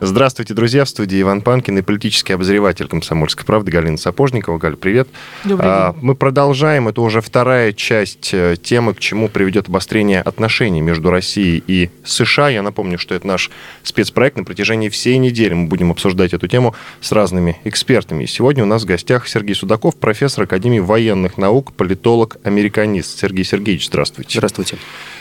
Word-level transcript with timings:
Здравствуйте, 0.00 0.54
друзья. 0.54 0.84
В 0.84 0.88
студии 0.88 1.20
Иван 1.20 1.42
Панкин 1.42 1.78
и 1.78 1.82
политический 1.82 2.32
обозреватель 2.32 2.86
«Комсомольской 2.86 3.44
правды» 3.44 3.72
Галина 3.72 3.96
Сапожникова. 3.96 4.56
Галь, 4.56 4.76
привет. 4.76 5.08
Добрый 5.42 5.68
а, 5.68 5.92
день. 5.92 6.04
Мы 6.04 6.14
продолжаем. 6.14 6.86
Это 6.86 7.00
уже 7.00 7.20
вторая 7.20 7.72
часть 7.72 8.30
э, 8.32 8.54
темы, 8.62 8.94
к 8.94 9.00
чему 9.00 9.28
приведет 9.28 9.68
обострение 9.68 10.22
отношений 10.22 10.82
между 10.82 11.10
Россией 11.10 11.64
и 11.66 11.90
США. 12.04 12.48
Я 12.48 12.62
напомню, 12.62 12.96
что 12.96 13.16
это 13.16 13.26
наш 13.26 13.50
спецпроект. 13.82 14.36
На 14.36 14.44
протяжении 14.44 14.88
всей 14.88 15.18
недели 15.18 15.54
мы 15.54 15.66
будем 15.66 15.90
обсуждать 15.90 16.32
эту 16.32 16.46
тему 16.46 16.76
с 17.00 17.10
разными 17.10 17.56
экспертами. 17.64 18.22
И 18.22 18.28
сегодня 18.28 18.62
у 18.62 18.66
нас 18.66 18.84
в 18.84 18.86
гостях 18.86 19.26
Сергей 19.26 19.56
Судаков, 19.56 19.96
профессор 19.96 20.44
Академии 20.44 20.78
военных 20.78 21.38
наук, 21.38 21.72
политолог, 21.72 22.36
американист. 22.44 23.18
Сергей 23.18 23.44
Сергеевич, 23.44 23.88
здравствуйте. 23.88 24.38
Здравствуйте. 24.38 24.76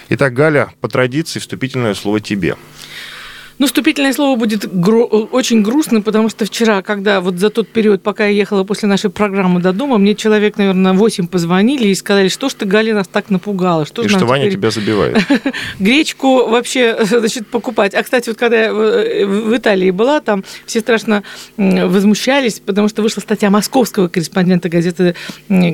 Итак, 0.09 0.33
Галя, 0.35 0.69
по 0.81 0.87
традиции 0.87 1.39
вступительное 1.39 1.95
слово 1.95 2.19
тебе. 2.19 2.55
Ну, 3.59 3.65
вступительное 3.65 4.13
слово 4.13 4.37
будет 4.37 4.71
гру- 4.71 5.05
очень 5.31 5.63
грустным, 5.63 6.03
потому 6.03 6.29
что 6.29 6.45
вчера, 6.45 6.81
когда 6.81 7.21
вот 7.21 7.39
за 7.39 7.49
тот 7.49 7.67
период, 7.67 8.03
пока 8.03 8.25
я 8.25 8.31
ехала 8.31 8.63
после 8.63 8.87
нашей 8.87 9.09
программы 9.09 9.61
до 9.61 9.73
дома, 9.73 9.97
мне 9.97 10.13
человек, 10.15 10.57
наверное, 10.57 10.93
8 10.93 11.27
позвонили 11.27 11.87
и 11.87 11.95
сказали, 11.95 12.27
что 12.27 12.49
ж 12.49 12.53
ты, 12.53 12.65
Галя, 12.65 12.93
нас 12.93 13.07
так 13.07 13.29
напугала. 13.29 13.85
Что 13.85 14.03
и 14.03 14.07
что 14.07 14.25
Ваня 14.25 14.45
теперь 14.45 14.57
тебя 14.57 14.71
забивает. 14.71 15.17
гречку 15.79 16.47
вообще, 16.47 16.97
значит, 17.03 17.47
покупать. 17.47 17.93
А, 17.95 18.03
кстати, 18.03 18.29
вот 18.29 18.37
когда 18.37 18.65
я 18.65 18.73
в 18.73 19.47
в 19.47 19.55
Италии 19.55 19.91
была, 19.91 20.19
там 20.19 20.43
все 20.65 20.79
страшно 20.79 21.23
возмущались, 21.57 22.59
потому 22.59 22.89
что 22.89 23.01
вышла 23.01 23.21
статья 23.21 23.49
московского 23.49 24.07
корреспондента 24.07 24.69
газеты 24.69 25.15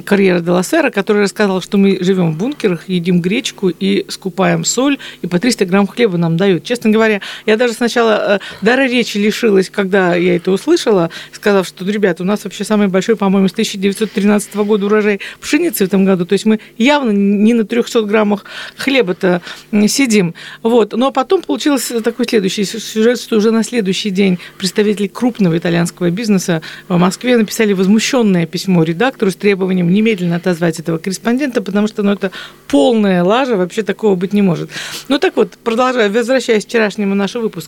«Карьера 0.06 0.40
де 0.40 0.52
ла 0.52 0.64
Сера», 0.64 0.90
который 0.90 1.24
рассказал, 1.24 1.62
что 1.62 1.78
мы 1.78 1.98
живем 2.02 2.32
в 2.32 2.38
бункерах, 2.38 2.88
едим 2.88 3.22
гречку 3.22 3.70
и 3.70 4.06
скупаем 4.10 4.64
соль, 4.66 4.98
и 5.22 5.28
по 5.28 5.40
300 5.40 5.66
грамм 5.66 5.88
хлеба 5.88 6.18
нам 6.18 6.38
дают. 6.38 6.64
Честно 6.64 6.90
говоря, 6.90 7.22
я 7.46 7.58
даже 7.58 7.73
сначала 7.74 8.36
э, 8.36 8.40
дара 8.62 8.88
речи 8.88 9.18
лишилась, 9.18 9.70
когда 9.70 10.16
я 10.16 10.36
это 10.36 10.52
услышала, 10.52 11.10
сказав, 11.32 11.68
что, 11.68 11.86
ребята, 11.86 12.24
у 12.24 12.26
нас 12.26 12.44
вообще 12.44 12.64
самый 12.64 12.88
большой, 12.88 13.16
по-моему, 13.16 13.48
с 13.48 13.52
1913 13.54 14.56
года 14.56 14.86
урожай 14.86 15.20
пшеницы 15.40 15.86
в 15.86 15.88
этом 15.88 16.06
году. 16.06 16.26
То 16.26 16.34
есть 16.34 16.46
мы 16.46 16.60
явно 16.78 17.12
не 17.12 17.54
на 17.54 17.66
300 17.66 18.04
граммах 18.04 18.46
хлеба-то 18.78 19.42
сидим. 19.88 20.36
Вот. 20.62 20.94
Но 20.94 21.12
потом 21.12 21.42
получился 21.42 22.02
такой 22.02 22.26
следующий 22.26 22.64
сюжет, 22.64 23.20
что 23.20 23.38
уже 23.38 23.52
на 23.52 23.64
следующий 23.64 24.10
день 24.10 24.40
представители 24.58 25.08
крупного 25.08 25.58
итальянского 25.58 26.10
бизнеса 26.10 26.62
в 26.88 26.98
Москве 26.98 27.38
написали 27.38 27.74
возмущенное 27.74 28.46
письмо 28.46 28.84
редактору 28.84 29.32
с 29.32 29.36
требованием 29.36 29.92
немедленно 29.92 30.36
отозвать 30.38 30.80
этого 30.80 30.98
корреспондента, 30.98 31.62
потому 31.62 31.88
что 31.88 32.04
ну, 32.04 32.14
это 32.14 32.32
полная 32.68 33.24
лажа, 33.24 33.56
вообще 33.56 33.84
такого 33.84 34.16
быть 34.16 34.34
не 34.34 34.42
может. 34.42 34.70
Ну 35.08 35.20
так 35.20 35.36
вот, 35.36 35.54
продолжая, 35.64 36.10
возвращаясь 36.10 36.66
к 36.66 36.68
вчерашнему 36.68 37.16
нашему 37.16 37.46
выпуску, 37.46 37.63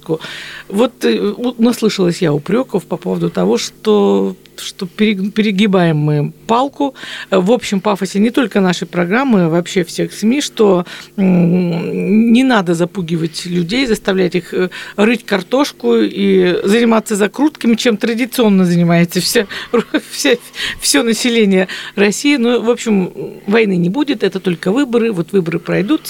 вот 0.69 1.03
э, 1.03 1.33
наслышалась 1.57 2.21
я 2.21 2.33
упреков 2.33 2.85
по 2.85 2.97
поводу 2.97 3.29
того, 3.29 3.57
что 3.57 4.35
что 4.57 4.85
пере- 4.85 5.31
перегибаем 5.31 5.97
мы 5.97 6.31
палку 6.47 6.95
в 7.31 7.51
общем 7.51 7.81
пафосе 7.81 8.19
не 8.19 8.29
только 8.29 8.61
нашей 8.61 8.87
программы, 8.87 9.43
а 9.45 9.49
вообще 9.49 9.83
всех 9.83 10.13
СМИ, 10.13 10.41
что 10.41 10.85
не 11.17 12.43
надо 12.43 12.73
запугивать 12.73 13.45
людей, 13.45 13.85
заставлять 13.85 14.35
их 14.35 14.53
э, 14.53 14.69
рыть 14.95 15.25
картошку 15.25 15.95
и 15.95 16.61
заниматься 16.63 17.15
закрутками, 17.15 17.75
чем 17.75 17.97
традиционно 17.97 18.65
занимается 18.65 19.21
все, 19.21 19.47
все, 20.11 20.39
все 20.79 21.03
население 21.03 21.67
России. 21.95 22.37
Ну, 22.37 22.61
в 22.61 22.69
общем, 22.69 23.11
войны 23.47 23.77
не 23.77 23.89
будет, 23.89 24.23
это 24.23 24.39
только 24.39 24.71
выборы. 24.71 25.11
Вот 25.11 25.31
выборы 25.31 25.59
пройдут, 25.59 26.01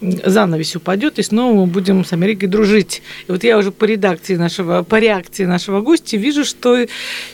занавес 0.00 0.76
упадет, 0.76 1.18
и 1.18 1.22
снова 1.22 1.54
мы 1.54 1.66
будем 1.66 2.04
с 2.04 2.12
Америкой 2.12 2.48
дружить. 2.48 3.02
И 3.26 3.32
вот 3.32 3.44
я 3.44 3.58
уже 3.58 3.72
по 3.72 3.84
редакции 3.84 4.36
нашего, 4.36 4.82
по 4.82 4.98
реакции 4.98 5.44
нашего 5.44 5.80
гостя 5.80 6.16
вижу, 6.16 6.44
что 6.44 6.86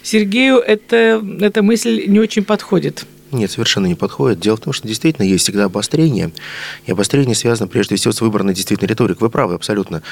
Сергею 0.02 0.58
это, 0.58 1.22
эта 1.40 1.62
мысль 1.62 2.04
не 2.06 2.18
очень 2.18 2.44
подходит. 2.44 3.04
Нет, 3.32 3.50
совершенно 3.50 3.86
не 3.86 3.96
подходит. 3.96 4.38
Дело 4.38 4.56
в 4.56 4.60
том, 4.60 4.72
что 4.72 4.86
действительно 4.86 5.26
есть 5.26 5.44
всегда 5.44 5.64
обострение. 5.64 6.30
И 6.86 6.92
обострение 6.92 7.34
связано 7.34 7.66
прежде 7.66 7.96
всего 7.96 8.12
с 8.12 8.20
выбранной 8.20 8.54
действительно 8.54 8.88
риторикой. 8.88 9.22
Вы 9.22 9.30
правы 9.30 9.54
абсолютно. 9.54 10.02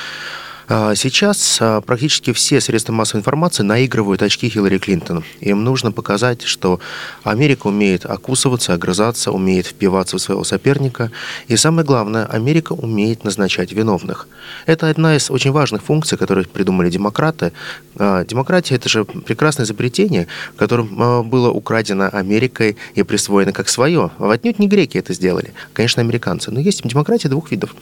А, 0.68 0.94
Сейчас 0.94 1.58
а, 1.60 1.80
практически 1.80 2.32
все 2.32 2.60
средства 2.60 2.92
массовой 2.92 3.20
информации 3.20 3.62
наигрывают 3.62 4.22
очки 4.22 4.48
Хиллари 4.48 4.78
Клинтон. 4.78 5.24
Им 5.40 5.64
нужно 5.64 5.92
показать, 5.92 6.42
что 6.42 6.80
Америка 7.24 7.66
умеет 7.66 8.06
окусываться, 8.06 8.74
огрызаться, 8.74 9.32
умеет 9.32 9.66
впиваться 9.66 10.16
в 10.16 10.20
своего 10.20 10.44
соперника. 10.44 11.10
И 11.48 11.56
самое 11.56 11.86
главное, 11.86 12.26
Америка 12.26 12.72
умеет 12.72 13.24
назначать 13.24 13.72
виновных. 13.72 14.28
Это 14.66 14.88
одна 14.88 15.16
из 15.16 15.30
очень 15.30 15.50
важных 15.50 15.82
функций, 15.82 16.16
которые 16.16 16.46
придумали 16.46 16.90
демократы. 16.90 17.52
А, 17.96 18.24
Демократия– 18.24 18.74
это 18.76 18.88
же 18.88 19.04
прекрасное 19.04 19.66
изобретение, 19.66 20.28
которым 20.56 21.28
было 21.28 21.50
украдено 21.50 22.08
Америкой 22.12 22.76
и 22.94 23.02
присвоено 23.02 23.52
как 23.52 23.68
свое. 23.68 24.10
А 24.18 24.32
Отнюдь 24.32 24.58
не 24.58 24.68
греки 24.68 24.98
это 24.98 25.12
сделали, 25.12 25.52
конечно, 25.72 26.00
американцы. 26.02 26.50
Но 26.50 26.60
есть 26.60 26.82
демократия 26.86 27.28
двух 27.28 27.50
видов. 27.50 27.74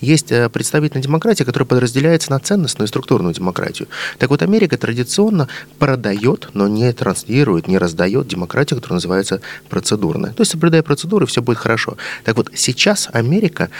Есть 0.00 0.32
э, 0.32 0.48
представительная 0.48 1.02
демократия, 1.02 1.44
которая 1.44 1.66
подразделяется 1.66 2.30
на 2.30 2.38
ценностную 2.38 2.86
и 2.86 2.88
структурную 2.88 3.34
демократию. 3.34 3.88
Так 4.18 4.30
вот, 4.30 4.42
Америка 4.42 4.76
традиционно 4.76 5.48
продает, 5.78 6.48
но 6.54 6.68
не 6.68 6.92
транслирует, 6.92 7.68
не 7.68 7.78
раздает 7.78 8.28
демократию, 8.28 8.78
которая 8.78 8.96
называется 8.96 9.40
процедурная. 9.68 10.32
То 10.32 10.42
есть, 10.42 10.52
соблюдая 10.52 10.82
процедуры, 10.82 11.26
все 11.26 11.42
будет 11.42 11.58
хорошо. 11.58 11.96
Так 12.24 12.36
вот, 12.36 12.50
сейчас 12.54 13.08
Америка 13.12 13.70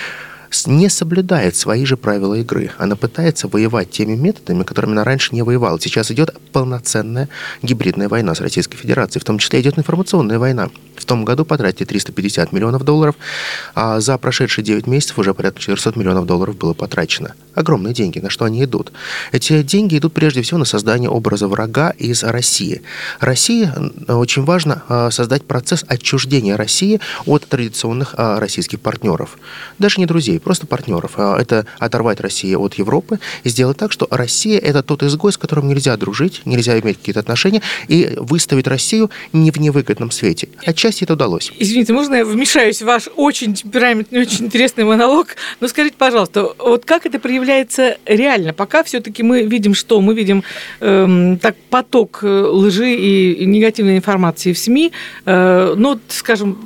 не 0.67 0.89
соблюдает 0.89 1.57
свои 1.57 1.85
же 1.85 1.97
правила 1.97 2.35
игры. 2.35 2.71
Она 2.79 2.97
пытается 2.97 3.49
воевать 3.49 3.91
теми 3.91 4.15
методами, 4.15 4.63
которыми 4.63 4.93
она 4.93 5.05
раньше 5.05 5.35
не 5.35 5.43
воевала. 5.43 5.81
Сейчас 5.81 6.11
идет 6.11 6.37
полноценная 6.53 7.29
гибридная 7.63 8.09
война 8.09 8.35
с 8.35 8.41
Российской 8.41 8.77
Федерацией. 8.77 9.21
В 9.21 9.25
том 9.25 9.39
числе 9.39 9.61
идет 9.61 9.79
информационная 9.79 10.39
война. 10.39 10.71
В 10.97 11.05
том 11.05 11.25
году 11.25 11.45
потратили 11.45 11.85
350 11.85 12.53
миллионов 12.53 12.85
долларов, 12.85 13.17
а 13.75 13.99
за 14.01 14.19
прошедшие 14.19 14.65
9 14.65 14.87
месяцев 14.87 15.19
уже 15.19 15.35
порядка 15.35 15.61
400 15.61 15.99
миллионов 15.99 16.27
долларов 16.27 16.57
было 16.57 16.75
потрачено. 16.75 17.35
Огромные 17.55 17.95
деньги. 17.95 18.19
На 18.19 18.31
что 18.31 18.45
они 18.45 18.63
идут? 18.65 18.93
Эти 19.33 19.63
деньги 19.63 19.99
идут 19.99 20.13
прежде 20.13 20.43
всего 20.43 20.59
на 20.59 20.65
создание 20.65 21.11
образа 21.11 21.49
врага 21.49 21.91
из 21.91 22.23
России. 22.23 22.83
России 23.21 23.71
э, 24.09 24.13
очень 24.15 24.45
важно 24.45 24.83
э, 24.89 25.11
создать 25.11 25.45
процесс 25.45 25.85
отчуждения 25.89 26.57
России 26.57 27.01
от 27.27 27.47
традиционных 27.47 28.15
э, 28.17 28.39
российских 28.39 28.81
партнеров. 28.81 29.39
Даже 29.79 29.99
не 29.99 30.07
друзей, 30.07 30.39
просто 30.43 30.67
партнеров. 30.67 31.13
А 31.17 31.41
Это 31.41 31.67
оторвать 31.79 32.21
Россию 32.21 32.61
от 32.61 32.75
Европы 32.75 33.19
и 33.45 33.49
сделать 33.49 33.77
так, 33.77 33.93
что 33.93 34.07
Россия– 34.11 34.59
это 34.61 34.83
тот 34.83 35.03
изгой, 35.03 35.33
с 35.33 35.39
которым 35.39 35.69
нельзя 35.69 35.97
дружить, 35.97 36.43
нельзя 36.45 36.79
иметь 36.81 36.99
какие-то 36.99 37.21
отношения, 37.21 37.63
и 37.89 38.15
выставить 38.17 38.67
Россию 38.67 39.11
не 39.33 39.51
в 39.51 39.59
невыгодном 39.59 40.11
свете. 40.11 40.49
Отчасти 40.65 41.05
это 41.05 41.15
удалось. 41.15 41.53
Извините, 41.59 41.93
можно 41.93 42.17
я 42.17 42.25
вмешаюсь 42.25 42.83
в 42.83 42.87
ваш 42.87 43.09
очень 43.17 43.55
темпераментный, 43.55 44.21
очень 44.21 44.47
интересный 44.47 44.85
монолог? 44.85 45.37
Но 45.61 45.69
скажите, 45.69 45.97
пожалуйста, 45.99 46.53
вот 46.59 46.85
как 46.85 47.07
это 47.07 47.19
проявляется 47.19 47.99
реально? 48.07 48.53
Пока 48.53 48.83
все-таки 48.83 49.23
мы 49.23 49.43
видим 49.43 49.75
что? 49.75 50.01
Мы 50.01 50.15
видим 50.15 50.45
эм, 50.81 51.39
так 51.39 51.57
поток 51.71 52.21
э, 52.23 52.29
лжи 52.29 52.95
и, 52.95 53.47
негативной 53.47 53.97
информации 53.97 54.53
в 54.53 54.59
СМИ. 54.59 54.93
Э, 55.25 55.75
ну, 55.77 55.99
скажем, 56.09 56.59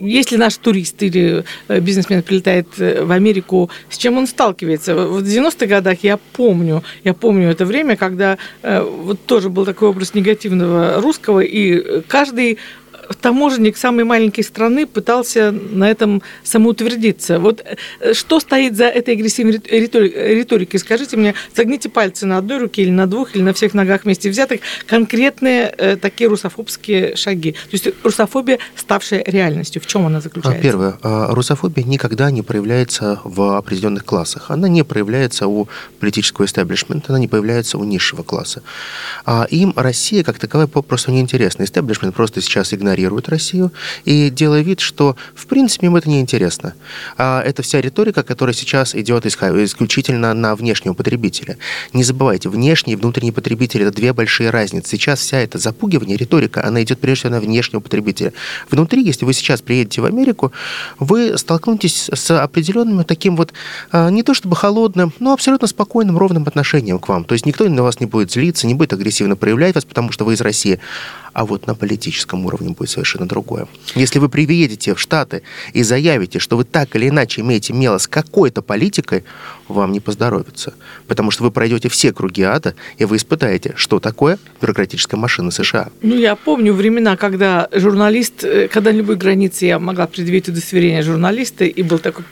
если 0.00 0.36
наш 0.36 0.56
турист 0.56 1.02
или 1.02 1.44
э, 1.68 1.80
бизнесмен 1.80 2.22
прилетает 2.22 2.66
э, 2.78 3.04
в 3.04 3.10
Америку, 3.10 3.70
с 3.88 3.98
чем 3.98 4.18
он 4.18 4.26
сталкивается? 4.26 4.94
В 4.94 5.22
90-х 5.22 5.66
годах 5.66 5.98
я 6.02 6.18
помню, 6.32 6.82
я 7.04 7.14
помню 7.14 7.50
это 7.50 7.64
время, 7.64 7.96
когда 7.96 8.38
э, 8.62 8.80
вот 8.80 9.24
тоже 9.26 9.48
был 9.48 9.64
такой 9.64 9.88
образ 9.88 10.14
негативного 10.14 11.00
русского, 11.00 11.40
и 11.40 12.02
каждый 12.08 12.58
таможенник 13.20 13.76
самой 13.76 14.04
маленькой 14.04 14.42
страны 14.42 14.86
пытался 14.86 15.52
на 15.52 15.90
этом 15.90 16.22
самоутвердиться. 16.44 17.38
Вот 17.38 17.64
э, 18.00 18.14
что 18.14 18.40
стоит 18.40 18.76
за 18.76 18.84
этой 18.84 19.14
агрессивной 19.14 19.54
рит- 19.54 19.66
ритори- 19.66 20.34
риторикой? 20.34 20.80
Скажите 20.80 21.16
мне, 21.16 21.34
согните 21.54 21.88
пальцы 21.88 22.26
на 22.26 22.38
одной 22.38 22.58
руке 22.58 22.82
или 22.82 22.90
на 22.90 23.06
двух, 23.06 23.34
или 23.34 23.42
на 23.42 23.52
всех 23.52 23.74
ногах 23.74 24.04
вместе 24.04 24.30
взятых, 24.30 24.60
конкретные 24.86 25.74
э, 25.76 25.96
такие 25.96 26.28
русофобские 26.28 27.16
шаги. 27.16 27.52
То 27.52 27.58
есть 27.72 27.88
русофобия, 28.02 28.58
ставшая 28.76 29.24
реальностью. 29.26 29.82
В 29.82 29.86
чем 29.86 30.06
она 30.06 30.20
заключается? 30.20 30.62
Первое. 30.62 30.98
А, 31.02 31.34
Русофобия 31.34 31.84
никогда 31.84 32.30
не 32.30 32.42
проявляется 32.42 33.20
в 33.24 33.56
определенных 33.56 34.04
классах. 34.04 34.50
Она 34.50 34.68
не 34.68 34.84
проявляется 34.84 35.46
у 35.46 35.68
политического 36.00 36.44
истеблишмента, 36.44 37.06
она 37.08 37.18
не 37.18 37.28
появляется 37.28 37.78
у 37.78 37.84
низшего 37.84 38.22
класса. 38.22 38.62
А 39.24 39.46
им 39.50 39.72
Россия 39.76 40.24
как 40.24 40.38
таковая 40.38 40.66
попросту 40.66 41.10
неинтересна. 41.10 41.64
Истеблишмент 41.64 42.14
просто 42.14 42.40
сейчас 42.40 42.72
игнорирует 42.72 42.91
игнорируют 42.92 43.28
Россию 43.28 43.72
и 44.04 44.30
делая 44.30 44.62
вид, 44.62 44.80
что 44.80 45.16
в 45.34 45.46
принципе 45.46 45.86
им 45.86 45.96
это 45.96 46.08
не 46.08 46.20
интересно. 46.20 46.74
А 47.16 47.42
это 47.42 47.62
вся 47.62 47.80
риторика, 47.80 48.22
которая 48.22 48.54
сейчас 48.54 48.94
идет 48.94 49.26
исключительно 49.26 50.34
на 50.34 50.54
внешнего 50.54 50.94
потребителя. 50.94 51.56
Не 51.92 52.04
забывайте, 52.04 52.48
внешний 52.48 52.92
и 52.92 52.96
внутренний 52.96 53.32
потребитель– 53.32 53.82
это 53.82 53.92
две 53.92 54.12
большие 54.12 54.50
разницы. 54.50 54.90
Сейчас 54.90 55.20
вся 55.20 55.38
эта 55.38 55.58
запугивание, 55.58 56.16
риторика, 56.16 56.64
она 56.64 56.82
идет 56.82 57.00
прежде 57.00 57.22
всего 57.22 57.32
на 57.32 57.40
внешнего 57.40 57.80
потребителя. 57.80 58.32
Внутри, 58.70 59.02
если 59.04 59.24
вы 59.24 59.32
сейчас 59.32 59.60
приедете 59.62 60.00
в 60.00 60.04
Америку, 60.04 60.52
вы 60.98 61.36
столкнетесь 61.38 62.10
с 62.12 62.42
определенным 62.42 63.04
таким 63.04 63.36
вот, 63.36 63.52
а, 63.90 64.10
не 64.10 64.22
то 64.22 64.34
чтобы 64.34 64.56
холодным, 64.56 65.12
но 65.18 65.32
абсолютно 65.32 65.66
спокойным, 65.66 66.18
ровным 66.18 66.44
отношением 66.46 66.98
к 66.98 67.08
вам. 67.08 67.24
То 67.24 67.34
есть 67.34 67.46
никто 67.46 67.68
на 67.68 67.82
вас 67.82 68.00
не 68.00 68.06
будет 68.06 68.32
злиться, 68.32 68.66
не 68.66 68.74
будет 68.74 68.92
агрессивно 68.92 69.36
проявлять 69.36 69.74
вас, 69.74 69.84
потому 69.84 70.12
что 70.12 70.24
вы 70.24 70.34
из 70.34 70.40
России 70.40 70.78
а 71.32 71.44
вот 71.44 71.66
на 71.66 71.74
политическом 71.74 72.46
уровне 72.46 72.70
будет 72.70 72.90
совершенно 72.90 73.26
другое. 73.26 73.66
Если 73.94 74.18
вы 74.18 74.28
приедете 74.28 74.94
в 74.94 75.00
Штаты 75.00 75.42
и 75.72 75.82
заявите, 75.82 76.38
что 76.38 76.56
вы 76.56 76.64
так 76.64 76.94
или 76.96 77.08
иначе 77.08 77.40
имеете 77.40 77.72
дело 77.72 77.98
с 77.98 78.06
какой-то 78.06 78.62
политикой, 78.62 79.24
вам 79.68 79.92
не 79.92 80.00
поздоровится. 80.00 80.74
Потому 81.08 81.30
что 81.30 81.42
вы 81.44 81.50
пройдете 81.50 81.88
все 81.88 82.12
круги 82.12 82.42
ада, 82.42 82.74
и 82.98 83.04
вы 83.04 83.16
испытаете, 83.16 83.72
что 83.76 84.00
такое 84.00 84.38
бюрократическая 84.60 85.18
машина 85.18 85.50
США. 85.50 85.88
Ну, 86.02 86.14
я 86.16 86.36
помню 86.36 86.74
времена, 86.74 87.16
когда 87.16 87.68
журналист, 87.72 88.44
э, 88.44 88.68
когда 88.68 88.92
на 88.92 88.96
любой 88.96 89.16
границе 89.16 89.66
я 89.66 89.78
могла 89.78 90.06
предъявить 90.06 90.48
удостоверение 90.48 91.02
журналиста, 91.02 91.64
и 91.64 91.82
был 91.82 91.98
такой, 91.98 92.24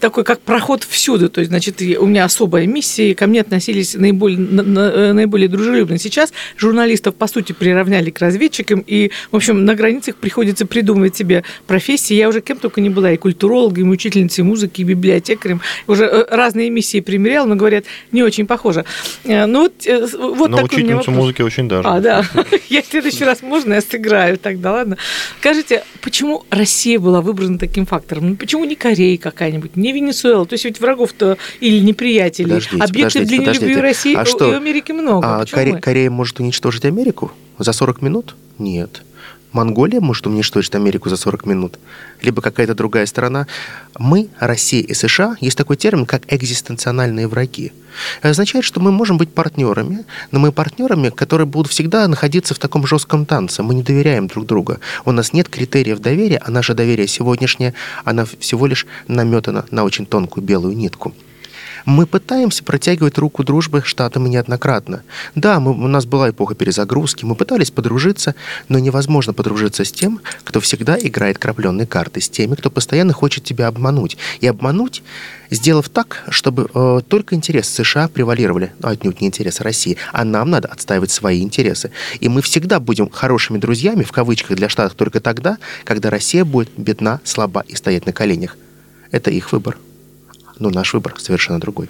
такой 0.00 0.24
как 0.24 0.40
проход 0.40 0.84
всюду. 0.84 1.28
То 1.28 1.40
есть, 1.40 1.50
значит, 1.50 1.80
у 1.80 2.06
меня 2.06 2.24
особая 2.24 2.66
миссия, 2.66 3.10
и 3.10 3.14
ко 3.14 3.26
мне 3.26 3.40
относились 3.40 3.94
наиболее, 3.94 4.38
э, 4.38 5.12
наиболее 5.12 5.48
дружелюбно. 5.48 5.98
Сейчас 5.98 6.32
журналистов, 6.56 7.14
по 7.14 7.26
сути, 7.26 7.52
приравняли 7.52 8.10
к 8.10 8.20
разведчикам, 8.20 8.84
и, 8.86 9.10
в 9.30 9.36
общем, 9.36 9.64
на 9.64 9.74
границах 9.74 10.16
приходится 10.16 10.66
придумывать 10.66 11.16
себе 11.16 11.44
профессии. 11.66 12.14
Я 12.14 12.28
уже 12.28 12.40
кем 12.40 12.58
только 12.58 12.80
не 12.80 12.90
была, 12.90 13.12
и 13.12 13.16
культурологом, 13.16 13.90
и 13.90 13.92
учительницей 13.92 14.44
музыки, 14.44 14.80
и 14.80 14.84
библиотекарем. 14.84 15.60
Уже 15.86 16.04
э, 16.04 16.26
разные 16.30 16.70
миссии 16.70 17.00
примерял, 17.00 17.46
но 17.46 17.56
говорят, 17.56 17.84
не 18.12 18.22
очень 18.22 18.46
похоже. 18.46 18.84
Э, 19.24 19.46
ну, 19.46 19.62
вот, 19.62 19.72
вот 20.36 20.50
но 20.50 20.56
такой 20.56 20.78
учительницу 20.78 21.10
музыки 21.10 21.42
очень 21.42 21.68
даже. 21.68 21.88
А, 21.88 22.00
да. 22.00 22.24
Я 22.68 22.82
в 22.82 22.86
следующий 22.86 23.24
раз 23.24 23.42
можно 23.42 23.74
я 23.74 23.80
сыграю 23.80 24.38
тогда, 24.38 24.72
ладно? 24.72 24.96
Скажите, 25.38 25.84
почему 26.00 26.44
Россия 26.50 26.98
была 26.98 27.20
выбрана 27.20 27.58
таким 27.58 27.86
фактором? 27.86 28.30
Ну, 28.30 28.36
почему 28.36 28.64
не 28.64 28.74
Корея 28.74 29.16
какая-нибудь, 29.54 29.76
не 29.76 29.92
Венесуэла? 29.92 30.46
То 30.46 30.54
есть 30.54 30.64
ведь 30.64 30.80
врагов-то 30.80 31.38
или 31.60 31.80
неприятелей, 31.80 32.48
подождите, 32.48 32.82
объектов 32.82 33.22
подождите, 33.22 33.42
для 33.42 33.52
нелюбви 33.52 33.80
России 33.80 34.14
а 34.14 34.24
что? 34.24 34.50
и 34.50 34.54
Америки 34.54 34.92
много. 34.92 35.26
А 35.26 35.44
Коре- 35.44 35.80
Корея 35.80 36.10
может 36.10 36.40
уничтожить 36.40 36.84
Америку 36.84 37.32
за 37.58 37.72
40 37.72 38.02
минут? 38.02 38.36
Нет. 38.58 39.02
Монголия 39.54 40.00
может 40.00 40.26
уничтожить 40.26 40.74
Америку 40.74 41.08
за 41.08 41.16
40 41.16 41.46
минут, 41.46 41.78
либо 42.20 42.42
какая-то 42.42 42.74
другая 42.74 43.06
страна. 43.06 43.46
Мы, 43.98 44.28
Россия 44.40 44.82
и 44.82 44.92
США, 44.94 45.36
есть 45.40 45.56
такой 45.56 45.76
термин, 45.76 46.06
как 46.06 46.22
экзистенциональные 46.28 47.28
враги. 47.28 47.72
Это 48.18 48.30
означает, 48.30 48.64
что 48.64 48.80
мы 48.80 48.90
можем 48.90 49.16
быть 49.16 49.32
партнерами, 49.32 50.04
но 50.32 50.40
мы 50.40 50.50
партнерами, 50.50 51.10
которые 51.10 51.46
будут 51.46 51.70
всегда 51.70 52.08
находиться 52.08 52.52
в 52.52 52.58
таком 52.58 52.84
жестком 52.84 53.26
танце. 53.26 53.62
Мы 53.62 53.74
не 53.74 53.84
доверяем 53.84 54.26
друг 54.26 54.44
другу. 54.44 54.78
У 55.04 55.12
нас 55.12 55.32
нет 55.32 55.48
критериев 55.48 56.00
доверия, 56.00 56.42
а 56.44 56.50
наше 56.50 56.74
доверие 56.74 57.06
сегодняшнее, 57.06 57.74
оно 58.04 58.26
всего 58.40 58.66
лишь 58.66 58.86
наметано 59.06 59.64
на 59.70 59.84
очень 59.84 60.04
тонкую 60.04 60.44
белую 60.44 60.76
нитку. 60.76 61.14
Мы 61.84 62.06
пытаемся 62.06 62.64
протягивать 62.64 63.18
руку 63.18 63.44
дружбы 63.44 63.82
Штатам 63.84 64.26
неоднократно. 64.26 65.02
Да, 65.34 65.60
мы, 65.60 65.72
у 65.72 65.88
нас 65.88 66.06
была 66.06 66.30
эпоха 66.30 66.54
перезагрузки, 66.54 67.26
мы 67.26 67.34
пытались 67.34 67.70
подружиться, 67.70 68.34
но 68.68 68.78
невозможно 68.78 69.34
подружиться 69.34 69.84
с 69.84 69.92
тем, 69.92 70.20
кто 70.44 70.60
всегда 70.60 70.96
играет 70.98 71.38
крапленные 71.38 71.86
карты, 71.86 72.22
с 72.22 72.30
теми, 72.30 72.54
кто 72.54 72.70
постоянно 72.70 73.12
хочет 73.12 73.44
тебя 73.44 73.66
обмануть. 73.66 74.16
И 74.40 74.46
обмануть, 74.46 75.02
сделав 75.50 75.90
так, 75.90 76.24
чтобы 76.30 76.70
э, 76.72 77.00
только 77.06 77.34
интересы 77.34 77.84
США 77.84 78.08
превалировали, 78.08 78.72
а 78.82 78.90
отнюдь 78.90 79.20
не 79.20 79.26
интересы 79.26 79.62
России, 79.62 79.98
а 80.12 80.24
нам 80.24 80.50
надо 80.50 80.68
отстаивать 80.68 81.10
свои 81.10 81.42
интересы. 81.42 81.90
И 82.20 82.30
мы 82.30 82.40
всегда 82.40 82.80
будем 82.80 83.10
хорошими 83.10 83.58
друзьями, 83.58 84.04
в 84.04 84.12
кавычках, 84.12 84.56
для 84.56 84.70
Штатов 84.70 84.96
только 84.96 85.20
тогда, 85.20 85.58
когда 85.84 86.08
Россия 86.08 86.46
будет 86.46 86.70
бедна, 86.78 87.20
слаба 87.24 87.62
и 87.68 87.76
стоять 87.76 88.06
на 88.06 88.14
коленях. 88.14 88.56
Это 89.10 89.30
их 89.30 89.52
выбор 89.52 89.76
но 90.58 90.70
наш 90.70 90.94
выбор 90.94 91.14
совершенно 91.18 91.60
другой. 91.60 91.88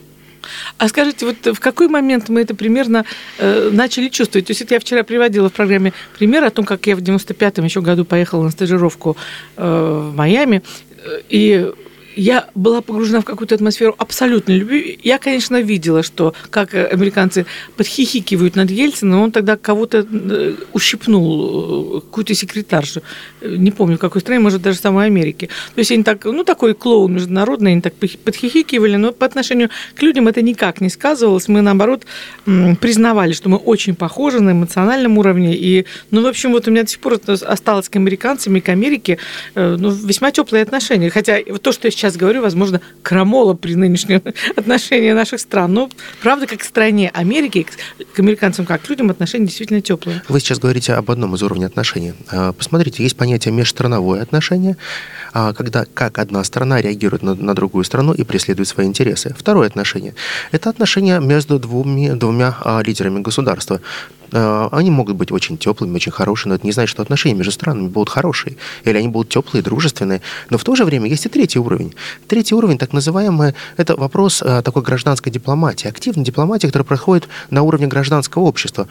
А 0.78 0.88
скажите, 0.88 1.26
вот 1.26 1.56
в 1.56 1.60
какой 1.60 1.88
момент 1.88 2.28
мы 2.28 2.42
это 2.42 2.54
примерно 2.54 3.04
э, 3.38 3.70
начали 3.72 4.08
чувствовать? 4.08 4.46
То 4.46 4.50
есть 4.50 4.62
это 4.62 4.74
я 4.74 4.80
вчера 4.80 5.02
приводила 5.02 5.48
в 5.48 5.52
программе 5.52 5.92
пример 6.18 6.44
о 6.44 6.50
том, 6.50 6.64
как 6.64 6.86
я 6.86 6.96
в 6.96 7.00
95-м 7.00 7.64
еще 7.64 7.80
году 7.80 8.04
поехала 8.04 8.44
на 8.44 8.50
стажировку 8.50 9.16
э, 9.56 10.10
в 10.10 10.14
Майами, 10.14 10.62
э, 11.02 11.20
и 11.28 11.72
я 12.16 12.48
была 12.54 12.80
погружена 12.80 13.20
в 13.20 13.24
какую-то 13.24 13.54
атмосферу 13.54 13.94
абсолютной 13.98 14.58
любви. 14.58 14.98
Я, 15.02 15.18
конечно, 15.18 15.60
видела, 15.60 16.02
что 16.02 16.34
как 16.50 16.74
американцы 16.74 17.46
подхихикивают 17.76 18.56
над 18.56 18.70
Ельцином, 18.70 19.22
он 19.22 19.32
тогда 19.32 19.56
кого-то 19.56 20.06
э, 20.10 20.54
ущипнул, 20.72 21.98
э, 21.98 22.00
какую-то 22.00 22.34
секретаршу. 22.34 23.02
Не 23.42 23.70
помню, 23.70 23.98
какой 23.98 24.20
стране, 24.20 24.40
может, 24.40 24.62
даже 24.62 24.78
самой 24.78 25.06
Америке. 25.06 25.48
То 25.74 25.78
есть 25.78 25.90
они 25.90 26.02
так, 26.02 26.24
ну, 26.24 26.44
такой 26.44 26.74
клоун 26.74 27.14
международный, 27.14 27.72
они 27.72 27.80
так 27.80 27.94
подхихикивали, 27.94 28.96
но 28.96 29.12
по 29.12 29.26
отношению 29.26 29.70
к 29.94 30.02
людям 30.02 30.28
это 30.28 30.42
никак 30.42 30.80
не 30.80 30.90
сказывалось. 30.90 31.48
Мы, 31.48 31.62
наоборот, 31.62 32.06
признавали, 32.44 33.32
что 33.32 33.48
мы 33.48 33.56
очень 33.56 33.94
похожи 33.94 34.40
на 34.40 34.50
эмоциональном 34.50 35.18
уровне. 35.18 35.54
И, 35.56 35.86
ну, 36.10 36.22
в 36.22 36.26
общем, 36.26 36.52
вот 36.52 36.68
у 36.68 36.70
меня 36.70 36.82
до 36.82 36.90
сих 36.90 37.00
пор 37.00 37.20
осталось 37.26 37.88
к 37.88 37.96
американцам 37.96 38.56
и 38.56 38.60
к 38.60 38.68
Америке 38.68 39.18
э, 39.54 39.76
ну, 39.78 39.90
весьма 39.90 40.30
теплые 40.30 40.62
отношения. 40.62 41.10
Хотя 41.10 41.38
то, 41.62 41.72
что 41.72 41.86
я 41.86 41.90
сейчас 41.90 42.03
сейчас 42.04 42.18
говорю, 42.18 42.42
возможно, 42.42 42.82
крамола 43.02 43.54
при 43.54 43.74
нынешнем 43.74 44.22
отношении 44.56 45.12
наших 45.12 45.40
стран. 45.40 45.72
Но 45.72 45.90
правда, 46.22 46.46
как 46.46 46.60
к 46.60 46.64
стране 46.64 47.10
Америки, 47.14 47.66
к 48.14 48.18
американцам 48.18 48.66
как 48.66 48.82
к 48.82 48.90
людям 48.90 49.10
отношения 49.10 49.46
действительно 49.46 49.80
теплые. 49.80 50.22
Вы 50.28 50.40
сейчас 50.40 50.58
говорите 50.58 50.92
об 50.92 51.10
одном 51.10 51.34
из 51.34 51.42
уровней 51.42 51.64
отношений. 51.64 52.12
А, 52.30 52.52
посмотрите, 52.52 53.02
есть 53.02 53.16
понятие 53.16 53.54
межстрановое 53.54 54.20
отношение, 54.20 54.76
когда 55.34 55.84
как 55.92 56.18
одна 56.18 56.44
страна 56.44 56.80
реагирует 56.80 57.22
на, 57.22 57.34
на 57.34 57.54
другую 57.54 57.84
страну 57.84 58.12
и 58.12 58.22
преследует 58.22 58.68
свои 58.68 58.86
интересы. 58.86 59.34
Второе 59.36 59.66
отношение– 59.66 60.14
это 60.52 60.70
отношение 60.70 61.20
между 61.20 61.58
двумя, 61.58 62.14
двумя 62.14 62.56
а, 62.60 62.82
лидерами 62.82 63.20
государства. 63.20 63.80
Э, 64.34 64.68
они 64.72 64.90
могут 64.90 65.16
быть 65.16 65.32
очень 65.32 65.56
теплыми, 65.56 65.94
очень 65.94 66.12
хорошими, 66.12 66.50
но 66.50 66.54
это 66.56 66.66
не 66.66 66.72
значит, 66.72 66.90
что 66.90 67.02
отношения 67.02 67.34
между 67.34 67.52
странами 67.52 67.88
будут 67.88 68.08
хорошие, 68.08 68.56
или 68.84 68.98
они 68.98 69.08
будут 69.08 69.28
теплые, 69.28 69.62
дружественные. 69.62 70.20
Но 70.50 70.58
в 70.58 70.64
то 70.64 70.74
же 70.74 70.84
время 70.84 71.08
есть 71.08 71.26
и 71.26 71.28
третий 71.28 71.58
уровень. 71.58 71.94
Третий 72.26 72.54
уровень, 72.54 72.78
так 72.78 72.92
называемый, 72.92 73.54
это 73.76 73.96
вопрос 73.96 74.42
э, 74.42 74.62
такой 74.62 74.82
гражданской 74.82 75.30
дипломатии, 75.32 75.88
активной 75.88 76.24
дипломатии, 76.24 76.66
которая 76.66 76.86
проходит 76.86 77.28
на 77.50 77.62
уровне 77.62 77.86
гражданского 77.86 78.42
общества. 78.42 78.88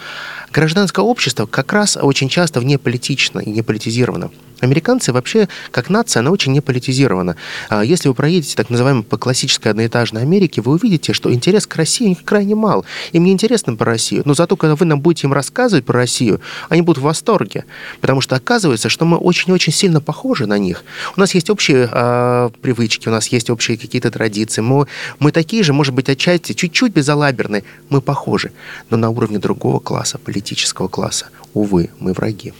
Гражданское 0.52 1.04
общество 1.04 1.46
как 1.46 1.74
раз 1.74 1.98
очень 2.02 2.30
часто 2.30 2.60
вне 2.60 2.78
политично 2.78 3.40
и 3.40 3.50
не 3.50 3.62
политизировано. 3.62 4.32
Американцы 4.62 5.12
вообще, 5.12 5.48
как 5.72 5.90
нация, 5.90 6.22
она 6.22 6.32
очень 6.32 6.54
не 6.54 6.62
политизирована. 6.62 7.36
А 7.70 7.84
если 7.84 8.08
вы 8.08 8.14
проедете 8.14 8.56
так 8.56 8.70
называемой 8.70 9.04
по 9.04 9.18
классической 9.18 9.70
одноэтажной 9.70 10.22
Америке, 10.22 10.62
вы 10.62 10.74
увидите, 10.74 11.14
что 11.14 11.34
интерес 11.34 11.68
к 11.68 11.76
России 11.76 12.06
у 12.06 12.10
них 12.10 12.24
крайне 12.24 12.56
мал. 12.56 12.86
Им 13.12 13.26
не 13.26 13.32
интересно 13.32 13.76
про 13.76 13.86
Россию. 13.86 14.24
Но 14.26 14.34
зато, 14.34 14.56
когда 14.56 14.76
вы 14.76 14.86
нам 14.86 15.02
будете 15.02 15.28
им 15.28 15.34
рассказывать 15.34 15.86
про 15.86 16.00
Россию, 16.00 16.42
они 16.70 16.82
будут 16.82 17.02
в 17.02 17.06
восторге. 17.06 17.66
Потому 18.02 18.22
что 18.22 18.36
оказывается, 18.36 18.90
что 18.90 19.06
мы 19.06 19.18
очень-очень 19.18 19.74
сильно 19.74 20.02
похожи 20.02 20.46
на 20.46 20.58
них. 20.58 20.84
У 21.18 21.20
нас 21.20 21.34
есть 21.34 21.50
общие 21.50 21.90
э, 21.92 22.50
привычки, 22.62 23.08
у 23.10 23.12
нас 23.12 23.28
есть 23.28 23.50
общие 23.50 23.78
какие-то 23.78 24.12
традиции. 24.12 24.62
Мы, 24.62 24.88
мы 25.20 25.32
такие 25.32 25.64
же, 25.64 25.74
может 25.74 25.94
быть, 25.94 26.10
отчасти 26.10 26.54
чуть-чуть 26.54 26.94
безалаберные. 26.94 27.64
Мы 27.90 28.02
похожи. 28.02 28.52
Но 28.90 28.98
на 28.98 29.10
уровне 29.10 29.40
другого 29.40 29.80
класса, 29.80 30.18
политического 30.18 30.88
класса, 30.88 31.28
увы, 31.54 31.90
мы 32.00 32.14
враги. 32.14 32.54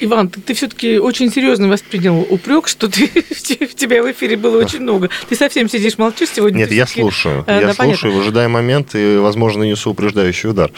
Иван, 0.00 0.28
ты, 0.28 0.40
ты 0.40 0.54
все-таки 0.54 0.98
очень 0.98 1.30
серьезно 1.30 1.68
воспринял 1.68 2.26
упрек, 2.28 2.68
что 2.68 2.88
ты, 2.88 3.06
в 3.30 3.74
тебя 3.74 4.02
в 4.02 4.10
эфире 4.12 4.36
было 4.36 4.58
очень 4.58 4.80
много. 4.80 5.10
Ты 5.28 5.36
совсем 5.36 5.68
сидишь, 5.68 5.98
молчишь 5.98 6.30
сегодня? 6.34 6.60
Нет, 6.60 6.72
я 6.72 6.86
слушаю. 6.86 7.44
А, 7.46 7.60
я 7.60 7.66
да, 7.68 7.74
слушаю, 7.74 8.14
выжидая 8.14 8.48
момент 8.48 8.94
и, 8.94 9.18
возможно, 9.18 9.62
несу 9.62 9.90
упреждающий 9.90 10.50
удар. 10.50 10.70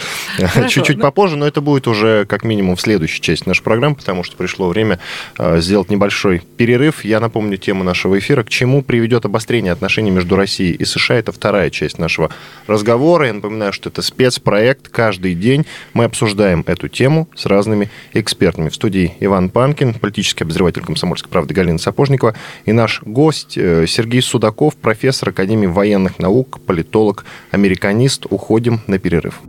Чуть-чуть 0.68 0.98
да. 0.98 1.04
попозже, 1.04 1.36
но 1.36 1.46
это 1.46 1.60
будет 1.60 1.86
уже 1.86 2.26
как 2.26 2.42
минимум 2.42 2.76
в 2.76 2.80
следующей 2.80 3.20
части 3.20 3.46
нашей 3.48 3.62
программы, 3.62 3.94
потому 3.94 4.24
что 4.24 4.36
пришло 4.36 4.68
время 4.68 4.98
э, 5.38 5.60
сделать 5.60 5.88
небольшой 5.90 6.42
перерыв. 6.56 7.04
Я 7.04 7.20
напомню 7.20 7.58
тему 7.58 7.84
нашего 7.84 8.18
эфира. 8.18 8.42
К 8.42 8.48
чему 8.48 8.82
приведет 8.82 9.24
обострение 9.24 9.72
отношений 9.72 10.10
между 10.10 10.36
Россией 10.36 10.74
и 10.74 10.84
США? 10.84 11.16
Это 11.16 11.30
вторая 11.30 11.70
часть 11.70 11.98
нашего 11.98 12.30
разговора. 12.66 13.26
Я 13.26 13.34
напоминаю, 13.34 13.72
что 13.72 13.88
это 13.88 14.02
спецпроект. 14.02 14.88
Каждый 14.88 15.34
день 15.34 15.64
мы 15.94 16.04
обсуждаем 16.04 16.64
эту 16.66 16.88
тему 16.88 17.28
с 17.36 17.46
разными 17.46 17.88
экспертами. 18.14 18.68
В 18.68 18.74
студии 18.74 19.11
Иван 19.20 19.50
Панкин, 19.50 19.94
политический 19.94 20.44
обозреватель 20.44 20.82
комсомольской 20.82 21.30
правды 21.30 21.54
Галина 21.54 21.78
Сапожникова 21.78 22.34
и 22.64 22.72
наш 22.72 23.02
гость 23.02 23.56
э, 23.56 23.86
Сергей 23.86 24.22
Судаков, 24.22 24.76
профессор 24.76 25.30
Академии 25.30 25.66
военных 25.66 26.18
наук, 26.18 26.60
политолог, 26.66 27.24
американист. 27.50 28.26
Уходим 28.30 28.80
на 28.86 28.98
перерыв. 28.98 29.40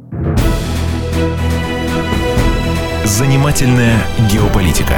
Занимательная 3.05 4.05
геополитика. 4.31 4.97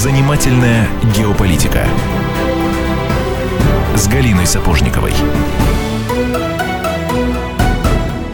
Занимательная 0.00 0.88
геополитика 1.14 1.86
с 3.94 4.08
Галиной 4.08 4.46
Сапожниковой. 4.46 5.12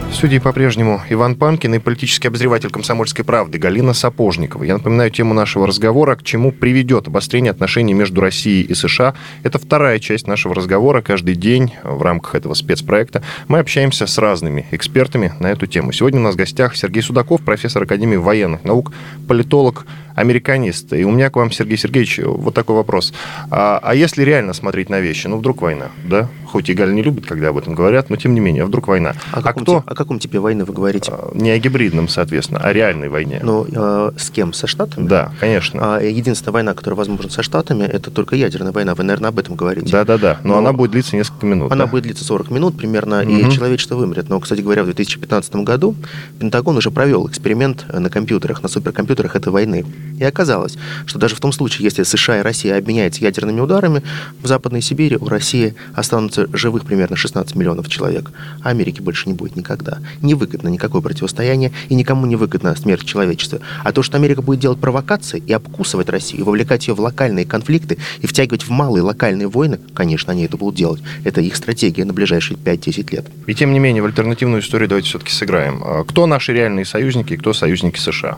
В 0.09 0.39
по-прежнему 0.39 1.01
Иван 1.09 1.35
Панкин 1.35 1.75
и 1.75 1.79
политический 1.79 2.29
обозреватель 2.29 2.69
«Комсомольской 2.69 3.23
правды» 3.23 3.59
Галина 3.59 3.93
Сапожникова. 3.93 4.63
Я 4.63 4.75
напоминаю 4.75 5.11
тему 5.11 5.33
нашего 5.33 5.67
разговора, 5.67 6.15
к 6.15 6.23
чему 6.23 6.51
приведет 6.51 7.07
обострение 7.07 7.51
отношений 7.51 7.93
между 7.93 8.21
Россией 8.21 8.63
и 8.63 8.73
США. 8.73 9.13
Это 9.43 9.59
вторая 9.59 9.99
часть 9.99 10.25
нашего 10.25 10.55
разговора. 10.55 11.01
Каждый 11.01 11.35
день 11.35 11.73
в 11.83 12.01
рамках 12.01 12.35
этого 12.35 12.53
спецпроекта 12.53 13.21
мы 13.47 13.59
общаемся 13.59 14.07
с 14.07 14.17
разными 14.17 14.65
экспертами 14.71 15.33
на 15.39 15.47
эту 15.47 15.67
тему. 15.67 15.91
Сегодня 15.91 16.19
у 16.21 16.23
нас 16.23 16.35
в 16.35 16.37
гостях 16.37 16.75
Сергей 16.75 17.03
Судаков, 17.03 17.41
профессор 17.41 17.83
Академии 17.83 18.15
военных 18.15 18.63
наук, 18.63 18.93
политолог, 19.27 19.85
американист. 20.17 20.93
И 20.93 21.05
у 21.05 21.11
меня 21.11 21.29
к 21.29 21.35
вам, 21.35 21.51
Сергей 21.51 21.77
Сергеевич, 21.77 22.19
вот 22.23 22.53
такой 22.55 22.75
вопрос. 22.75 23.13
А, 23.51 23.79
а 23.81 23.93
если 23.93 24.23
реально 24.23 24.53
смотреть 24.53 24.89
на 24.89 24.99
вещи, 24.99 25.27
ну 25.27 25.37
вдруг 25.37 25.61
война, 25.61 25.91
да? 26.03 26.27
Хоть 26.45 26.69
и 26.69 26.73
Галь 26.73 26.93
не 26.93 27.03
любит, 27.03 27.27
когда 27.27 27.49
об 27.49 27.57
этом 27.57 27.75
говорят, 27.75 28.09
но 28.09 28.15
тем 28.15 28.33
не 28.33 28.39
менее, 28.39 28.63
а 28.63 28.65
вдруг 28.65 28.87
война. 28.87 29.13
О 29.31 29.41
каком, 29.43 29.61
а 29.61 29.63
кто... 29.63 29.83
О 29.85 29.95
каком 29.95 30.19
типе 30.19 30.39
войны 30.39 30.65
вы 30.65 30.73
говорите? 30.73 31.11
А, 31.13 31.29
не 31.35 31.51
о 31.51 31.59
гибридном, 31.59 32.07
соответственно, 32.07 32.59
а 32.63 32.69
о 32.69 32.73
реальной 32.73 33.09
войне. 33.09 33.41
Ну, 33.43 33.67
э, 33.71 34.11
с 34.17 34.31
кем? 34.31 34.53
Со 34.53 34.65
Штатами? 34.65 35.07
Да, 35.07 35.31
конечно. 35.39 35.97
А 35.97 36.01
единственная 36.01 36.53
война, 36.53 36.73
которая 36.73 36.97
возможна 36.97 37.29
со 37.29 37.43
Штатами, 37.43 37.83
это 37.83 38.09
только 38.09 38.35
ядерная 38.35 38.71
война. 38.71 38.95
Вы, 38.95 39.03
наверное, 39.03 39.29
об 39.29 39.37
этом 39.37 39.55
говорите. 39.55 39.91
Да-да-да, 39.91 40.39
но, 40.43 40.53
но 40.53 40.57
она 40.57 40.73
будет 40.73 40.91
длиться 40.91 41.15
несколько 41.15 41.45
минут. 41.45 41.71
Она 41.71 41.85
да? 41.85 41.91
будет 41.91 42.03
длиться 42.03 42.23
40 42.23 42.49
минут 42.49 42.75
примерно, 42.75 43.21
угу. 43.21 43.29
и 43.29 43.51
человечество 43.51 43.95
вымрет. 43.95 44.29
Но, 44.29 44.39
кстати 44.39 44.61
говоря, 44.61 44.81
в 44.81 44.85
2015 44.85 45.57
году 45.57 45.95
Пентагон 46.39 46.77
уже 46.77 46.89
провел 46.89 47.27
эксперимент 47.27 47.85
на 47.93 48.09
компьютерах, 48.09 48.63
на 48.63 48.69
суперкомпьютерах 48.69 49.35
этой 49.35 49.49
войны. 49.49 49.85
И 50.19 50.23
оказалось, 50.23 50.77
что 51.05 51.19
даже 51.19 51.35
в 51.35 51.39
том 51.39 51.51
случае, 51.51 51.85
если 51.85 52.03
США 52.03 52.39
и 52.39 52.41
Россия 52.41 52.77
обменяются 52.77 53.23
ядерными 53.23 53.59
ударами, 53.59 54.03
в 54.41 54.47
Западной 54.47 54.81
Сибири 54.81 55.17
у 55.17 55.27
России 55.27 55.75
останутся 55.93 56.47
живых 56.53 56.85
примерно 56.85 57.15
16 57.15 57.55
миллионов 57.55 57.89
человек, 57.89 58.31
а 58.63 58.69
Америки 58.69 59.01
больше 59.01 59.29
не 59.29 59.33
будет 59.33 59.55
никогда. 59.55 59.99
Невыгодно 60.21 60.69
никакое 60.69 61.01
противостояние, 61.01 61.71
и 61.89 61.95
никому 61.95 62.25
не 62.25 62.35
выгодна 62.35 62.75
смерть 62.75 63.05
человечества. 63.05 63.59
А 63.83 63.91
то, 63.91 64.03
что 64.03 64.17
Америка 64.17 64.41
будет 64.41 64.59
делать 64.59 64.79
провокации 64.79 65.43
и 65.45 65.53
обкусывать 65.53 66.09
Россию, 66.09 66.41
и 66.41 66.43
вовлекать 66.43 66.87
ее 66.87 66.93
в 66.93 66.99
локальные 66.99 67.45
конфликты, 67.45 67.97
и 68.21 68.27
втягивать 68.27 68.63
в 68.63 68.69
малые 68.69 69.03
локальные 69.03 69.47
войны, 69.47 69.79
конечно, 69.93 70.31
они 70.33 70.45
это 70.45 70.57
будут 70.57 70.75
делать. 70.75 71.01
Это 71.23 71.41
их 71.41 71.55
стратегия 71.55 72.05
на 72.05 72.13
ближайшие 72.13 72.57
5-10 72.57 73.11
лет. 73.11 73.25
И 73.45 73.53
тем 73.53 73.73
не 73.73 73.79
менее, 73.79 74.01
в 74.01 74.05
альтернативную 74.05 74.61
историю 74.61 74.89
давайте 74.89 75.09
все-таки 75.09 75.31
сыграем. 75.31 75.81
А 75.83 76.03
кто 76.03 76.25
наши 76.25 76.53
реальные 76.53 76.85
союзники 76.85 77.33
и 77.33 77.37
кто 77.37 77.53
союзники 77.53 77.99
США? 77.99 78.37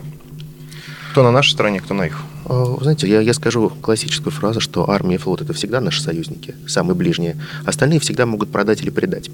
Кто 1.10 1.24
на 1.24 1.32
нашей 1.32 1.50
стороне, 1.50 1.80
кто 1.80 1.92
на 1.92 2.06
их? 2.06 2.22
Э, 2.50 2.76
знаете, 2.80 3.08
я, 3.08 3.20
я 3.20 3.32
скажу 3.32 3.70
классическую 3.80 4.32
фразу, 4.32 4.58
что 4.58 4.90
армия 4.90 5.14
и 5.14 5.18
флот– 5.18 5.40
это 5.42 5.52
всегда 5.52 5.80
наши 5.80 6.02
союзники, 6.02 6.56
самые 6.66 6.96
ближние. 6.96 7.36
Остальные 7.64 8.00
всегда 8.00 8.26
могут 8.26 8.50
продать 8.50 8.82
или 8.82 8.90
предать. 8.90 9.30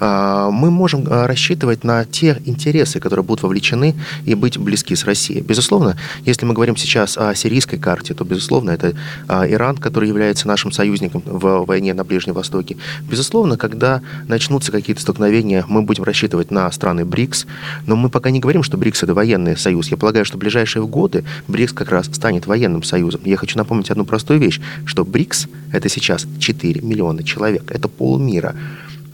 А, 0.00 0.50
мы 0.50 0.70
можем 0.70 1.06
а, 1.08 1.28
рассчитывать 1.28 1.84
на 1.84 2.04
те 2.04 2.42
интересы, 2.46 2.98
которые 2.98 3.24
будут 3.24 3.44
вовлечены 3.44 3.94
и 4.24 4.34
быть 4.34 4.58
близки 4.58 4.96
с 4.96 5.04
Россией. 5.04 5.40
Безусловно, 5.40 5.96
если 6.24 6.46
мы 6.46 6.54
говорим 6.54 6.76
сейчас 6.76 7.16
о 7.16 7.32
сирийской 7.36 7.78
карте, 7.78 8.12
то, 8.12 8.24
безусловно, 8.24 8.70
это 8.72 8.94
а, 9.28 9.48
Иран, 9.48 9.76
который 9.76 10.08
является 10.08 10.48
нашим 10.48 10.72
союзником 10.72 11.22
в 11.24 11.64
войне 11.64 11.94
на 11.94 12.02
Ближнем 12.02 12.34
Востоке. 12.34 12.76
Безусловно, 13.08 13.56
когда 13.56 14.02
начнутся 14.26 14.72
какие-то 14.72 15.00
столкновения, 15.00 15.64
мы 15.68 15.82
будем 15.82 16.02
рассчитывать 16.02 16.50
на 16.50 16.70
страны 16.72 17.04
БРИКС, 17.04 17.46
но 17.86 17.94
мы 17.94 18.08
пока 18.08 18.30
не 18.30 18.40
говорим, 18.40 18.64
что 18.64 18.76
БРИКС– 18.76 19.02
это 19.04 19.14
военный 19.14 19.56
союз. 19.56 19.88
Я 19.92 19.96
полагаю, 19.96 20.24
что 20.24 20.36
в 20.36 20.40
ближайшие 20.40 20.84
годы 20.84 21.24
БРИКС 21.46 21.72
как 21.72 21.90
раз 21.90 22.06
станет 22.06 22.47
военным 22.48 22.82
союзом. 22.82 23.20
Я 23.24 23.36
хочу 23.36 23.56
напомнить 23.56 23.90
одну 23.90 24.04
простую 24.04 24.40
вещь, 24.40 24.60
что 24.84 25.04
БРИКС– 25.04 25.46
это 25.72 25.88
сейчас 25.88 26.26
4 26.40 26.80
миллиона 26.80 27.22
человек, 27.22 27.70
это 27.70 27.88
полмира. 27.88 28.56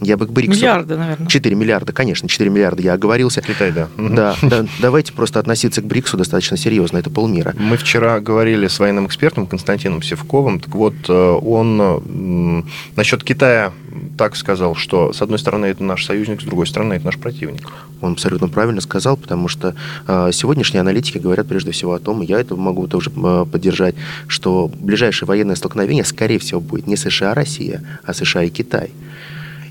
Я 0.04 0.16
бы 0.16 0.26
к 0.26 0.30
БРИКСу... 0.30 0.56
Миллиарды, 0.58 0.96
наверное. 0.96 1.28
4 1.28 1.56
миллиарда, 1.56 1.92
конечно, 1.92 2.28
4 2.28 2.50
миллиарда, 2.50 2.82
я 2.82 2.92
оговорился. 2.94 3.40
Китай, 3.40 3.72
да. 3.72 3.88
Да, 3.96 4.36
да. 4.42 4.64
Давайте 4.80 5.12
просто 5.12 5.40
относиться 5.40 5.82
к 5.82 5.86
БРИКСу 5.86 6.16
достаточно 6.16 6.56
серьезно, 6.56 6.98
это 6.98 7.10
полмира. 7.10 7.54
Мы 7.58 7.76
вчера 7.76 8.20
говорили 8.20 8.68
с 8.68 8.78
военным 8.78 9.06
экспертом 9.06 9.46
Константином 9.46 10.02
Севковым, 10.02 10.60
так 10.60 10.74
вот, 10.74 10.94
э, 11.08 11.12
он 11.12 12.64
насчет 12.96 13.24
Китая 13.24 13.72
так 14.16 14.36
сказал, 14.36 14.74
что, 14.74 15.12
с 15.12 15.22
одной 15.22 15.38
стороны, 15.38 15.66
это 15.66 15.82
наш 15.82 16.04
союзник, 16.04 16.40
с 16.40 16.44
другой 16.44 16.66
стороны, 16.66 16.94
это 16.94 17.06
наш 17.06 17.18
противник. 17.18 17.68
Он 18.00 18.12
абсолютно 18.12 18.48
правильно 18.48 18.80
сказал, 18.80 19.16
потому 19.16 19.48
что 19.48 19.74
э, 20.06 20.30
сегодняшние 20.32 20.80
аналитики 20.80 21.18
говорят 21.18 21.48
прежде 21.48 21.72
всего 21.72 21.94
о 21.94 21.98
том, 21.98 22.22
и 22.22 22.26
я 22.26 22.40
это 22.40 22.56
могу 22.56 22.86
тоже 22.86 23.10
э, 23.14 23.46
поддержать, 23.50 23.94
что 24.26 24.70
ближайшее 24.74 25.26
военное 25.26 25.56
столкновение, 25.56 26.04
скорее 26.04 26.38
всего, 26.38 26.60
будет 26.60 26.86
не 26.86 26.96
США-Россия, 26.96 27.82
а 28.04 28.14
США 28.14 28.44
и 28.44 28.50
Китай. 28.50 28.90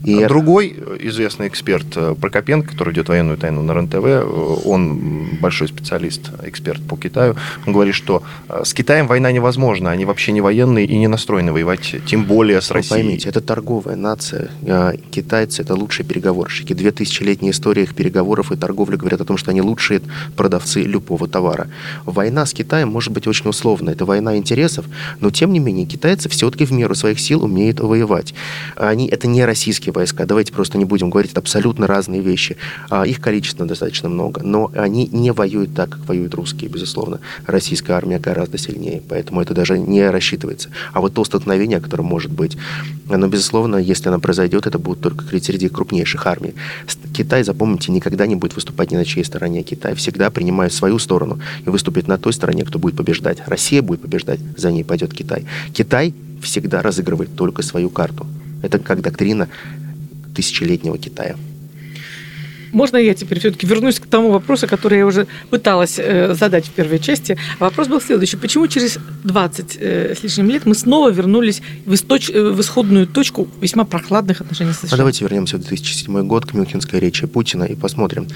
И... 0.03 0.21
А 0.21 0.27
другой 0.27 0.75
известный 0.99 1.47
эксперт 1.47 1.87
э, 1.95 2.13
Прокопенко, 2.19 2.71
который 2.71 2.89
ведет 2.89 3.07
военную 3.07 3.37
тайну 3.37 3.61
на 3.61 3.73
РНТВ, 3.73 4.03
э, 4.03 4.23
он 4.65 5.37
большой 5.39 5.69
специалист, 5.69 6.29
эксперт 6.43 6.81
по 6.81 6.97
Китаю, 6.97 7.35
он 7.65 7.71
говорит, 7.71 7.95
что 7.95 8.21
э, 8.49 8.63
с 8.65 8.73
Китаем 8.73 9.07
война 9.07 9.31
невозможна, 9.31 9.91
они 9.91 10.03
вообще 10.03 10.33
не 10.33 10.41
военные 10.41 10.85
и 10.85 10.97
не 10.97 11.07
настроены 11.07 11.53
воевать, 11.53 11.95
тем 12.05 12.25
более 12.25 12.61
с 12.61 12.71
Россией. 12.71 13.01
Вы 13.01 13.07
поймите, 13.07 13.29
это 13.29 13.39
торговая 13.39 13.95
нация. 13.95 14.49
Китайцы– 15.11 15.61
это 15.63 15.75
лучшие 15.75 16.05
переговорщики. 16.05 16.73
Две 16.73 16.91
тысячелетние 16.91 17.51
истории 17.51 17.83
их 17.83 17.95
переговоров 17.95 18.51
и 18.51 18.57
торговли 18.57 18.97
говорят 18.97 19.21
о 19.21 19.25
том, 19.25 19.37
что 19.37 19.51
они 19.51 19.61
лучшие 19.61 20.01
продавцы 20.35 20.81
любого 20.81 21.29
товара. 21.29 21.69
Война 22.05 22.45
с 22.45 22.53
Китаем 22.53 22.89
может 22.89 23.13
быть 23.13 23.25
очень 23.27 23.49
условной. 23.49 23.93
Это 23.93 24.05
война 24.05 24.35
интересов, 24.35 24.85
но 25.21 25.31
тем 25.31 25.53
не 25.53 25.59
менее 25.59 25.85
китайцы 25.85 26.27
все-таки 26.27 26.65
в 26.65 26.71
меру 26.71 26.93
своих 26.93 27.19
сил 27.19 27.45
умеют 27.45 27.79
воевать. 27.79 28.33
Они, 28.75 29.07
это 29.07 29.27
не 29.27 29.45
российские 29.45 29.92
войска. 29.95 30.25
Давайте 30.25 30.53
просто 30.53 30.77
не 30.77 30.85
будем 30.85 31.09
говорить, 31.09 31.31
это 31.31 31.39
абсолютно 31.39 31.87
разные 31.87 32.21
вещи. 32.21 32.57
А, 32.89 33.05
их 33.05 33.21
количество 33.21 33.65
достаточно 33.65 34.09
много, 34.09 34.41
но 34.43 34.71
они 34.75 35.07
не 35.11 35.31
воюют 35.31 35.73
так, 35.73 35.89
как 35.89 36.05
воюют 36.07 36.33
русские, 36.33 36.69
безусловно. 36.69 37.19
Российская 37.45 37.93
армия 37.93 38.19
гораздо 38.19 38.57
сильнее, 38.57 39.01
поэтому 39.07 39.41
это 39.41 39.53
даже 39.53 39.77
не 39.77 40.09
рассчитывается. 40.09 40.69
А 40.93 41.01
вот 41.01 41.13
то 41.13 41.23
столкновение, 41.23 41.79
которое 41.79 42.03
может 42.03 42.31
быть, 42.31 42.57
оно, 43.09 43.27
безусловно, 43.27 43.77
если 43.77 44.09
оно 44.09 44.19
произойдет, 44.19 44.65
это 44.65 44.79
будет 44.79 45.01
только 45.01 45.25
среди 45.39 45.69
крупнейших 45.69 46.25
армий. 46.27 46.53
Китай, 47.13 47.43
запомните, 47.43 47.91
никогда 47.91 48.25
не 48.25 48.35
будет 48.35 48.55
выступать 48.55 48.91
ни 48.91 48.95
на 48.95 49.05
чьей 49.05 49.23
стороне. 49.23 49.63
Китай 49.63 49.93
всегда 49.95 50.29
принимает 50.29 50.73
свою 50.73 50.99
сторону 50.99 51.39
и 51.65 51.69
выступит 51.69 52.07
на 52.07 52.17
той 52.17 52.33
стороне, 52.33 52.63
кто 52.65 52.79
будет 52.79 52.95
побеждать. 52.95 53.39
Россия 53.45 53.81
будет 53.81 54.01
побеждать, 54.01 54.39
за 54.57 54.71
ней 54.71 54.83
пойдет 54.83 55.13
Китай. 55.13 55.45
Китай 55.73 56.13
всегда 56.41 56.81
разыгрывает 56.81 57.35
только 57.35 57.61
свою 57.61 57.89
карту. 57.89 58.25
Это 58.61 58.79
как 58.79 59.01
доктрина 59.01 59.49
тысячелетнего 60.33 60.97
Китая. 60.97 61.37
Можно 62.73 62.97
я 62.97 63.13
теперь 63.13 63.39
все-таки 63.39 63.67
вернусь 63.67 63.99
к 63.99 64.07
тому 64.07 64.31
вопросу, 64.31 64.67
который 64.67 64.97
я 64.97 65.05
уже 65.05 65.27
пыталась 65.51 65.99
э, 65.99 66.33
задать 66.33 66.65
в 66.65 66.71
первой 66.71 66.99
части. 66.99 67.37
Вопрос 67.59 67.87
был 67.87 68.01
следующий. 68.01 68.35
Почему 68.35 68.67
через 68.67 68.97
20 69.23 69.77
э, 69.79 70.15
с 70.19 70.23
лишним 70.23 70.49
лет 70.49 70.65
мы 70.65 70.73
снова 70.73 71.11
вернулись 71.11 71.61
в, 71.85 71.93
источ... 71.93 72.31
Э, 72.31 72.49
в 72.49 72.59
исходную 72.59 73.05
точку 73.05 73.47
весьма 73.61 73.83
прохладных 73.83 74.41
отношений 74.41 74.73
с 74.73 74.79
США? 74.79 74.89
А 74.91 74.97
давайте 74.97 75.23
вернемся 75.23 75.57
в 75.57 75.59
2007 75.59 76.27
год 76.27 76.47
к 76.47 76.53
Мюнхенской 76.53 76.99
речи 76.99 77.27
Путина 77.27 77.65
и 77.65 77.75
посмотрим. 77.75 78.27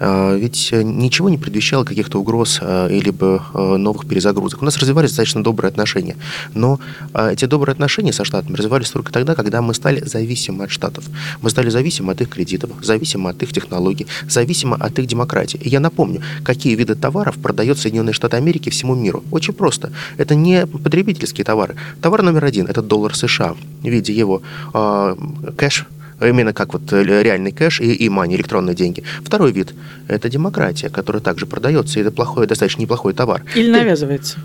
А, 0.00 0.34
ведь 0.34 0.72
ничего 0.72 1.28
не 1.28 1.36
предвещало 1.36 1.84
каких-то 1.84 2.18
угроз 2.18 2.60
или 2.62 3.10
бы 3.10 3.40
новых 3.54 4.08
перезагрузок. 4.08 4.62
У 4.62 4.64
нас 4.64 4.78
развивались 4.78 5.10
достаточно 5.10 5.42
добрые 5.42 5.68
отношения. 5.68 6.16
Но 6.54 6.80
эти 7.14 7.44
добрые 7.44 7.72
отношения 7.74 8.12
со 8.12 8.24
Штатами 8.24 8.56
развивались 8.56 8.90
только 8.90 9.12
тогда, 9.12 9.34
когда 9.34 9.60
мы 9.60 9.74
стали 9.74 10.00
зависимы 10.00 10.64
от 10.64 10.70
Штатов. 10.70 11.04
Мы 11.42 11.50
стали 11.50 11.68
зависимы 11.68 12.12
от 12.12 12.20
их 12.20 12.30
кредитов, 12.30 12.70
зависимы 12.80 13.30
от 13.30 13.42
их 13.42 13.52
технологий 13.52 13.73
технологий, 13.74 14.06
зависимо 14.28 14.76
от 14.76 14.98
их 14.98 15.06
демократии. 15.06 15.60
И 15.64 15.68
я 15.68 15.80
напомню, 15.80 16.20
какие 16.44 16.76
виды 16.76 16.94
товаров 16.94 17.34
продает 17.34 17.78
Соединенные 17.78 18.12
Штаты 18.12 18.36
Америки 18.36 18.70
всему 18.70 18.94
миру. 18.94 19.22
Очень 19.32 19.54
просто. 19.54 19.90
Это 20.18 20.34
не 20.34 20.66
потребительские 20.66 21.44
товары. 21.44 21.74
Товар 22.00 22.22
номер 22.22 22.44
один– 22.44 22.66
это 22.68 22.82
доллар 22.82 23.14
США 23.14 23.54
в 23.82 23.88
виде 23.88 24.12
его 24.12 24.42
э, 24.74 25.16
кэш, 25.56 25.86
именно 26.20 26.52
как 26.52 26.72
вот 26.72 26.92
реальный 26.92 27.52
кэш 27.52 27.80
и, 27.80 28.06
и 28.06 28.08
мани, 28.08 28.36
электронные 28.36 28.74
деньги. 28.74 29.02
Второй 29.24 29.52
вид– 29.52 29.74
это 30.08 30.28
демократия, 30.28 30.90
которая 30.90 31.22
также 31.22 31.46
продается, 31.46 31.98
и 31.98 32.02
это 32.02 32.10
плохой, 32.10 32.46
достаточно 32.46 32.82
неплохой 32.82 33.12
товар. 33.12 33.42
Или 33.56 33.70
навязывается. 33.70 34.38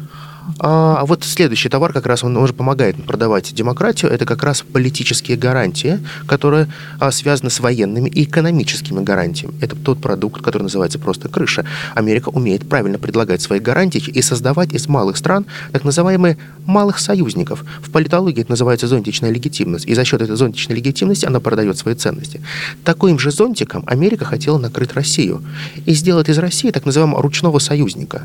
А 0.60 1.06
вот 1.06 1.24
следующий 1.24 1.70
товар 1.70 1.94
как 1.94 2.06
раз 2.06 2.24
он 2.24 2.36
уже 2.38 2.53
помогает 2.53 3.03
продавать 3.03 3.53
демократию. 3.53 4.12
Это 4.12 4.25
как 4.25 4.44
раз 4.44 4.62
политические 4.62 5.38
гарантии, 5.38 6.00
которые 6.27 6.68
а, 7.00 7.12
связаны 7.12 7.50
с 7.50 7.60
военными 7.60 8.10
и 8.10 8.24
экономическими 8.24 9.01
гарантиями. 9.03 9.53
Это 9.62 9.75
тот 9.75 10.01
продукт, 10.01 10.41
который 10.41 10.63
называется 10.63 11.00
просто 11.00 11.29
крыша. 11.29 11.65
Америка 11.96 12.29
умеет 12.29 12.68
правильно 12.68 12.98
предлагать 12.98 13.41
свои 13.41 13.60
гарантии 13.60 14.00
и 14.00 14.22
создавать 14.22 14.74
из 14.74 14.88
малых 14.88 15.18
стран 15.18 15.46
так 15.72 15.84
называемые 15.84 16.38
малых 16.65 17.00
союзников. 17.00 17.63
В 17.82 17.91
политологии 17.91 18.41
это 18.41 18.51
называется 18.51 18.88
зонтичная 18.88 19.32
легитимность. 19.32 19.86
И 19.86 19.94
за 19.94 20.06
счет 20.06 20.22
этой 20.22 20.36
зонтичной 20.36 20.75
легитимности 20.75 21.25
она 21.25 21.39
продает 21.39 21.77
свои 21.77 21.96
ценности. 21.96 22.41
Таким 22.84 23.20
же 23.20 23.32
зонтиком 23.32 23.84
Америка 23.86 24.25
хотела 24.25 24.58
накрыть 24.58 24.94
Россию 24.94 25.44
и 25.86 25.94
сделать 25.94 26.29
из 26.29 26.38
России 26.38 26.72
так 26.72 26.86
называемого 26.86 27.22
ручного 27.22 27.60
союзника. 27.60 28.24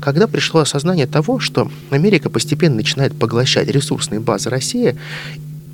Когда 0.00 0.26
пришло 0.26 0.60
осознание 0.60 1.06
того, 1.06 1.38
что 1.38 1.61
что 1.62 1.94
Америка 1.94 2.30
постепенно 2.30 2.76
начинает 2.76 3.14
поглощать 3.14 3.68
ресурсные 3.68 4.20
базы 4.20 4.50
России, 4.50 4.96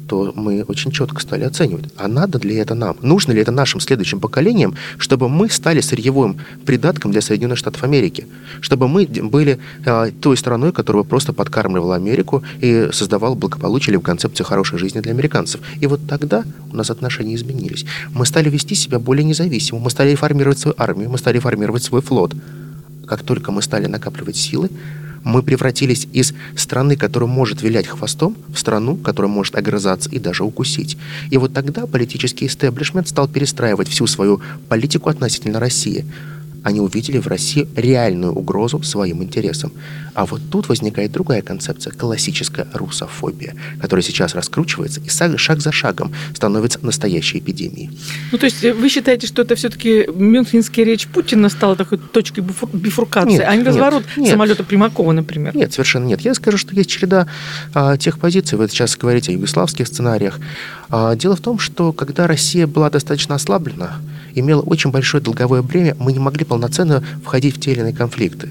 то 0.06 0.32
мы 0.34 0.62
очень 0.62 0.90
четко 0.90 1.20
стали 1.20 1.44
оценивать, 1.44 1.84
а 1.96 2.08
надо 2.08 2.38
ли 2.38 2.54
это 2.54 2.74
нам? 2.74 2.96
Нужно 3.02 3.32
ли 3.32 3.42
это 3.42 3.52
нашим 3.52 3.78
следующим 3.78 4.20
поколениям, 4.20 4.74
чтобы 4.96 5.28
мы 5.28 5.50
стали 5.50 5.82
сырьевым 5.82 6.38
придатком 6.64 7.12
для 7.12 7.20
Соединенных 7.20 7.58
Штатов 7.58 7.84
Америки? 7.84 8.26
Чтобы 8.62 8.88
мы 8.88 9.04
были 9.04 9.58
э, 9.84 10.10
той 10.22 10.38
страной, 10.38 10.72
которая 10.72 11.04
просто 11.04 11.34
подкармливала 11.34 11.96
Америку 11.96 12.42
и 12.62 12.88
создавала 12.90 13.34
благополучие 13.34 13.92
или 13.92 13.98
в 13.98 14.02
концепцию 14.02 14.46
хорошей 14.46 14.78
жизни 14.78 15.00
для 15.00 15.12
американцев. 15.12 15.60
И 15.78 15.86
вот 15.86 16.00
тогда 16.08 16.44
у 16.72 16.76
нас 16.76 16.88
отношения 16.88 17.34
изменились. 17.34 17.84
Мы 18.14 18.24
стали 18.24 18.48
вести 18.48 18.74
себя 18.74 18.98
более 18.98 19.24
независимо, 19.24 19.78
мы 19.78 19.90
стали 19.90 20.14
формировать 20.14 20.58
свою 20.58 20.74
армию, 20.78 21.10
мы 21.10 21.18
стали 21.18 21.38
формировать 21.38 21.82
свой 21.82 22.00
флот. 22.00 22.34
Как 23.06 23.22
только 23.22 23.52
мы 23.52 23.60
стали 23.60 23.86
накапливать 23.88 24.36
силы, 24.36 24.70
мы 25.24 25.42
превратились 25.42 26.06
из 26.12 26.34
страны, 26.56 26.96
которая 26.96 27.28
может 27.28 27.62
вилять 27.62 27.86
хвостом, 27.86 28.36
в 28.48 28.58
страну, 28.58 28.96
которая 28.96 29.30
может 29.30 29.56
огрызаться 29.56 30.10
и 30.10 30.18
даже 30.18 30.44
укусить. 30.44 30.96
И 31.30 31.38
вот 31.38 31.52
тогда 31.52 31.86
политический 31.86 32.46
истеблишмент 32.46 33.08
стал 33.08 33.28
перестраивать 33.28 33.88
всю 33.88 34.06
свою 34.06 34.40
политику 34.68 35.10
относительно 35.10 35.60
России– 35.60 36.04
они 36.64 36.80
увидели 36.80 37.18
в 37.18 37.26
России 37.26 37.68
реальную 37.76 38.32
угрозу 38.32 38.82
своим 38.82 39.22
интересам. 39.22 39.72
А 40.14 40.26
вот 40.26 40.40
тут 40.50 40.68
возникает 40.68 41.12
другая 41.12 41.42
концепция, 41.42 41.92
классическая 41.92 42.66
русофобия, 42.72 43.54
которая 43.80 44.02
сейчас 44.02 44.34
раскручивается 44.34 45.00
и 45.00 45.36
шаг 45.36 45.60
за 45.60 45.70
шагом 45.70 46.12
становится 46.34 46.80
настоящей 46.82 47.38
эпидемией. 47.38 47.90
Ну, 48.32 48.38
то 48.38 48.46
есть 48.46 48.62
вы 48.62 48.88
считаете, 48.88 49.26
что 49.26 49.42
это 49.42 49.54
все-таки 49.54 50.08
мюнхенская 50.12 50.84
речь 50.84 51.06
Путина 51.06 51.48
стала 51.48 51.76
такой 51.76 51.98
точкой 51.98 52.40
бифуркации, 52.72 53.34
нет, 53.34 53.44
а 53.46 53.54
не 53.54 53.62
разворот 53.62 54.04
нет, 54.16 54.30
самолета 54.30 54.64
Примакова, 54.64 55.12
например? 55.12 55.54
Нет, 55.54 55.72
совершенно 55.72 56.06
нет. 56.06 56.20
Я 56.22 56.34
скажу, 56.34 56.58
что 56.58 56.74
есть 56.74 56.90
череда 56.90 57.28
а, 57.72 57.96
тех 57.96 58.18
позиций, 58.18 58.58
вы 58.58 58.68
сейчас 58.68 58.96
говорите 58.96 59.30
о 59.30 59.34
югославских 59.34 59.86
сценариях. 59.86 60.40
А, 60.88 61.14
дело 61.14 61.36
в 61.36 61.40
том, 61.40 61.58
что 61.58 61.92
когда 61.92 62.26
Россия 62.26 62.66
была 62.66 62.90
достаточно 62.90 63.36
ослаблена, 63.36 63.98
имела 64.40 64.60
очень 64.60 64.90
большое 64.90 65.22
долговое 65.22 65.62
бремя, 65.62 65.96
мы 65.98 66.12
не 66.12 66.18
могли 66.18 66.44
полноценно 66.44 67.02
входить 67.24 67.56
в 67.56 67.60
те 67.60 67.72
или 67.72 67.80
иные 67.80 67.94
конфликты. 67.94 68.48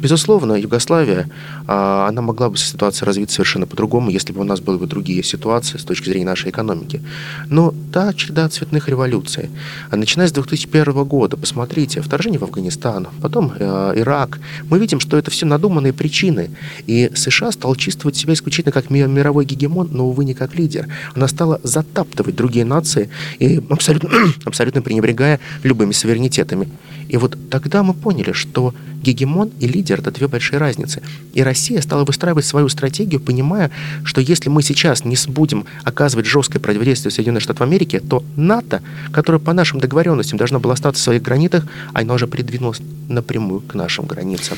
Безусловно, 0.00 0.54
Югославия, 0.54 1.28
а, 1.66 2.08
она 2.08 2.22
могла 2.22 2.50
бы 2.50 2.56
ситуация 2.56 3.06
развиться 3.06 3.36
совершенно 3.36 3.66
по-другому, 3.66 4.10
если 4.10 4.32
бы 4.32 4.40
у 4.40 4.44
нас 4.44 4.60
были 4.60 4.76
бы 4.78 4.86
другие 4.86 5.22
ситуации 5.22 5.78
с 5.78 5.84
точки 5.84 6.08
зрения 6.08 6.26
нашей 6.26 6.50
экономики. 6.50 7.00
Но 7.48 7.74
та 7.92 8.12
череда 8.12 8.48
цветных 8.48 8.88
революций, 8.88 9.50
начиная 9.90 10.26
с 10.26 10.32
2001 10.32 11.04
года, 11.04 11.36
посмотрите, 11.36 12.00
вторжение 12.00 12.38
в 12.38 12.44
Афганистан, 12.44 13.08
потом 13.20 13.52
э, 13.58 13.92
Ирак, 13.96 14.40
мы 14.68 14.78
видим, 14.78 15.00
что 15.00 15.16
это 15.16 15.30
все 15.30 15.46
надуманные 15.46 15.92
причины. 15.92 16.50
И 16.86 17.10
США 17.14 17.52
стал 17.52 17.74
чувствовать 17.76 18.16
себя 18.16 18.34
исключительно 18.34 18.72
как 18.72 18.90
мировой 18.90 19.44
гегемон, 19.44 19.88
но, 19.92 20.06
увы, 20.06 20.24
не 20.24 20.34
как 20.34 20.54
лидер. 20.54 20.88
Она 21.14 21.28
стала 21.28 21.60
затаптывать 21.62 22.34
другие 22.34 22.64
нации 22.64 23.10
и 23.38 23.60
абсолютно, 23.70 24.10
абсолютно 24.44 24.82
пренебрегая 24.82 25.40
любыми 25.62 25.92
суверенитетами. 25.92 26.68
И 27.12 27.18
вот 27.18 27.36
тогда 27.50 27.82
мы 27.82 27.92
поняли, 27.92 28.32
что 28.32 28.74
гегемон 29.02 29.50
и 29.60 29.68
лидер– 29.68 29.98
это 30.00 30.10
две 30.10 30.28
большие 30.28 30.58
разницы. 30.58 31.02
И 31.34 31.42
Россия 31.42 31.82
стала 31.82 32.04
выстраивать 32.04 32.46
свою 32.46 32.70
стратегию, 32.70 33.20
понимая, 33.20 33.70
что 34.02 34.22
если 34.22 34.48
мы 34.48 34.62
сейчас 34.62 35.04
не 35.04 35.16
будем 35.28 35.66
оказывать 35.84 36.24
жесткое 36.24 36.58
противодействие 36.58 37.12
Соединенных 37.12 37.42
Штатов 37.42 37.60
Америки, 37.66 38.00
то 38.00 38.24
НАТО, 38.34 38.82
которое 39.12 39.38
по 39.38 39.52
нашим 39.52 39.78
договоренностям 39.78 40.38
должно 40.38 40.58
было 40.58 40.72
остаться 40.72 41.02
в 41.02 41.04
своих 41.04 41.20
границах, 41.20 41.66
оно 41.92 42.14
уже 42.14 42.26
придвинулось 42.26 42.80
напрямую 43.10 43.60
к 43.60 43.74
нашим 43.74 44.06
границам. 44.06 44.56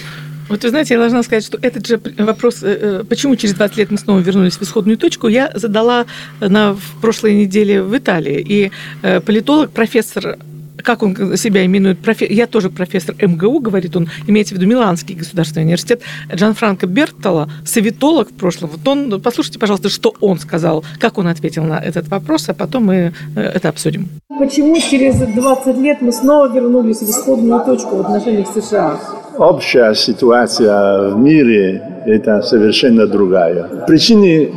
Вот 0.49 0.63
вы 0.63 0.69
знаете, 0.69 0.95
я 0.95 1.01
должна 1.01 1.25
сказать, 1.25 1.45
что 1.45 1.59
этот 1.61 1.87
же 1.89 2.01
вопрос, 2.19 2.63
э, 2.63 3.01
э, 3.01 3.05
почему 3.09 3.35
через 3.35 3.55
20 3.55 3.79
лет 3.79 3.91
мы 3.91 3.99
снова 3.99 4.21
вернулись 4.21 4.59
в 4.59 4.63
исходную 4.63 4.97
точку, 4.97 5.27
я 5.27 5.51
задала 5.55 6.07
на, 6.39 6.75
в 6.75 7.01
прошлой 7.01 7.35
неделе 7.35 7.83
в 7.83 7.97
Италии. 7.97 8.45
И 8.49 8.71
э, 9.03 9.21
политолог, 9.21 9.71
профессор 9.71 10.39
как 10.83 11.03
он 11.03 11.37
себя 11.37 11.65
именует, 11.65 11.99
профе... 11.99 12.27
я 12.27 12.47
тоже 12.47 12.71
профессор 12.71 13.15
МГУ, 13.21 13.61
говорит 13.61 13.97
он, 13.97 14.09
имеется 14.27 14.55
в 14.55 14.59
виду 14.59 14.69
Миланский 14.69 15.15
государственный 15.15 15.65
университет, 15.65 16.03
Джан 16.33 16.55
Франко 16.55 16.87
Бертола, 16.87 17.49
советолог 17.65 18.31
в 18.31 18.35
прошлом. 18.35 18.71
Вот 18.71 18.87
он, 18.87 19.21
послушайте, 19.21 19.59
пожалуйста, 19.59 19.89
что 19.89 20.15
он 20.21 20.39
сказал, 20.39 20.85
как 20.99 21.19
он 21.19 21.29
ответил 21.29 21.65
на 21.65 21.79
этот 21.79 22.09
вопрос, 22.09 22.49
а 22.49 22.55
потом 22.55 22.87
мы 22.87 23.13
э, 23.37 23.41
это 23.41 23.69
обсудим. 23.69 24.09
Почему 24.39 24.77
через 24.79 25.17
20 25.17 25.77
лет 25.79 26.01
мы 26.01 26.13
снова 26.13 26.53
вернулись 26.53 26.99
в 26.99 27.11
исходную 27.11 27.65
точку 27.65 27.97
в 27.97 28.01
отношениях 28.01 28.49
США? 28.49 28.99
Общая 29.39 29.95
ситуация 29.95 31.11
в 31.11 31.19
мире– 31.19 31.83
это 32.07 32.41
совершенно 32.43 33.07
другая. 33.07 33.85
Причины 33.87 34.53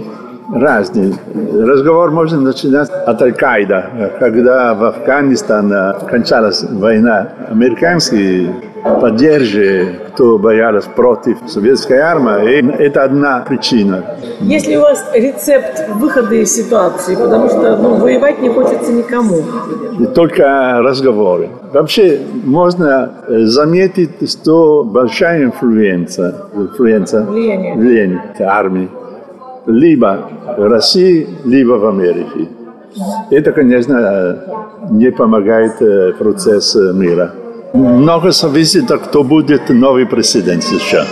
разные. 0.53 1.13
Разговор 1.53 2.11
можно 2.11 2.39
начинать 2.39 2.89
от 2.89 3.21
Аль-Каида. 3.21 4.13
Когда 4.19 4.73
в 4.73 4.83
Афганистане 4.83 5.93
кончалась 6.09 6.63
война, 6.63 7.29
американские 7.49 8.53
поддержки, 9.01 9.99
кто 10.13 10.37
боялись 10.37 10.83
против 10.83 11.37
советской 11.47 11.97
армии, 11.97 12.75
это 12.79 13.03
одна 13.03 13.43
причина. 13.47 14.03
Есть 14.39 14.67
ли 14.67 14.77
у 14.77 14.81
вас 14.81 15.03
рецепт 15.13 15.89
выхода 15.95 16.35
из 16.35 16.55
ситуации? 16.55 17.15
Потому 17.15 17.49
что 17.49 17.75
ну, 17.77 17.95
воевать 17.95 18.41
не 18.41 18.49
хочется 18.49 18.91
никому. 18.91 19.41
И 19.99 20.05
только 20.05 20.79
разговоры. 20.81 21.49
Вообще 21.73 22.19
можно 22.43 23.11
заметить, 23.27 24.31
что 24.31 24.83
большая 24.83 25.43
инфлюенция, 25.45 26.33
инфлюенция 26.55 27.23
влияние. 27.23 27.75
влияние 27.75 28.21
армии 28.39 28.89
либо 29.67 30.29
в 30.57 30.67
России, 30.67 31.27
либо 31.45 31.73
в 31.73 31.85
Америке. 31.85 32.47
Это, 33.29 33.51
конечно, 33.51 34.39
не 34.89 35.11
помогает 35.11 35.81
э, 35.81 36.13
процессу 36.13 36.93
мира. 36.93 37.31
Много 37.77 38.31
зависит 38.31 38.91
от 38.91 39.01
кто 39.01 39.23
будет 39.23 39.69
новый 39.69 40.05
президент 40.05 40.63
сейчас. 40.63 41.07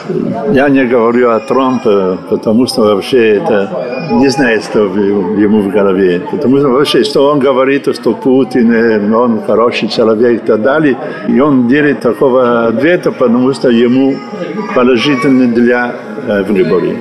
Я 0.52 0.70
не 0.70 0.86
говорю 0.86 1.30
о 1.30 1.40
Трампе, 1.40 2.18
потому 2.30 2.66
что 2.66 2.82
вообще 2.82 3.36
это 3.36 3.70
не 4.12 4.30
знаю, 4.30 4.62
что 4.62 4.80
ему 4.80 5.62
в 5.62 5.70
голове. 5.70 6.22
Потому 6.32 6.58
что 6.58 6.70
вообще, 6.70 7.04
что 7.04 7.30
он 7.30 7.40
говорит, 7.40 7.88
что 7.96 8.14
Путин, 8.14 8.72
э, 8.72 9.16
он 9.16 9.42
хороший 9.46 9.90
человек 9.90 10.44
и 10.44 10.46
так 10.48 10.62
далее. 10.62 10.98
И 11.28 11.40
он 11.40 11.68
делает 11.68 12.00
такого 12.00 12.68
ответа, 12.68 13.12
потому 13.12 13.54
что 13.54 13.70
ему 13.70 14.16
положительно 14.74 15.48
для 15.54 15.94
э, 16.28 16.44
выборов. 16.44 16.94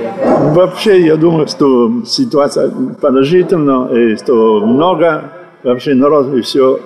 Вообще, 0.55 1.07
я 1.07 1.17
думаю, 1.17 1.49
что 1.49 1.91
ситуация 2.07 2.71
положительная, 3.01 3.87
и 3.89 4.17
что 4.17 4.61
много 4.61 5.23
вообще 5.63 5.95
народ 5.95 6.35
и 6.35 6.43
все 6.43 6.79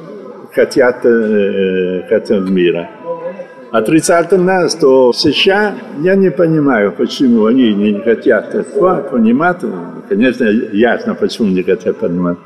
хотят, 0.58 1.06
э, 1.06 2.02
хотят 2.08 2.50
мира. 2.50 2.88
Отрицательно, 3.70 4.68
что 4.68 5.12
США, 5.12 5.74
я 6.02 6.16
не 6.16 6.30
понимаю, 6.30 6.92
почему 6.92 7.44
они 7.46 7.74
не 7.74 8.00
хотят 8.00 8.52
понимать, 9.10 9.58
конечно, 10.08 10.44
ясно, 10.72 11.14
почему 11.14 11.48
не 11.48 11.62
хотят 11.62 11.96
понимать, 11.98 12.38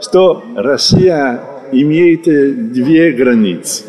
что 0.00 0.42
Россия 0.56 1.40
имеет 1.72 2.24
две 2.72 3.12
границы. 3.12 3.84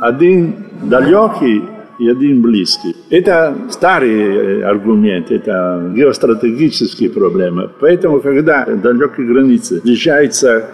Один 0.00 0.54
далекий 0.82 1.62
и 2.00 2.08
один 2.08 2.42
близкий. 2.42 2.96
Это 3.10 3.54
старый 3.70 4.64
аргумент, 4.64 5.30
это 5.30 5.92
геостратегические 5.96 7.10
проблемы. 7.10 7.70
Поэтому, 7.80 8.20
когда 8.20 8.64
далекие 8.64 9.26
границы 9.26 9.76
сближаются 9.76 10.64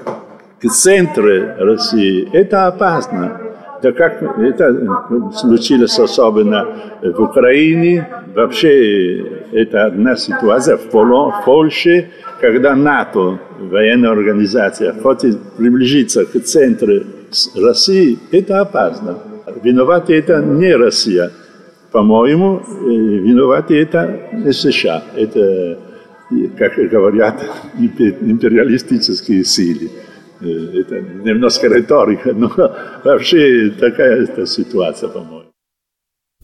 к 0.61 0.68
центру 0.68 1.55
России, 1.59 2.29
это 2.33 2.66
опасно. 2.66 3.40
Да 3.83 3.92
как 3.92 4.23
это 4.23 5.33
случилось 5.35 5.99
особенно 5.99 6.66
в 7.03 7.18
Украине, 7.23 8.07
вообще 8.35 9.20
это 9.53 9.87
одна 9.87 10.16
ситуация 10.16 10.77
в, 10.77 10.90
Поло, 10.90 11.31
в 11.31 11.44
Польше, 11.46 12.11
когда 12.42 12.77
НАТО, 12.77 13.38
военная 13.59 14.11
организация, 14.11 14.92
хочет 14.92 15.38
приблизиться 15.57 16.27
к 16.27 16.38
центру 16.40 17.05
России, 17.57 18.18
это 18.33 18.61
опасно. 18.61 19.18
Виноваты 19.62 20.14
это 20.14 20.42
не 20.42 20.77
Россия. 20.77 21.31
По-моему, 21.90 22.62
виноваты 22.83 23.81
это 23.81 24.29
не 24.33 24.53
США. 24.53 25.03
Это, 25.16 25.79
как 26.59 26.77
говорят, 26.77 27.42
империалистические 27.79 29.44
силы. 29.44 29.90
Это 30.40 31.00
немножко 31.00 31.68
риторика, 31.68 32.33
но 32.33 32.48
вообще 33.05 33.70
такая 33.70 34.46
ситуация, 34.46 35.09
по-моему. 35.09 35.50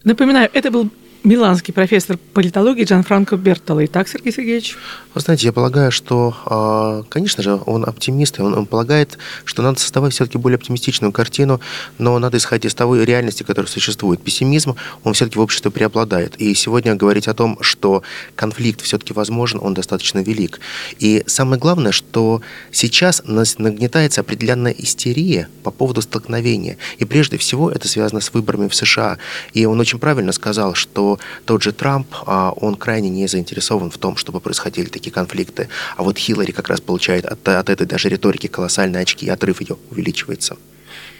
Напоминаю, 0.04 0.50
это 0.52 0.70
был 0.70 0.90
миланский 1.24 1.72
профессор 1.72 2.18
политологии 2.34 2.84
Джан 2.84 3.02
Франко 3.02 3.36
Бертола. 3.36 3.84
Итак, 3.86 4.08
Сергей 4.08 4.32
Сергеевич. 4.32 4.76
Вы 5.14 5.20
знаете, 5.20 5.46
я 5.46 5.52
полагаю, 5.52 5.90
что, 5.90 6.36
а, 6.44 7.02
конечно 7.08 7.42
же, 7.42 7.58
он 7.66 7.84
оптимист, 7.84 8.38
и 8.38 8.42
он, 8.42 8.54
он 8.54 8.66
полагает, 8.66 9.18
что 9.44 9.62
надо 9.62 9.80
создавать 9.80 10.12
все-таки 10.12 10.38
более 10.38 10.56
оптимистичную 10.56 11.12
картину, 11.12 11.60
но 11.98 12.18
надо 12.18 12.36
исходить 12.36 12.66
из 12.66 12.74
того 12.74 12.96
реальности, 12.96 13.42
которая 13.42 13.70
существует. 13.70 14.22
Пессимизм, 14.22 14.76
он 15.04 15.14
все-таки 15.14 15.38
в 15.38 15.42
обществе 15.42 15.70
преобладает. 15.70 16.36
И 16.36 16.54
сегодня 16.54 16.94
говорить 16.94 17.28
о 17.28 17.34
том, 17.34 17.58
что 17.60 18.02
конфликт 18.34 18.82
все-таки 18.82 19.12
возможен, 19.12 19.58
он 19.62 19.74
достаточно 19.74 20.20
велик. 20.20 20.60
И 20.98 21.22
самое 21.26 21.60
главное, 21.60 21.92
что 21.92 22.42
сейчас 22.70 23.22
нагнетается 23.26 24.20
определенная 24.20 24.72
истерия 24.72 25.48
по 25.62 25.70
поводу 25.70 26.02
столкновения. 26.02 26.76
И 26.98 27.04
прежде 27.04 27.38
всего 27.38 27.70
это 27.70 27.88
связано 27.88 28.20
с 28.20 28.32
выборами 28.34 28.68
в 28.68 28.74
США. 28.74 29.18
И 29.54 29.64
он 29.64 29.80
очень 29.80 29.98
правильно 29.98 30.32
сказал, 30.32 30.74
что 30.74 31.05
тот 31.44 31.62
же 31.62 31.72
Трамп, 31.72 32.06
а, 32.26 32.52
он 32.56 32.74
крайне 32.76 33.08
не 33.08 33.26
заинтересован 33.26 33.90
в 33.90 33.98
том, 33.98 34.16
чтобы 34.16 34.40
происходили 34.40 34.88
такие 34.88 35.12
конфликты. 35.12 35.68
А 35.96 36.02
вот 36.02 36.18
Хиллари 36.18 36.52
как 36.52 36.68
раз 36.68 36.80
получает 36.80 37.26
от, 37.26 37.48
от 37.48 37.70
этой 37.70 37.86
даже 37.86 38.08
риторики 38.08 38.46
колоссальные 38.46 39.02
очки, 39.02 39.26
и 39.26 39.30
отрыв 39.30 39.60
ее 39.60 39.76
увеличивается. 39.90 40.56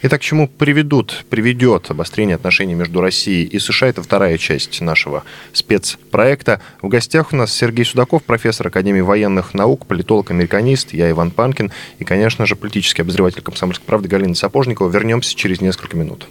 Итак, 0.03 0.21
к 0.21 0.23
чему 0.23 0.47
приведут, 0.47 1.25
приведет 1.29 1.89
обострение 1.89 2.35
отношений 2.35 2.75
между 2.75 3.01
Россией 3.01 3.45
и 3.45 3.57
США? 3.57 3.87
Это 3.87 4.03
вторая 4.03 4.37
часть 4.37 4.79
нашего 4.79 5.23
спецпроекта. 5.53 6.61
В 6.83 6.87
гостях 6.87 7.33
у 7.33 7.35
нас 7.35 7.51
Сергей 7.51 7.83
Судаков, 7.83 8.23
профессор 8.23 8.67
Академии 8.67 9.01
военных 9.01 9.55
наук, 9.55 9.87
политолог-американист, 9.87 10.93
я 10.93 11.09
Иван 11.09 11.31
Панкин 11.31 11.71
и, 11.97 12.03
конечно 12.03 12.45
же, 12.45 12.55
политический 12.55 13.01
обозреватель 13.01 13.41
«Комсомольской 13.41 13.87
правды» 13.87 14.07
Галина 14.07 14.35
Сапожникова. 14.35 14.89
Вернемся 14.89 15.35
через 15.35 15.61
несколько 15.61 15.97
минут. 15.97 16.27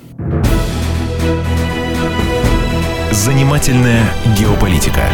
Занимательная 3.17 4.13
геополитика. 4.39 5.09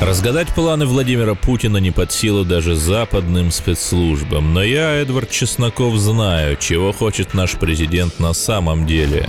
Разгадать 0.00 0.54
планы 0.54 0.86
Владимира 0.86 1.34
Путина 1.34 1.78
не 1.78 1.90
под 1.90 2.12
силу 2.12 2.44
даже 2.44 2.76
западным 2.76 3.50
спецслужбам. 3.50 4.54
Но 4.54 4.62
я, 4.62 4.92
Эдвард 4.92 5.30
Чесноков, 5.30 5.96
знаю, 5.96 6.56
чего 6.58 6.92
хочет 6.92 7.34
наш 7.34 7.54
президент 7.54 8.20
на 8.20 8.34
самом 8.34 8.86
деле. 8.86 9.28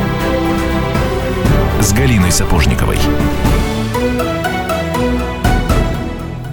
с 1.81 1.93
Галиной 1.93 2.31
Сапожниковой. 2.31 2.99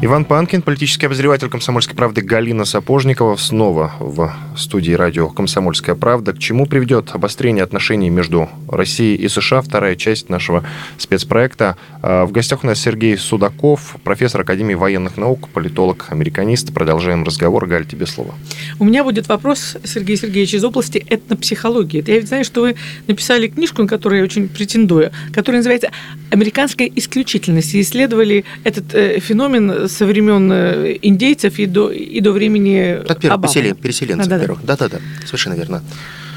Иван 0.01 0.25
Панкин, 0.25 0.63
политический 0.63 1.07
обозреватель 1.07 1.49
«Комсомольской 1.49 1.97
правды» 1.97 2.21
Галина 2.21 2.65
Сапожникова 2.65 3.35
снова 3.35 3.93
в 3.99 4.33
студии 4.57 4.93
радио 4.93 5.29
«Комсомольская 5.29 5.97
правда». 5.97 6.33
К 6.33 6.39
чему 6.39 6.67
приведет 6.67 7.11
обострение 7.15 7.65
отношений 7.65 8.09
между 8.09 8.49
Россией 8.69 9.17
и 9.17 9.27
США? 9.29 9.61
Вторая 9.61 9.97
часть 9.97 10.29
нашего 10.29 10.63
спецпроекта. 10.99 11.77
А, 12.01 12.27
в 12.27 12.31
гостях 12.31 12.63
у 12.63 12.69
нас 12.69 12.81
Сергей 12.81 13.19
Судаков, 13.19 13.97
профессор 14.05 14.43
Академии 14.43 14.75
военных 14.75 15.17
наук, 15.17 15.49
политолог, 15.49 16.07
американист. 16.11 16.73
Продолжаем 16.73 17.25
разговор. 17.25 17.67
Галь, 17.67 17.85
тебе 17.85 18.07
слово. 18.07 18.37
У 18.79 18.85
меня 18.85 19.03
будет 19.03 19.29
вопрос, 19.29 19.79
Сергей 19.83 20.17
Сергеевич, 20.17 20.55
из 20.55 20.63
области 20.63 21.05
этнопсихологии. 21.09 22.05
Я 22.07 22.21
ведь 22.21 22.29
знаю, 22.29 22.45
что 22.45 22.61
вы 22.61 22.77
написали 23.09 23.49
книжку, 23.49 23.83
на 23.83 23.89
которую 23.89 24.21
я 24.21 24.25
очень 24.25 24.49
претендую, 24.49 25.11
которая 25.33 25.59
называется 25.59 25.91
«Американская 26.31 26.89
исключительность». 26.95 27.75
И 27.75 27.81
исследовали 27.81 28.45
этот 28.63 28.95
э, 28.95 29.19
феномен 29.19 29.88
со 29.89 30.07
времен 30.07 30.51
э, 30.53 30.99
индейцев 31.03 31.59
и 31.59 31.67
до, 31.67 31.91
и 31.91 32.21
до 32.21 32.33
времени 32.33 33.01
От 33.09 33.21
первых 33.21 33.43
пересели, 33.43 33.73
переселенцев 33.73 34.29
да, 34.29 34.39
первых. 34.39 34.65
Да-да-да, 34.65 34.99
совершенно 35.25 35.55
верно. 35.55 35.83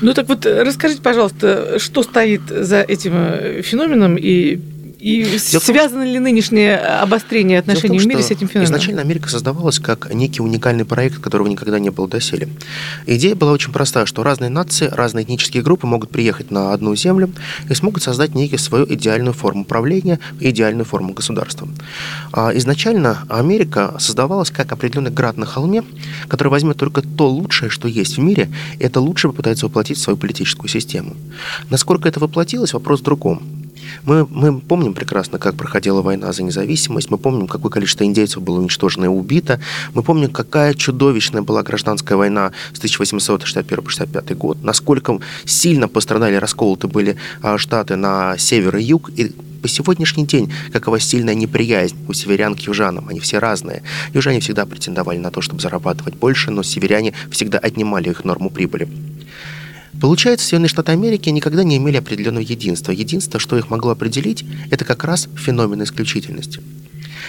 Ну 0.01 0.13
так 0.13 0.27
вот, 0.27 0.45
расскажите, 0.45 1.01
пожалуйста, 1.01 1.77
что 1.77 2.03
стоит 2.03 2.41
за 2.49 2.81
этим 2.81 3.13
э, 3.15 3.61
феноменом 3.61 4.17
и 4.17 4.59
и 5.01 5.23
Дело 5.23 5.61
связано 5.61 6.03
том, 6.03 6.13
ли 6.13 6.19
нынешнее 6.19 6.77
обострение 6.77 7.57
отношений 7.57 7.97
том, 7.97 8.05
в 8.05 8.07
мире 8.07 8.21
с 8.21 8.29
этим 8.29 8.47
феноменом? 8.47 8.65
Изначально 8.65 9.01
Америка 9.01 9.29
создавалась 9.29 9.79
как 9.79 10.13
некий 10.13 10.41
уникальный 10.41 10.85
проект, 10.85 11.17
которого 11.17 11.47
никогда 11.47 11.79
не 11.79 11.89
было 11.89 12.07
доселе. 12.07 12.49
Идея 13.07 13.33
была 13.33 13.51
очень 13.51 13.71
простая, 13.71 14.05
что 14.05 14.21
разные 14.21 14.51
нации, 14.51 14.85
разные 14.85 15.25
этнические 15.25 15.63
группы 15.63 15.87
могут 15.87 16.11
приехать 16.11 16.51
на 16.51 16.71
одну 16.71 16.95
землю 16.95 17.31
и 17.67 17.73
смогут 17.73 18.03
создать 18.03 18.35
некую 18.35 18.59
свою 18.59 18.85
идеальную 18.93 19.33
форму 19.33 19.65
правления, 19.65 20.19
идеальную 20.39 20.85
форму 20.85 21.13
государства. 21.13 21.67
А 22.31 22.55
изначально 22.55 23.25
Америка 23.27 23.95
создавалась 23.97 24.51
как 24.51 24.71
определенный 24.71 25.09
град 25.09 25.35
на 25.35 25.47
холме, 25.47 25.83
который 26.27 26.49
возьмет 26.49 26.77
только 26.77 27.01
то 27.01 27.27
лучшее, 27.27 27.69
что 27.71 27.87
есть 27.87 28.17
в 28.17 28.21
мире, 28.21 28.51
и 28.77 28.83
это 28.83 29.01
лучше 29.01 29.29
попытается 29.29 29.65
воплотить 29.65 29.97
в 29.97 30.01
свою 30.01 30.17
политическую 30.17 30.69
систему. 30.69 31.15
Насколько 31.71 32.07
это 32.07 32.19
воплотилось, 32.19 32.73
вопрос 32.73 32.99
в 32.99 33.03
другом. 33.03 33.60
Мы, 34.03 34.25
мы 34.25 34.59
помним 34.59 34.93
прекрасно, 34.93 35.39
как 35.39 35.55
проходила 35.55 36.01
война 36.01 36.31
за 36.33 36.43
независимость, 36.43 37.09
мы 37.09 37.17
помним, 37.17 37.47
какое 37.47 37.71
количество 37.71 38.03
индейцев 38.03 38.41
было 38.41 38.59
уничтожено 38.59 39.05
и 39.05 39.07
убито, 39.07 39.59
мы 39.93 40.03
помним, 40.03 40.31
какая 40.31 40.73
чудовищная 40.73 41.41
была 41.41 41.63
гражданская 41.63 42.17
война 42.17 42.51
с 42.73 42.77
1861 42.77 43.83
по 43.83 43.89
65 43.89 44.37
год, 44.37 44.63
насколько 44.63 45.19
сильно 45.45 45.87
пострадали, 45.87 46.35
расколоты 46.35 46.87
были 46.87 47.17
а, 47.41 47.57
штаты 47.57 47.95
на 47.95 48.37
север 48.37 48.77
и 48.77 48.83
юг, 48.83 49.09
и 49.15 49.31
по 49.61 49.67
сегодняшний 49.67 50.25
день 50.25 50.51
какова 50.73 50.99
сильная 50.99 51.35
неприязнь 51.35 51.95
у 52.07 52.13
северян 52.13 52.55
к 52.55 52.59
южанам. 52.61 53.07
Они 53.09 53.19
все 53.19 53.37
разные. 53.37 53.83
Южане 54.13 54.39
всегда 54.39 54.65
претендовали 54.65 55.17
на 55.17 55.31
то, 55.31 55.41
чтобы 55.41 55.61
зарабатывать 55.61 56.15
больше, 56.15 56.51
но 56.51 56.63
северяне 56.63 57.13
всегда 57.29 57.59
отнимали 57.59 58.09
их 58.09 58.25
норму 58.25 58.49
прибыли. 58.49 58.89
Получается, 60.01 60.47
Соединенные 60.47 60.69
Штаты 60.69 60.91
Америки 60.91 61.29
никогда 61.29 61.63
не 61.63 61.77
имели 61.77 61.97
определенного 61.97 62.43
единства. 62.43 62.91
Единство, 62.91 63.39
что 63.39 63.55
их 63.57 63.69
могло 63.69 63.91
определить, 63.91 64.43
это 64.71 64.83
как 64.83 65.03
раз 65.03 65.29
феномен 65.37 65.83
исключительности. 65.83 66.59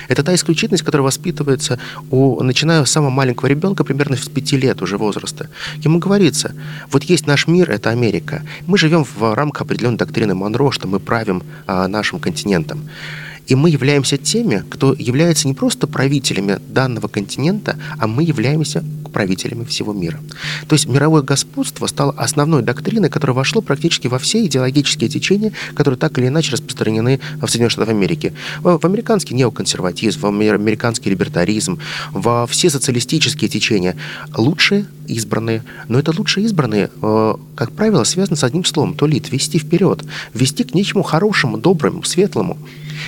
Это 0.09 0.23
та 0.23 0.35
исключительность, 0.35 0.83
которая 0.83 1.05
воспитывается, 1.05 1.79
у, 2.11 2.43
начиная 2.43 2.83
с 2.85 2.91
самого 2.91 3.11
маленького 3.11 3.49
ребенка, 3.49 3.85
примерно 3.85 4.17
с 4.17 4.27
пяти 4.29 4.57
лет 4.57 4.81
уже 4.81 4.97
возраста. 4.97 5.51
Ему 5.85 5.99
говорится, 5.99 6.55
вот 6.91 7.05
есть 7.05 7.27
наш 7.27 7.47
мир, 7.47 7.71
это 7.71 7.91
Америка. 7.91 8.43
Мы 8.67 8.79
живем 8.79 9.05
в 9.05 9.35
рамках 9.35 9.63
определенной 9.63 9.99
доктрины 9.99 10.35
Монро, 10.35 10.71
что 10.71 10.89
мы 10.89 10.99
правим 10.99 11.43
а, 11.67 11.87
нашим 11.89 12.21
континентом. 12.21 12.89
И 13.49 13.55
мы 13.55 13.71
являемся 13.71 14.17
теми, 14.17 14.65
кто 14.71 14.95
является 14.99 15.47
не 15.47 15.55
просто 15.55 15.87
правителями 15.87 16.59
данного 16.69 17.09
континента, 17.09 17.77
а 17.99 18.07
мы 18.07 18.23
являемся 18.23 18.83
правителями 19.12 19.64
всего 19.64 19.92
мира. 19.92 20.18
То 20.68 20.75
есть 20.75 20.88
мировое 20.88 21.22
господство 21.22 21.87
стало 21.87 22.12
основной 22.16 22.62
доктриной, 22.62 23.11
которая 23.11 23.35
вошла 23.35 23.61
практически 23.62 24.09
во 24.09 24.18
все 24.18 24.44
идеологические 24.46 25.09
течения, 25.09 25.53
которые 25.75 25.98
так 25.98 26.18
или 26.18 26.29
иначе 26.29 26.53
распространены 26.53 27.20
в 27.40 27.46
Соединенных 27.46 27.72
Штатах 27.72 27.90
Америки. 27.90 28.33
В, 28.61 28.79
американский 28.85 29.35
неоконсерватизм, 29.35 30.20
в 30.20 30.27
американский 30.27 31.11
либертаризм, 31.11 31.79
во 32.12 32.46
все 32.46 32.70
социалистические 32.70 33.48
течения. 33.48 33.96
Лучшие 34.37 34.87
избранные. 35.07 35.62
Но 35.88 35.98
это 35.98 36.12
лучшие 36.16 36.44
избранные, 36.46 36.90
э, 37.03 37.35
как 37.55 37.72
правило, 37.72 38.05
связаны 38.05 38.37
с 38.37 38.44
одним 38.44 38.64
словом– 38.64 38.94
то 38.96 39.07
лид, 39.07 39.31
вести 39.31 39.59
вперед, 39.59 40.05
вести 40.35 40.64
к 40.64 40.75
нечему 40.75 41.03
хорошему, 41.03 41.59
доброму, 41.59 42.03
светлому. 42.03 42.59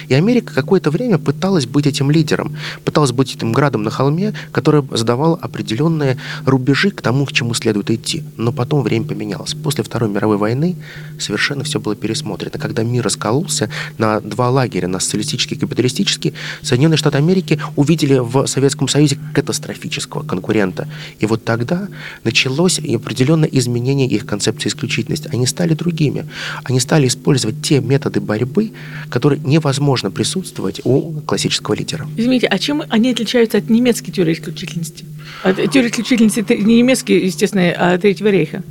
И 0.09 0.15
Америка 0.15 0.55
какое-то 0.55 0.91
время 0.91 1.19
пыталась 1.19 1.67
быть 1.67 1.87
этим 1.87 2.11
лидером, 2.11 2.57
пыталась 2.85 3.13
быть 3.13 3.35
этим 3.35 3.53
градом 3.53 3.83
на 3.83 3.91
холме, 3.91 4.35
который 4.53 4.83
задавал 4.93 5.39
определенные 5.41 6.17
рубежи 6.45 6.91
к 6.91 7.01
тому, 7.01 7.27
к 7.27 7.33
чему 7.33 7.55
следует 7.55 7.91
идти. 7.91 8.25
Но 8.37 8.53
потом 8.53 8.83
время 8.83 9.07
поменялось. 9.07 9.55
После 9.55 9.85
Второй 9.85 10.11
мировой 10.11 10.37
войны 10.37 10.77
совершенно 11.19 11.65
все 11.65 11.81
было 11.81 11.95
пересмотрено. 11.95 12.59
Когда 12.59 12.83
мир 12.83 13.05
раскололся 13.05 13.71
на 13.99 14.21
два 14.21 14.51
лагеря, 14.51 14.89
на 14.89 15.01
социалистический 15.01 15.57
и 15.57 15.61
капиталистический, 15.61 16.35
Соединенные 16.63 16.99
Штаты 16.99 17.19
Америки 17.19 17.61
увидели 17.77 18.19
в 18.19 18.47
Советском 18.47 18.89
Союзе 18.89 19.19
катастрофического 19.33 20.23
конкурента. 20.23 20.89
И 21.19 21.27
вот 21.27 21.45
тогда 21.45 21.89
началось 22.25 22.79
определенное 22.79 23.49
изменение 23.49 24.09
их 24.09 24.27
концепции 24.27 24.69
исключительности. 24.69 25.29
Они 25.33 25.47
стали 25.47 25.75
другими. 25.75 26.27
Они 26.65 26.81
стали 26.81 27.07
использовать 27.07 27.63
те 27.63 27.81
методы 27.81 28.21
борьбы, 28.21 28.73
которые 29.11 29.41
невозможно 29.45 29.84
присутствовать 30.11 30.81
у 30.85 31.21
классического 31.21 31.75
лидера. 31.75 32.07
Извините, 32.17 32.47
а 32.47 32.59
чем 32.59 32.83
они 32.89 33.11
отличаются 33.11 33.59
от 33.59 33.71
немецкой 33.71 34.13
теории 34.13 34.33
исключительности? 34.33 35.05
От 35.43 35.57
теории 35.71 35.89
исключительности 35.89 36.41
это 36.41 36.57
не 36.57 36.79
немецкие, 36.79 37.25
естественно, 37.25 37.73
а 37.77 37.99
Третьего 37.99 38.29
рейха. 38.29 38.63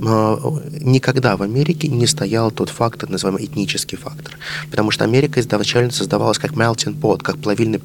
Никогда 0.00 1.36
в 1.36 1.42
Америке 1.42 1.88
не 1.88 2.06
стоял 2.06 2.50
тот 2.50 2.68
фактор, 2.68 3.08
называемый 3.08 3.44
этнический 3.44 3.98
фактор. 3.98 4.38
Потому 4.70 4.90
что 4.90 5.04
Америка 5.04 5.40
изначально 5.40 5.90
создавалась 5.90 6.38
как 6.38 6.52
melting 6.52 6.98
pot, 6.98 7.22
как 7.22 7.38
плавильный 7.38 7.80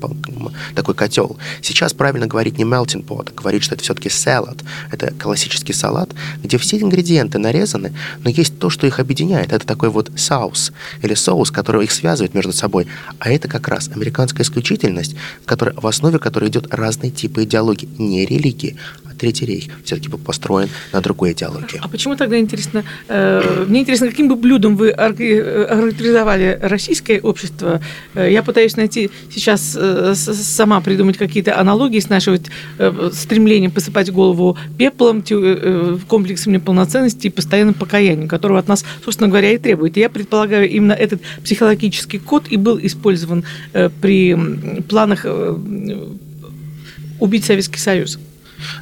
такой 0.75 0.95
котел. 0.95 1.37
Сейчас 1.61 1.93
правильно 1.93 2.27
говорить 2.27 2.57
не 2.57 2.63
melting 2.63 3.05
pot, 3.05 3.31
а 3.31 3.33
говорить, 3.35 3.63
что 3.63 3.75
это 3.75 3.83
все-таки 3.83 4.09
салат. 4.09 4.57
Это 4.91 5.11
классический 5.13 5.73
салат, 5.73 6.11
где 6.43 6.57
все 6.57 6.79
ингредиенты 6.79 7.39
нарезаны, 7.39 7.93
но 8.23 8.29
есть 8.29 8.59
то, 8.59 8.69
что 8.69 8.87
их 8.87 8.99
объединяет. 8.99 9.51
Это 9.51 9.65
такой 9.65 9.89
вот 9.89 10.11
саус 10.15 10.71
или 11.01 11.13
соус, 11.13 11.51
который 11.51 11.85
их 11.85 11.91
связывает 11.91 12.33
между 12.33 12.53
собой. 12.53 12.87
А 13.19 13.31
это 13.31 13.47
как 13.47 13.67
раз 13.67 13.89
американская 13.89 14.43
исключительность, 14.45 15.15
которая, 15.45 15.75
в 15.75 15.87
основе 15.87 16.19
которой 16.19 16.49
идет 16.49 16.73
разные 16.73 17.11
типы 17.11 17.43
идеологии, 17.43 17.89
не 17.97 18.25
религии, 18.25 18.77
Третий 19.23 19.45
рейх 19.45 19.71
все-таки 19.85 20.09
был 20.09 20.17
построен 20.17 20.69
на 20.91 20.99
другой 20.99 21.31
идеологии. 21.31 21.79
А 21.81 21.87
почему 22.03 22.17
тогда 22.17 22.37
интересно, 22.37 22.83
э, 23.07 23.65
мне 23.69 23.79
интересно, 23.79 24.09
каким 24.09 24.27
бы 24.27 24.35
блюдом 24.35 24.75
вы 24.75 24.89
охарактеризовали 24.89 26.59
российское 26.61 27.21
общество? 27.21 27.79
Э, 28.13 28.29
я 28.29 28.43
пытаюсь 28.43 28.75
найти 28.75 29.09
сейчас 29.31 29.77
э, 29.79 30.13
сама 30.15 30.81
придумать 30.81 31.17
какие-то 31.17 31.57
аналогии 31.57 32.01
с 32.01 32.09
нашим 32.09 32.39
э, 32.77 33.09
стремлением 33.13 33.71
посыпать 33.71 34.11
голову 34.11 34.57
пеплом, 34.77 35.23
э, 35.29 35.97
комплексом 36.09 36.51
неполноценности 36.51 37.27
и 37.27 37.29
постоянным 37.29 37.73
покаянием, 37.73 38.27
которого 38.27 38.59
от 38.59 38.67
нас, 38.67 38.83
собственно 39.05 39.29
говоря, 39.29 39.51
и 39.51 39.57
требует. 39.57 39.95
Я 39.95 40.09
предполагаю, 40.09 40.69
именно 40.69 40.91
этот 40.91 41.21
психологический 41.41 42.19
код 42.19 42.47
и 42.49 42.57
был 42.57 42.77
использован 42.81 43.45
э, 43.71 43.89
при 44.01 44.35
планах 44.89 45.21
э, 45.23 45.55
убить 47.21 47.45
Советский 47.45 47.79
Союз. 47.79 48.19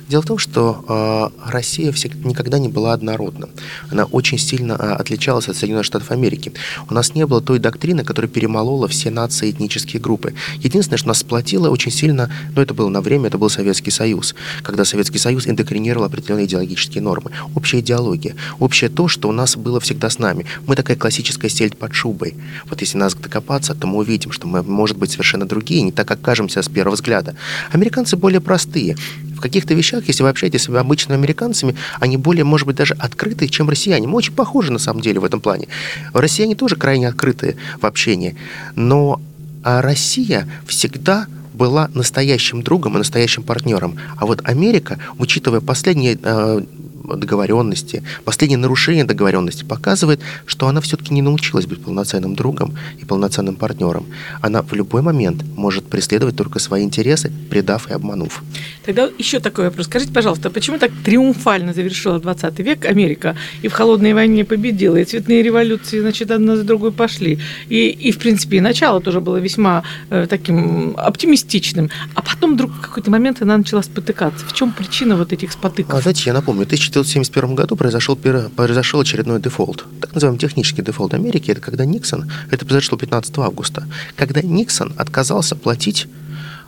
Дело 0.09 0.21
в 0.21 0.25
том, 0.25 0.37
что 0.37 1.31
э, 1.45 1.49
Россия 1.51 1.91
всегда, 1.91 2.27
никогда 2.27 2.59
не 2.59 2.67
была 2.67 2.93
однородна. 2.93 3.49
Она 3.89 4.05
очень 4.05 4.37
сильно 4.37 4.73
э, 4.73 4.93
отличалась 4.93 5.47
от 5.47 5.55
Соединенных 5.55 5.85
Штатов 5.85 6.11
Америки. 6.11 6.53
У 6.89 6.93
нас 6.93 7.15
не 7.15 7.25
было 7.25 7.41
той 7.41 7.59
доктрины, 7.59 8.03
которая 8.03 8.29
перемолола 8.29 8.87
все 8.87 9.11
нации 9.11 9.49
и 9.49 9.51
этнические 9.51 10.01
группы. 10.01 10.33
Единственное, 10.57 10.97
что 10.97 11.07
нас 11.07 11.19
сплотило 11.19 11.69
очень 11.69 11.91
сильно, 11.91 12.27
но 12.49 12.53
ну, 12.55 12.61
это 12.61 12.73
было 12.73 12.89
на 12.89 13.01
время, 13.01 13.27
это 13.27 13.37
был 13.37 13.49
Советский 13.49 13.91
Союз, 13.91 14.35
когда 14.63 14.85
Советский 14.85 15.17
Союз 15.17 15.47
интегрировал 15.47 16.05
определенные 16.05 16.45
идеологические 16.45 17.01
нормы. 17.01 17.31
Общая 17.55 17.79
идеология, 17.79 18.35
общее 18.59 18.89
то, 18.89 19.07
что 19.07 19.29
у 19.29 19.31
нас 19.31 19.55
было 19.55 19.79
всегда 19.79 20.09
с 20.09 20.19
нами. 20.19 20.45
Мы 20.67 20.75
такая 20.75 20.97
классическая 20.97 21.49
сельдь 21.49 21.77
под 21.77 21.93
шубой. 21.93 22.35
Вот 22.69 22.81
если 22.81 22.97
нас 22.97 23.13
докопаться, 23.13 23.75
то 23.75 23.87
мы 23.87 23.99
увидим, 23.99 24.31
что 24.31 24.47
мы, 24.47 24.63
может 24.63 24.97
быть, 24.97 25.11
совершенно 25.11 25.45
другие, 25.45 25.81
не 25.81 25.91
так, 25.91 26.07
как 26.07 26.21
кажемся 26.21 26.61
с 26.61 26.69
первого 26.69 26.95
взгляда. 26.95 27.35
Американцы 27.71 28.17
более 28.17 28.41
простые 28.41 28.97
в 29.41 29.43
каких-то 29.43 29.73
вещах, 29.73 30.03
если 30.07 30.21
вы 30.21 30.29
общаетесь 30.29 30.61
с 30.65 30.69
обычными 30.69 31.17
американцами, 31.17 31.75
они 31.99 32.15
более, 32.17 32.43
может 32.43 32.67
быть, 32.67 32.75
даже 32.75 32.93
открытые, 32.93 33.49
чем 33.49 33.67
россияне. 33.69 34.07
Мы 34.07 34.15
очень 34.17 34.33
похожи, 34.33 34.71
на 34.71 34.77
самом 34.77 35.01
деле, 35.01 35.19
в 35.19 35.25
этом 35.25 35.41
плане. 35.41 35.67
Россияне 36.13 36.55
тоже 36.55 36.75
крайне 36.75 37.07
открытые 37.07 37.55
в 37.81 37.85
общении. 37.87 38.35
Но 38.75 39.19
а 39.63 39.81
Россия 39.81 40.47
всегда 40.67 41.25
была 41.55 41.89
настоящим 41.95 42.61
другом 42.61 42.95
и 42.95 42.97
настоящим 42.99 43.41
партнером. 43.41 43.97
А 44.17 44.27
вот 44.27 44.41
Америка, 44.43 44.99
учитывая 45.17 45.59
последние 45.59 46.19
э, 46.21 46.61
договоренности, 47.03 48.03
последнее 48.25 48.57
нарушение 48.57 49.03
договоренности 49.03 49.63
показывает, 49.63 50.19
что 50.45 50.67
она 50.67 50.81
все-таки 50.81 51.13
не 51.13 51.21
научилась 51.21 51.65
быть 51.65 51.83
полноценным 51.83 52.35
другом 52.35 52.75
и 53.01 53.05
полноценным 53.05 53.55
партнером. 53.55 54.05
Она 54.41 54.61
в 54.61 54.73
любой 54.73 55.01
момент 55.01 55.43
может 55.55 55.85
преследовать 55.85 56.35
только 56.35 56.59
свои 56.59 56.83
интересы, 56.83 57.31
предав 57.49 57.89
и 57.89 57.93
обманув. 57.93 58.43
Тогда 58.85 59.09
еще 59.17 59.39
такой 59.39 59.65
вопрос. 59.65 59.85
Скажите, 59.85 60.11
пожалуйста, 60.13 60.49
почему 60.49 60.77
так 60.77 60.91
триумфально 61.03 61.73
завершила 61.73 62.19
20 62.19 62.59
век 62.59 62.85
Америка 62.85 63.35
и 63.61 63.67
в 63.67 63.73
холодной 63.73 64.13
войне 64.13 64.43
победила, 64.45 64.97
и 64.97 65.05
цветные 65.05 65.43
революции, 65.43 65.99
значит, 65.99 66.31
одна 66.31 66.55
за 66.55 66.63
другой 66.63 66.91
пошли. 66.91 67.39
И, 67.69 67.89
и 67.89 68.11
в 68.11 68.17
принципе, 68.17 68.57
и 68.57 68.61
начало 68.61 69.01
тоже 69.01 69.19
было 69.21 69.37
весьма 69.37 69.83
э, 70.09 70.27
таким 70.29 70.95
оптимистичным. 70.97 71.89
А 72.15 72.21
потом 72.21 72.53
вдруг 72.53 72.71
в 72.71 72.81
какой-то 72.81 73.11
момент 73.11 73.41
она 73.41 73.57
начала 73.57 73.81
спотыкаться. 73.81 74.45
В 74.45 74.53
чем 74.53 74.71
причина 74.71 75.15
вот 75.15 75.33
этих 75.33 75.51
спотыков? 75.51 75.93
А, 75.93 76.01
знаете, 76.01 76.23
я 76.25 76.33
напомню, 76.33 76.65
1971 76.91 77.55
году 77.55 77.75
произошел, 77.75 78.15
произошел 78.15 78.99
очередной 78.99 79.41
дефолт. 79.41 79.85
Так 80.01 80.13
называемый 80.13 80.39
технический 80.39 80.81
дефолт 80.81 81.13
Америки. 81.13 81.51
Это 81.51 81.61
когда 81.61 81.85
Никсон, 81.85 82.29
это 82.51 82.65
произошло 82.65 82.97
15 82.97 83.37
августа, 83.39 83.87
когда 84.15 84.41
Никсон 84.41 84.93
отказался 84.97 85.55
платить 85.55 86.07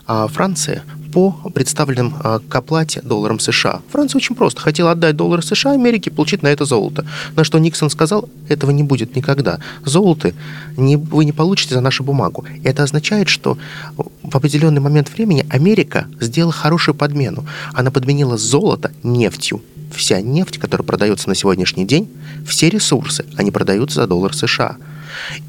а, 0.06 0.28
Франции 0.28 0.82
по 1.14 1.32
представленным 1.54 2.16
а, 2.24 2.40
к 2.40 2.56
оплате 2.56 3.02
долларам 3.02 3.40
США. 3.40 3.82
Франция 3.92 4.18
очень 4.20 4.36
просто 4.36 4.60
хотела 4.62 4.92
отдать 4.92 5.16
доллары 5.16 5.42
США 5.42 5.72
Америке 5.72 6.10
получить 6.10 6.42
на 6.42 6.48
это 6.48 6.66
золото. 6.66 7.06
На 7.36 7.44
что 7.44 7.60
Никсон 7.60 7.90
сказал, 7.90 8.30
этого 8.50 8.72
не 8.72 8.84
будет 8.84 9.16
никогда. 9.16 9.60
Золото 9.86 10.34
не, 10.76 10.98
вы 10.98 11.26
не 11.26 11.32
получите 11.32 11.76
за 11.76 11.82
нашу 11.82 12.04
бумагу. 12.04 12.46
Это 12.64 12.84
означает, 12.84 13.30
что 13.30 13.58
в 13.96 14.36
определенный 14.36 14.82
момент 14.82 15.10
времени 15.14 15.46
Америка 15.50 16.08
сделала 16.20 16.54
хорошую 16.54 16.96
подмену. 16.96 17.46
Она 17.74 17.92
подменила 17.92 18.38
золото 18.38 18.92
нефтью 19.04 19.62
вся 19.96 20.22
нефть, 20.22 20.58
которая 20.58 20.86
продается 20.86 21.30
на 21.30 21.36
сегодняшний 21.36 21.86
день, 21.86 22.10
все 22.48 22.70
ресурсы, 22.70 23.26
они 23.36 23.52
продаются 23.52 24.02
за 24.02 24.08
доллар 24.08 24.34
США. 24.34 24.78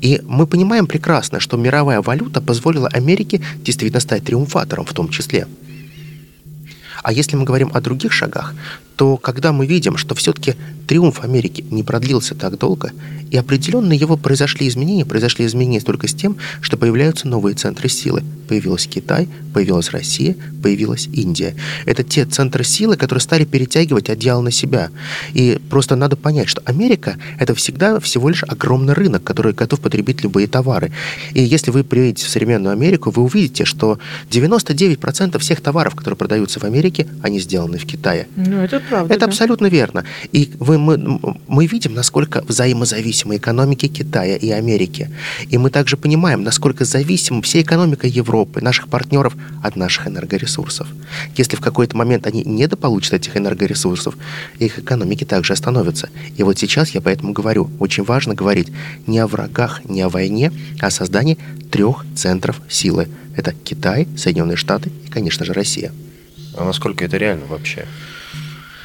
И 0.00 0.20
мы 0.26 0.46
понимаем 0.46 0.86
прекрасно, 0.86 1.40
что 1.40 1.56
мировая 1.56 2.00
валюта 2.00 2.40
позволила 2.40 2.88
Америке 2.88 3.40
действительно 3.58 4.00
стать 4.00 4.24
триумфатором 4.24 4.84
в 4.84 4.92
том 4.92 5.08
числе. 5.08 5.46
А 7.04 7.12
если 7.12 7.36
мы 7.36 7.44
говорим 7.44 7.70
о 7.74 7.82
других 7.82 8.12
шагах, 8.12 8.54
то 8.96 9.18
когда 9.18 9.52
мы 9.52 9.66
видим, 9.66 9.98
что 9.98 10.14
все-таки 10.14 10.54
триумф 10.86 11.22
Америки 11.22 11.64
не 11.70 11.82
продлился 11.82 12.34
так 12.34 12.58
долго, 12.58 12.92
и 13.30 13.36
определенно 13.36 13.92
его 13.92 14.16
произошли 14.16 14.68
изменения, 14.68 15.04
произошли 15.04 15.44
изменения 15.44 15.80
только 15.80 16.06
с 16.06 16.14
тем, 16.14 16.36
что 16.60 16.76
появляются 16.76 17.26
новые 17.26 17.56
центры 17.56 17.88
силы. 17.88 18.22
Появился 18.48 18.88
Китай, 18.88 19.28
появилась 19.52 19.90
Россия, 19.90 20.36
появилась 20.62 21.08
Индия. 21.12 21.56
Это 21.84 22.04
те 22.04 22.26
центры 22.26 22.62
силы, 22.62 22.96
которые 22.96 23.20
стали 23.20 23.44
перетягивать 23.44 24.08
одеяло 24.08 24.42
на 24.42 24.50
себя. 24.50 24.90
И 25.32 25.58
просто 25.70 25.96
надо 25.96 26.16
понять, 26.16 26.48
что 26.48 26.62
Америка– 26.64 27.16
это 27.40 27.54
всегда 27.54 27.98
всего 27.98 28.28
лишь 28.28 28.44
огромный 28.44 28.92
рынок, 28.92 29.24
который 29.24 29.52
готов 29.52 29.80
потребить 29.80 30.22
любые 30.22 30.46
товары. 30.46 30.92
И 31.32 31.42
если 31.42 31.70
вы 31.70 31.82
приедете 31.82 32.26
в 32.26 32.28
современную 32.28 32.72
Америку, 32.72 33.10
вы 33.10 33.22
увидите, 33.22 33.64
что 33.64 33.98
99% 34.30 35.38
всех 35.38 35.60
товаров, 35.60 35.96
которые 35.96 36.16
продаются 36.16 36.60
в 36.60 36.64
Америке, 36.64 36.93
они 37.22 37.40
сделаны 37.40 37.78
в 37.78 37.86
Китае. 37.86 38.26
Ну, 38.36 38.60
это 38.60 38.80
правда. 38.80 39.12
Это 39.12 39.20
да? 39.20 39.26
абсолютно 39.26 39.66
верно. 39.66 40.04
И 40.32 40.52
вы, 40.58 40.78
мы, 40.78 41.20
мы 41.48 41.66
видим, 41.66 41.94
насколько 41.94 42.42
взаимозависимы 42.42 43.36
экономики 43.36 43.88
Китая 43.88 44.36
и 44.36 44.50
Америки. 44.50 45.10
И 45.48 45.58
мы 45.58 45.70
также 45.70 45.96
понимаем, 45.96 46.42
насколько 46.42 46.84
зависима 46.84 47.42
вся 47.42 47.60
экономика 47.60 48.06
Европы, 48.06 48.60
наших 48.60 48.88
партнеров 48.88 49.36
от 49.62 49.76
наших 49.76 50.08
энергоресурсов. 50.08 50.88
Если 51.36 51.56
в 51.56 51.60
какой-то 51.60 51.96
момент 51.96 52.26
они 52.26 52.44
недополучат 52.44 53.14
этих 53.14 53.36
энергоресурсов, 53.36 54.16
их 54.58 54.78
экономики 54.78 55.24
также 55.24 55.52
остановятся. 55.52 56.08
И 56.36 56.42
вот 56.42 56.58
сейчас 56.58 56.90
я 56.90 57.00
поэтому 57.00 57.32
говорю, 57.32 57.70
очень 57.78 58.04
важно 58.04 58.34
говорить 58.34 58.68
не 59.06 59.18
о 59.18 59.26
врагах, 59.26 59.84
не 59.84 60.02
о 60.02 60.08
войне, 60.08 60.52
а 60.80 60.86
о 60.86 60.90
создании 60.90 61.38
трех 61.70 62.04
центров 62.14 62.60
силы. 62.68 63.08
Это 63.36 63.52
Китай, 63.52 64.06
Соединенные 64.16 64.56
Штаты 64.56 64.92
и, 65.06 65.10
конечно 65.10 65.44
же, 65.44 65.52
Россия. 65.52 65.92
А 66.56 66.64
насколько 66.64 67.04
это 67.04 67.16
реально 67.16 67.46
вообще? 67.46 67.86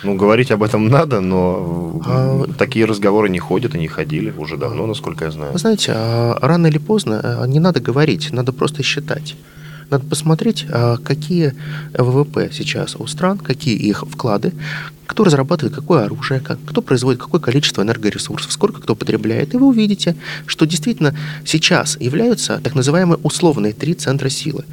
Ну, 0.03 0.15
говорить 0.15 0.51
об 0.51 0.63
этом 0.63 0.87
надо, 0.87 1.19
но 1.19 2.01
а... 2.05 2.45
такие 2.57 2.85
разговоры 2.85 3.29
не 3.29 3.39
ходят 3.39 3.75
и 3.75 3.79
не 3.79 3.87
ходили 3.87 4.33
уже 4.37 4.55
давно, 4.55 4.87
насколько 4.87 5.25
я 5.25 5.31
знаю. 5.31 5.51
Вы 5.51 5.59
знаете, 5.59 5.91
а, 5.93 6.37
рано 6.41 6.67
или 6.67 6.77
поздно 6.77 7.19
э, 7.21 7.47
не 7.47 7.59
надо 7.59 7.81
говорить, 7.81 8.31
надо 8.31 8.53
просто 8.53 8.81
считать. 8.81 9.35
Надо 9.89 10.05
посмотреть, 10.05 10.65
а, 10.69 10.97
какие 10.97 11.53
ВВП 11.93 12.49
сейчас 12.53 12.95
у 12.95 13.07
стран, 13.07 13.37
какие 13.37 13.75
их 13.75 14.03
вклады, 14.07 14.53
кто 15.09 15.23
разрабатывает 15.23 15.73
какое 15.73 16.05
оружие, 16.05 16.39
как, 16.39 16.59
кто 16.63 16.83
производит 16.83 17.19
какое 17.19 17.41
количество 17.41 17.81
энергоресурсов, 17.81 18.51
сколько 18.51 18.79
кто 18.79 18.93
потребляет. 18.93 19.55
И 19.55 19.57
вы 19.57 19.65
увидите, 19.65 20.15
что 20.45 20.67
действительно 20.67 21.15
сейчас 21.43 21.97
являются 21.99 22.61
так 22.63 22.75
называемые 22.75 23.17
условные 23.23 23.73
три 23.73 23.95
центра 23.95 24.29
силы. 24.29 24.65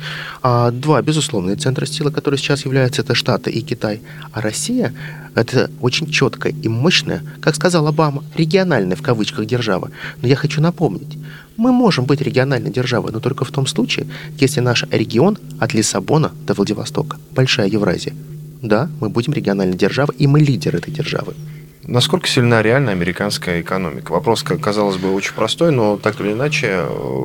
А 0.42 0.70
два 0.70 1.00
безусловные 1.00 1.57
центра 1.57 1.87
силы, 1.87 2.12
которые 2.12 2.38
сейчас 2.38 2.66
являются, 2.66 3.00
это 3.00 3.14
Штаты 3.14 3.50
и 3.50 3.62
Китай. 3.62 4.02
А 4.33 4.42
Россия– 4.42 4.92
это 5.35 5.70
очень 5.81 6.11
четкая 6.11 6.52
и 6.52 6.68
мощная, 6.68 7.22
как 7.40 7.55
сказал 7.55 7.87
Обама, 7.87 8.22
региональная 8.35 8.96
в 8.96 9.02
кавычках 9.02 9.46
держава. 9.46 9.90
Но 10.20 10.29
я 10.29 10.37
хочу 10.37 10.61
напомнить, 10.61 11.16
мы 11.56 11.72
можем 11.72 12.04
быть 12.04 12.20
региональной 12.20 12.70
державой, 12.70 13.12
но 13.12 13.20
только 13.20 13.44
в 13.44 13.50
том 13.50 13.66
случае, 13.66 14.06
если 14.38 14.60
наш 14.60 14.84
регион 14.90 15.38
от 15.58 15.74
Лиссабона 15.74 16.32
до 16.46 16.54
Владивостока, 16.54 17.18
Большая 17.32 17.68
Евразия, 17.68 18.14
да, 18.62 18.88
мы 19.00 19.08
будем 19.08 19.32
региональной 19.32 19.76
державой, 19.76 20.14
и 20.16 20.26
мы 20.26 20.40
лидер 20.40 20.76
этой 20.76 20.92
державы. 20.92 21.34
Насколько 21.82 22.26
сильна 22.26 22.62
реально 22.62 22.90
американская 22.90 23.60
экономика? 23.60 24.10
Вопрос, 24.10 24.42
казалось 24.42 24.96
бы, 24.96 25.14
очень 25.14 25.34
простой, 25.34 25.70
но 25.70 25.96
так 25.96 26.20
или 26.20 26.32
иначе 26.32 26.80
э, 26.80 27.24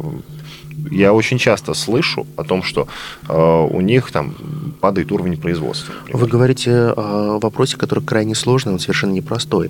я 0.89 1.13
очень 1.13 1.37
часто 1.37 1.73
слышу 1.73 2.25
о 2.35 2.43
том, 2.43 2.63
что 2.63 2.87
э, 3.27 3.67
у 3.71 3.81
них 3.81 4.11
там 4.11 4.35
падает 4.79 5.11
уровень 5.11 5.37
производства. 5.37 5.93
Например. 5.93 6.17
Вы 6.17 6.27
говорите 6.27 6.71
о 6.71 7.39
вопросе, 7.39 7.77
который 7.77 8.03
крайне 8.03 8.35
сложный, 8.35 8.73
он 8.73 8.79
совершенно 8.79 9.11
непростой. 9.11 9.69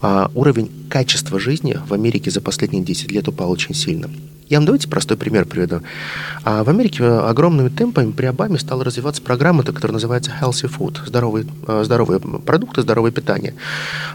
А, 0.00 0.30
уровень 0.34 0.70
качества 0.90 1.38
жизни 1.38 1.78
в 1.88 1.94
Америке 1.94 2.30
за 2.30 2.40
последние 2.40 2.82
10 2.82 3.12
лет 3.12 3.28
упал 3.28 3.50
очень 3.50 3.74
сильно. 3.74 4.10
Я 4.48 4.58
вам 4.58 4.64
давайте 4.64 4.88
простой 4.88 5.18
пример 5.18 5.44
приведу. 5.44 5.82
А 6.42 6.64
в 6.64 6.70
Америке 6.70 7.04
огромными 7.04 7.68
темпами 7.68 8.12
при 8.12 8.24
Обаме 8.26 8.58
стала 8.58 8.82
развиваться 8.82 9.20
программа, 9.20 9.62
которая 9.62 9.92
называется 9.92 10.32
Healthy 10.40 10.70
Food, 10.74 11.06
здоровые, 11.06 11.46
э, 11.66 11.82
здоровые 11.84 12.18
продукты, 12.18 12.80
здоровое 12.80 13.10
питание. 13.10 13.54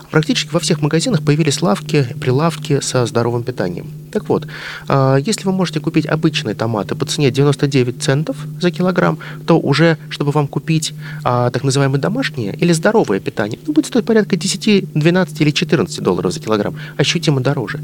Практически 0.10 0.52
во 0.52 0.60
всех 0.60 0.82
магазинах 0.82 1.24
появились 1.24 1.62
лавки, 1.62 2.08
прилавки 2.20 2.80
со 2.82 3.06
здоровым 3.06 3.44
питанием. 3.44 3.92
Так 4.12 4.28
вот, 4.30 4.48
а, 4.88 5.18
если 5.18 5.46
вы 5.46 5.52
можете 5.52 5.80
купить 5.80 6.08
обычные 6.08 6.56
томаты 6.56 6.96
по 6.96 7.06
цене 7.06 7.30
99 7.30 8.02
центов 8.02 8.38
за 8.60 8.72
килограмм, 8.72 9.20
то 9.46 9.60
уже, 9.60 9.98
чтобы 10.10 10.32
вам 10.32 10.48
купить 10.48 10.94
а, 11.24 11.52
так 11.52 11.64
называемое 11.64 12.00
домашнее 12.00 12.56
или 12.56 12.74
здоровое 12.74 13.20
питание, 13.20 13.60
ну, 13.68 13.74
будет 13.74 13.88
стоить 13.88 14.06
порядка 14.06 14.36
10, 14.36 14.94
12 14.94 15.42
или 15.42 15.52
14 15.52 16.02
долларов 16.02 16.34
за 16.34 16.40
килограмм, 16.40 16.76
ощутимо 16.98 17.42
дороже 17.42 17.80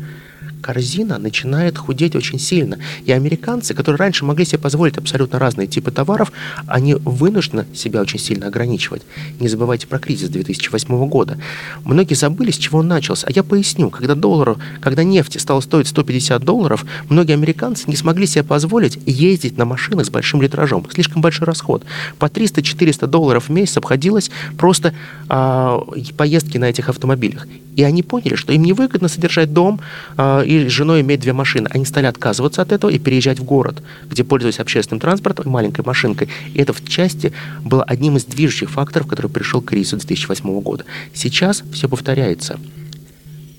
корзина 0.62 1.18
начинает 1.18 1.78
худеть 1.78 2.16
очень 2.16 2.40
сильно. 2.40 2.78
И 3.06 3.12
американцы, 3.12 3.74
которые 3.74 3.98
раньше 3.98 4.26
могли 4.26 4.46
себе 4.46 4.60
позволить 4.60 4.98
абсолютно 4.98 5.40
разные 5.40 5.68
типы 5.68 5.92
товаров, 5.92 6.32
они 6.68 6.96
вынуждены 6.96 7.66
себя 7.74 8.02
очень 8.02 8.20
сильно 8.20 8.48
ограничивать. 8.48 9.02
Не 9.40 9.48
забывайте 9.48 9.88
про 9.88 10.00
кризис 10.00 10.30
2008 10.30 11.08
года. 11.08 11.38
Многие 11.84 12.16
забыли, 12.16 12.52
с 12.52 12.58
чего 12.58 12.80
он 12.80 12.88
начался. 12.88 13.28
А 13.28 13.32
я 13.32 13.44
поясню. 13.44 13.90
Когда 13.90 14.16
доллару, 14.16 14.58
когда 14.82 15.04
нефть 15.04 15.40
стала 15.40 15.62
стоить 15.62 15.88
150 15.88 16.44
долларов, 16.44 16.86
многие 17.10 17.34
американцы 17.34 17.86
не 17.88 17.96
смогли 17.96 18.26
себе 18.26 18.44
позволить 18.44 19.00
ездить 19.06 19.58
на 19.58 19.66
машинах 19.66 20.06
с 20.06 20.10
большим 20.10 20.42
литражом. 20.42 20.86
Слишком 20.92 21.22
большой 21.22 21.46
расход. 21.48 21.84
По 22.18 22.26
300-400 22.26 23.08
долларов 23.08 23.46
в 23.48 23.52
месяц 23.52 23.78
обходилось 23.78 24.32
просто 24.58 24.94
а, 25.28 25.84
поездки 26.18 26.58
на 26.58 26.66
этих 26.66 26.90
автомобилях. 26.90 27.48
И 27.76 27.84
они 27.84 28.04
поняли, 28.04 28.36
что 28.36 28.52
им 28.52 28.64
невыгодно 28.64 29.08
содержать 29.08 29.54
дом 29.54 29.80
э, 30.18 30.44
и 30.50 30.68
с 30.68 30.72
женой 30.72 31.02
иметь 31.02 31.20
две 31.20 31.32
машины. 31.32 31.68
Они 31.70 31.86
стали 31.86 32.08
отказываться 32.08 32.64
от 32.64 32.72
этого 32.72 32.90
и 32.90 32.98
переезжать 32.98 33.38
в 33.38 33.44
город, 33.44 33.84
где 34.10 34.24
пользуясь 34.24 34.60
общественным 34.60 35.00
транспортом 35.00 35.46
и 35.46 35.50
маленькой 35.50 35.86
машинкой. 35.86 36.28
И 36.56 36.60
это 36.60 36.74
в 36.74 36.84
части 36.88 37.32
было 37.64 37.84
одним 37.84 38.18
из 38.18 38.26
движущих 38.26 38.72
факторов, 38.72 39.06
который 39.06 39.30
пришел 39.30 39.62
к 39.62 39.66
кризису 39.66 39.98
2008 39.98 40.62
года. 40.62 40.86
Сейчас 41.14 41.62
все 41.72 41.88
повторяется. 41.88 42.60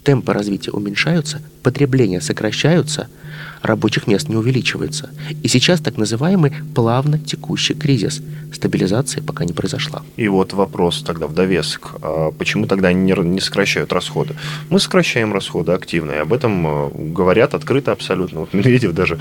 Темпы 0.03 0.33
развития 0.33 0.72
уменьшаются, 0.72 1.40
потребления 1.62 2.20
сокращаются– 2.20 3.07
рабочих 3.62 4.07
мест 4.07 4.29
не 4.29 4.37
увеличивается. 4.37 5.11
И 5.42 5.48
сейчас 5.48 5.81
так 5.81 5.96
называемый 5.96 6.53
плавно 6.74 7.18
текущий 7.18 7.74
кризис. 7.74 8.22
Стабилизация 8.53 9.22
пока 9.22 9.44
не 9.44 9.53
произошла. 9.53 10.03
И 10.16 10.29
вот 10.29 10.53
вопрос 10.53 11.03
тогда 11.03 11.26
в 11.26 11.35
довесок. 11.35 11.96
А 12.03 12.31
почему 12.33 12.66
тогда 12.66 12.88
они 12.88 13.00
не, 13.03 13.12
не 13.12 13.40
сокращают 13.40 13.92
расходы? 13.92 14.35
Мы 14.70 14.81
сокращаем 14.81 15.33
расходы 15.33 15.72
активно, 15.72 16.12
и 16.12 16.16
об 16.16 16.33
этом 16.33 16.66
э, 16.66 16.90
говорят 17.12 17.55
открыто 17.55 17.92
абсолютно. 17.92 18.40
Вот 18.40 18.55
Медведев 18.55 18.92
даже 18.92 19.18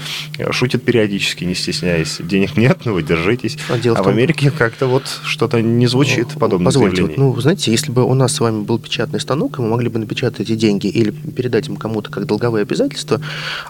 шутит 0.51 0.83
периодически, 0.83 1.43
не 1.43 1.55
стесняясь. 1.55 2.17
Денег 2.19 2.57
нет, 2.57 2.79
ну 2.85 2.93
вы 2.93 3.03
держитесь. 3.03 3.57
А, 3.69 3.73
а 3.73 3.77
в, 3.77 3.81
том, 3.81 4.03
в 4.03 4.07
Америке 4.07 4.51
как-то 4.51 4.87
вот 4.87 5.03
что-то 5.23 5.61
не 5.61 5.87
звучит 5.87 6.27
ну, 6.33 6.39
подобное 6.39 6.65
Позвольте, 6.65 7.03
вот, 7.03 7.17
ну, 7.17 7.39
знаете, 7.39 7.71
если 7.71 7.91
бы 7.91 8.03
у 8.03 8.13
нас 8.13 8.35
с 8.35 8.39
вами 8.39 8.63
был 8.63 8.79
печатный 8.79 9.19
станок, 9.19 9.59
и 9.59 9.61
мы 9.61 9.69
могли 9.69 9.89
бы 9.89 9.99
напечатать 9.99 10.41
эти 10.41 10.55
деньги 10.55 10.87
или 10.87 11.11
передать 11.11 11.67
им 11.67 11.75
кому-то 11.75 12.11
как 12.11 12.25
долговые 12.25 12.63
обязательства, 12.63 13.21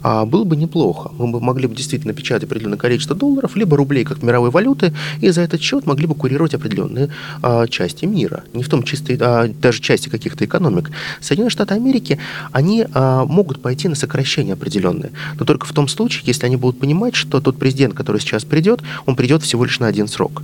а, 0.01 0.25
было 0.39 0.45
бы 0.45 0.56
неплохо. 0.56 1.12
Мы 1.17 1.28
бы 1.28 1.41
могли 1.41 1.67
бы 1.67 1.75
действительно 1.75 2.13
печатать 2.13 2.45
определенное 2.45 2.78
количество 2.78 3.13
долларов, 3.13 3.58
либо 3.58 3.75
рублей 3.75 4.06
как 4.06 4.23
мировой 4.23 4.52
валюты, 4.52 4.93
и 5.19 5.30
за 5.32 5.41
этот 5.41 5.60
счет 5.60 5.86
могли 5.86 6.08
бы 6.08 6.15
курировать 6.15 6.54
определенные 6.54 7.10
а, 7.41 7.67
части 7.67 8.06
мира. 8.06 8.43
Не 8.54 8.63
в 8.63 8.69
том 8.69 8.84
числе 8.84 9.17
а, 9.19 9.49
даже 9.62 9.82
части 9.82 10.08
каких-то 10.08 10.45
экономик. 10.45 10.91
Соединенные 11.19 11.49
Штаты 11.49 11.73
Америки, 11.73 12.19
они 12.54 12.86
а, 12.93 13.25
могут 13.25 13.62
пойти 13.62 13.89
на 13.89 13.95
сокращение 13.95 14.54
определенное. 14.54 15.12
Но 15.38 15.45
только 15.45 15.67
в 15.67 15.73
том 15.73 15.89
случае, 15.89 16.23
если 16.25 16.45
они 16.45 16.56
будут 16.56 16.80
понимать, 16.80 17.15
что 17.15 17.41
тот 17.41 17.58
президент, 17.58 17.93
который 17.93 18.21
сейчас 18.21 18.45
придет, 18.45 18.80
он 19.06 19.17
придет 19.17 19.43
всего 19.43 19.65
лишь 19.65 19.80
на 19.80 19.88
один 19.88 20.08
срок. 20.08 20.41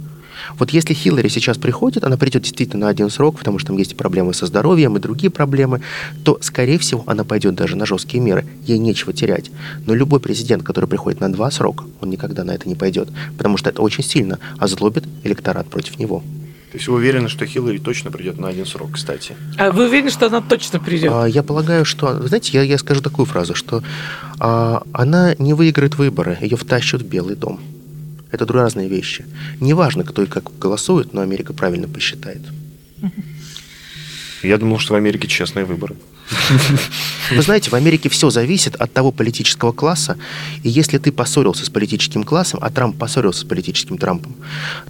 Вот 0.58 0.71
если 0.71 0.93
Хиллари 0.93 1.28
сейчас 1.28 1.58
приходит, 1.58 2.04
она 2.04 2.17
придет 2.17 2.43
действительно 2.43 2.86
на 2.86 2.89
один 2.89 3.10
срок, 3.10 3.39
потому 3.39 3.60
что 3.60 3.67
там 3.67 3.78
есть 3.78 3.95
проблемы 3.95 4.34
со 4.34 4.45
здоровьем 4.45 4.95
и 4.98 5.00
другие 5.00 5.30
проблемы, 5.30 5.82
то, 6.24 6.38
скорее 6.41 6.78
всего, 6.78 7.04
она 7.08 7.24
пойдет 7.24 7.56
даже 7.56 7.76
на 7.76 7.86
жесткие 7.86 8.21
меры. 8.21 8.45
Ей 8.63 8.78
нечего 8.78 9.13
терять. 9.13 9.52
Но 9.86 9.93
любой 9.93 10.19
президент, 10.19 10.63
который 10.63 10.88
приходит 10.88 11.19
на 11.19 11.32
два 11.32 11.52
срока, 11.52 11.86
он 12.02 12.10
никогда 12.10 12.43
на 12.43 12.52
это 12.52 12.67
не 12.67 12.76
пойдет, 12.76 13.10
потому 13.38 13.58
что 13.58 13.69
это 13.69 13.82
очень 13.82 14.04
сильно 14.04 14.39
озлобит 14.58 15.06
электорат 15.24 15.67
против 15.67 16.00
него. 16.00 16.24
То 16.76 16.78
есть 16.78 16.89
вы 16.89 16.95
уверены, 16.95 17.30
что 17.30 17.45
Хиллари 17.45 17.78
точно 17.78 18.12
придет 18.12 18.38
на 18.38 18.50
один 18.50 18.65
срок, 18.65 18.91
кстати? 18.95 19.34
А 19.58 19.71
вы 19.71 19.86
уверены, 19.86 20.10
что 20.10 20.26
она 20.26 20.41
точно 20.41 20.78
придет? 20.78 21.10
А, 21.10 21.26
я 21.26 21.41
полагаю, 21.41 21.86
что... 21.86 22.28
Знаете, 22.28 22.52
я, 22.52 22.63
я 22.63 22.78
скажу 22.78 23.02
такую 23.02 23.26
фразу, 23.26 23.56
что 23.56 23.82
а, 24.39 24.84
она 24.91 25.36
не 25.39 25.54
выиграет 25.54 25.95
выборы, 25.95 26.38
ее 26.41 26.58
втащат 26.58 27.02
в 27.02 27.06
Белый 27.08 27.38
дом. 27.38 27.62
Это 28.32 28.46
разные 28.46 28.88
вещи. 28.88 29.26
Неважно, 29.60 30.04
кто 30.04 30.24
и 30.24 30.26
как 30.26 30.58
голосует, 30.58 31.14
но 31.14 31.22
Америка 31.22 31.54
правильно 31.54 31.88
посчитает. 31.88 32.42
Я 34.44 34.58
думал, 34.58 34.80
что 34.80 34.94
в 34.94 34.98
Америке 34.98 35.28
честные 35.28 35.66
выборы. 35.66 35.96
Вы 37.32 37.42
знаете, 37.42 37.70
в 37.70 37.76
Америке 37.76 38.10
все 38.10 38.30
зависит 38.30 38.76
от 38.76 38.92
того 38.94 39.12
политического 39.12 39.72
класса, 39.72 40.18
и 40.64 40.70
если 40.70 40.98
ты 40.98 41.12
поссорился 41.12 41.66
с 41.66 41.70
политическим 41.70 42.24
классом, 42.24 42.60
а 42.62 42.70
Трамп 42.70 42.98
поссорился 42.98 43.42
с 43.42 43.44
политическим 43.44 43.98
Трампом, 43.98 44.36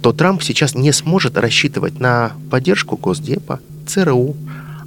то 0.00 0.12
Трамп 0.12 0.42
сейчас 0.42 0.74
не 0.74 0.92
сможет 0.92 1.36
рассчитывать 1.36 2.00
на 2.00 2.32
поддержку 2.50 2.96
Госдепа, 2.96 3.60
ЦРУ, 3.86 4.36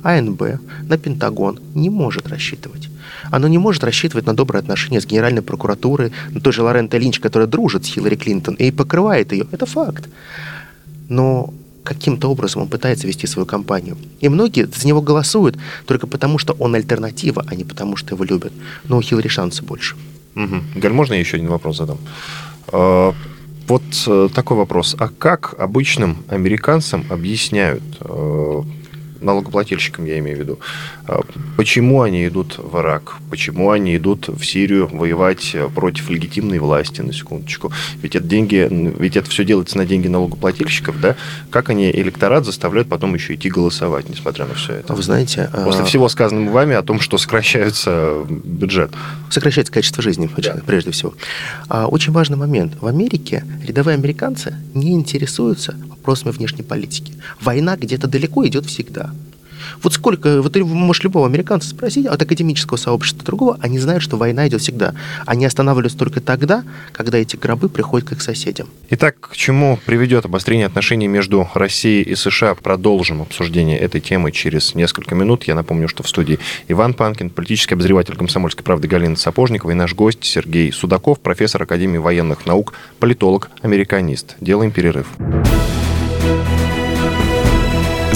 АНБ, 0.03 0.41
на 0.83 0.97
Пентагон. 0.97 1.59
Не 1.75 1.89
может 1.89 2.27
рассчитывать 2.27 2.89
оно 3.31 3.47
не 3.47 3.57
может 3.57 3.83
рассчитывать 3.83 4.25
на 4.25 4.33
добрые 4.33 4.59
отношения 4.59 5.01
с 5.01 5.05
Генеральной 5.05 5.41
прокуратурой, 5.41 6.11
на 6.31 6.39
той 6.41 6.53
же 6.53 6.63
Лоренто 6.63 6.97
Линч, 6.97 7.19
которая 7.19 7.47
дружит 7.47 7.85
с 7.85 7.87
Хиллари 7.89 8.15
Клинтон 8.15 8.55
и 8.55 8.71
покрывает 8.71 9.31
ее. 9.31 9.45
Это 9.51 9.65
факт. 9.65 10.09
Но 11.09 11.53
каким-то 11.83 12.29
образом 12.29 12.61
он 12.61 12.67
пытается 12.67 13.07
вести 13.07 13.27
свою 13.27 13.45
кампанию. 13.45 13.97
И 14.19 14.29
многие 14.29 14.67
за 14.67 14.87
него 14.87 15.01
голосуют 15.01 15.57
только 15.85 16.07
потому, 16.07 16.37
что 16.37 16.53
он 16.59 16.75
альтернатива, 16.75 17.43
а 17.47 17.55
не 17.55 17.63
потому, 17.63 17.95
что 17.95 18.15
его 18.15 18.23
любят. 18.23 18.53
Но 18.87 18.97
у 18.97 19.01
Хиллари 19.01 19.27
шансы 19.27 19.63
больше. 19.63 19.95
Угу. 20.35 20.55
Галь, 20.75 20.93
можно 20.93 21.13
я 21.13 21.19
еще 21.19 21.37
один 21.37 21.49
вопрос 21.49 21.77
задам? 21.77 21.97
А, 22.71 23.13
вот 23.67 23.83
э, 24.07 24.29
такой 24.33 24.57
вопрос. 24.57 24.95
А 24.99 25.09
как 25.09 25.55
обычным 25.59 26.17
американцам 26.27 27.05
объясняют 27.09 27.83
э, 28.01 28.61
налогоплательщикам, 29.21 30.05
я 30.05 30.19
имею 30.19 30.37
в 30.37 30.39
виду, 30.39 30.59
а, 31.07 31.21
почему 31.57 32.01
они 32.01 32.27
идут 32.27 32.57
в 32.57 32.77
Ирак, 32.79 33.15
почему 33.29 33.71
они 33.71 33.95
идут 33.97 34.27
в 34.27 34.43
Сирию 34.43 34.87
воевать 34.91 35.51
э, 35.53 35.67
против 35.67 36.09
легитимной 36.09 36.59
власти, 36.59 37.01
на 37.01 37.13
секундочку. 37.13 37.71
Ведь 38.01 38.15
это 38.15 38.25
деньги, 38.25 38.67
ведь 38.99 39.17
это 39.17 39.29
все 39.29 39.43
делается 39.45 39.77
на 39.77 39.85
деньги 39.85 40.07
налогоплательщиков, 40.07 40.99
да? 40.99 41.15
Как 41.49 41.69
они 41.69 41.91
электорат 41.91 42.45
заставляют 42.45 42.89
потом 42.89 43.13
еще 43.13 43.35
идти 43.35 43.49
голосовать, 43.49 44.09
несмотря 44.09 44.45
на 44.45 44.53
все 44.53 44.73
это? 44.73 44.93
Вы 44.93 45.03
знаете... 45.03 45.49
После 45.53 45.81
а... 45.81 45.85
всего 45.85 46.09
сказанного 46.09 46.51
вами 46.51 46.75
о 46.75 46.81
том, 46.81 46.99
что 46.99 47.17
сокращается 47.17 48.25
бюджет. 48.27 48.91
Сокращается 49.29 49.71
качество 49.71 50.01
жизни, 50.01 50.29
да. 50.37 50.57
прежде 50.65 50.91
всего. 50.91 51.13
А, 51.67 51.87
очень 51.87 52.11
важный 52.11 52.37
момент. 52.37 52.73
В 52.79 52.87
Америке 52.87 53.43
рядовые 53.65 53.95
американцы 53.95 54.55
не 54.73 54.93
интересуются 54.93 55.75
вопросами 55.89 56.31
внешней 56.31 56.63
политики. 56.63 57.13
Война 57.41 57.75
где-то 57.75 58.07
далеко 58.07 58.47
идет 58.47 58.65
всегда. 58.65 59.08
Вот 59.81 59.93
сколько, 59.93 60.41
вот 60.41 60.53
ты 60.53 60.63
можешь 60.63 61.03
любого 61.03 61.27
американца 61.27 61.69
спросить, 61.69 62.05
от 62.05 62.21
академического 62.21 62.77
сообщества 62.77 63.23
другого, 63.23 63.57
они 63.61 63.79
знают, 63.79 64.03
что 64.03 64.17
война 64.17 64.47
идет 64.47 64.61
всегда. 64.61 64.93
Они 65.25 65.45
останавливаются 65.45 65.97
только 65.97 66.21
тогда, 66.21 66.63
когда 66.91 67.17
эти 67.17 67.35
гробы 67.35 67.69
приходят 67.69 68.09
к 68.09 68.11
их 68.13 68.21
соседям. 68.21 68.67
Итак, 68.89 69.19
к 69.19 69.35
чему 69.35 69.79
приведет 69.85 70.25
обострение 70.25 70.65
отношений 70.65 71.07
между 71.07 71.49
Россией 71.53 72.03
и 72.03 72.15
США? 72.15 72.55
Продолжим 72.55 73.21
обсуждение 73.21 73.77
этой 73.77 74.01
темы 74.01 74.31
через 74.31 74.75
несколько 74.75 75.15
минут. 75.15 75.43
Я 75.43 75.55
напомню, 75.55 75.87
что 75.87 76.03
в 76.03 76.09
студии 76.09 76.39
Иван 76.67 76.93
Панкин, 76.93 77.29
политический 77.29 77.75
обозреватель 77.75 78.15
комсомольской 78.15 78.63
правды 78.63 78.87
Галина 78.87 79.15
Сапожникова 79.15 79.71
и 79.71 79.75
наш 79.75 79.93
гость 79.93 80.23
Сергей 80.23 80.71
Судаков, 80.71 81.19
профессор 81.19 81.63
Академии 81.63 81.97
военных 81.97 82.45
наук, 82.45 82.73
политолог, 82.99 83.49
американист. 83.61 84.35
Делаем 84.39 84.71
перерыв. 84.71 85.07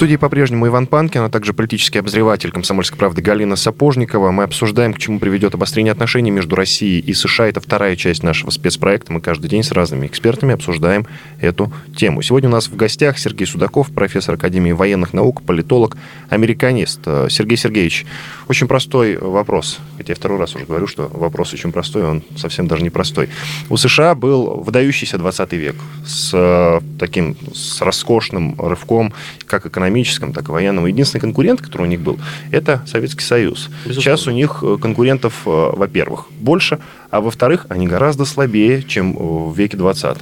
Студии 0.00 0.16
по-прежнему 0.16 0.66
Иван 0.66 0.86
Панкин, 0.86 1.24
а 1.24 1.28
также 1.28 1.52
политический 1.52 1.98
обозреватель 1.98 2.50
комсомольской 2.50 2.96
правды 2.96 3.20
Галина 3.20 3.54
Сапожникова. 3.54 4.30
Мы 4.30 4.44
обсуждаем, 4.44 4.94
к 4.94 4.98
чему 4.98 5.18
приведет 5.18 5.54
обострение 5.54 5.92
отношений 5.92 6.30
между 6.30 6.56
Россией 6.56 7.00
и 7.00 7.12
США. 7.12 7.48
Это 7.48 7.60
вторая 7.60 7.96
часть 7.96 8.22
нашего 8.22 8.48
спецпроекта. 8.48 9.12
Мы 9.12 9.20
каждый 9.20 9.50
день 9.50 9.62
с 9.62 9.72
разными 9.72 10.06
экспертами 10.06 10.54
обсуждаем 10.54 11.06
эту 11.38 11.70
тему. 11.94 12.22
Сегодня 12.22 12.48
у 12.48 12.52
нас 12.52 12.68
в 12.68 12.76
гостях 12.76 13.18
Сергей 13.18 13.46
Судаков, 13.46 13.90
профессор 13.90 14.36
Академии 14.36 14.72
военных 14.72 15.12
наук, 15.12 15.42
политолог, 15.42 15.98
американист. 16.30 17.00
Сергей 17.28 17.58
Сергеевич, 17.58 18.06
очень 18.48 18.68
простой 18.68 19.18
вопрос. 19.18 19.80
Хотя 19.98 20.12
я 20.12 20.16
второй 20.16 20.38
раз 20.38 20.54
уже 20.54 20.64
говорю, 20.64 20.86
что 20.86 21.10
вопрос 21.12 21.52
очень 21.52 21.72
простой, 21.72 22.04
он 22.04 22.22
совсем 22.38 22.68
даже 22.68 22.82
не 22.82 22.90
простой. 22.90 23.28
У 23.68 23.76
США 23.76 24.14
был 24.14 24.62
выдающийся 24.62 25.18
20 25.18 25.52
век 25.52 25.76
с 26.06 26.30
э, 26.32 26.80
таким 26.98 27.36
с 27.52 27.82
роскошным 27.82 28.58
рывком, 28.58 29.12
как 29.46 29.66
экономически 29.66 29.89
экономическом, 29.90 30.32
так 30.32 30.48
и 30.48 30.52
военном. 30.52 30.86
Единственный 30.86 31.20
конкурент, 31.20 31.60
который 31.60 31.82
у 31.82 31.86
них 31.86 32.00
был, 32.00 32.18
это 32.50 32.82
Советский 32.86 33.24
Союз. 33.24 33.68
Безусловно. 33.84 34.00
Сейчас 34.00 34.26
у 34.26 34.30
них 34.30 34.60
э, 34.62 34.78
конкурентов, 34.80 35.42
э, 35.46 35.50
во-первых, 35.50 36.26
больше, 36.38 36.78
а 37.10 37.20
во-вторых, 37.20 37.66
они 37.68 37.86
гораздо 37.86 38.24
слабее, 38.24 38.82
чем 38.82 39.14
в 39.16 39.56
веке 39.56 39.76
20 39.76 40.18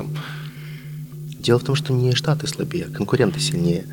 Дело 1.49 1.59
в 1.59 1.65
том, 1.65 1.77
что 1.77 1.95
не 1.95 2.15
Штаты 2.15 2.47
слабее, 2.47 2.89
а 2.91 2.95
конкуренты 2.95 3.41
сильнее. 3.41 3.87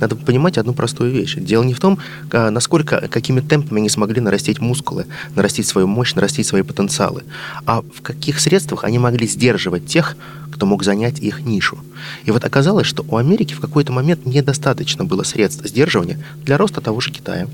Надо 0.00 0.16
понимать 0.16 0.56
одну 0.56 0.72
простую 0.72 1.10
вещь. 1.10 1.36
Дело 1.36 1.62
не 1.62 1.74
в 1.74 1.78
том, 1.78 1.98
насколько, 2.32 3.06
какими 3.06 3.40
темпами 3.40 3.80
они 3.80 3.90
смогли 3.90 4.22
нарастить 4.22 4.60
мускулы, 4.60 5.04
нарастить 5.34 5.66
свою 5.66 5.86
мощь, 5.86 6.14
нарастить 6.14 6.46
свои 6.46 6.62
потенциалы, 6.62 7.24
а 7.66 7.82
в 7.82 8.00
каких 8.00 8.40
средствах 8.40 8.84
они 8.84 8.98
могли 8.98 9.26
сдерживать 9.26 9.84
тех, 9.84 10.16
кто 10.50 10.64
мог 10.64 10.84
занять 10.84 11.18
их 11.18 11.40
нишу. 11.40 11.76
И 12.24 12.30
вот 12.30 12.46
оказалось, 12.46 12.86
что 12.86 13.04
у 13.06 13.18
Америки 13.18 13.52
в 13.52 13.60
какой-то 13.60 13.92
момент 13.92 14.24
недостаточно 14.24 15.04
было 15.04 15.22
средств 15.22 15.66
сдерживания 15.66 16.18
для 16.46 16.56
роста 16.56 16.80
того 16.80 17.00
же 17.00 17.10
Китая, 17.10 17.46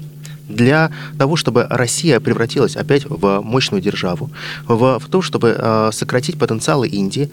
для 0.49 0.93
того, 1.19 1.35
чтобы 1.35 1.67
Россия 1.69 2.21
превратилась 2.21 2.77
опять 2.77 3.07
в 3.07 3.41
мощную 3.41 3.83
державу, 3.83 4.31
в, 4.69 5.01
в 5.01 5.09
то, 5.09 5.21
чтобы 5.21 5.57
э, 5.59 5.91
сократить 5.93 6.39
потенциалы 6.39 6.87
Индии, 6.87 7.31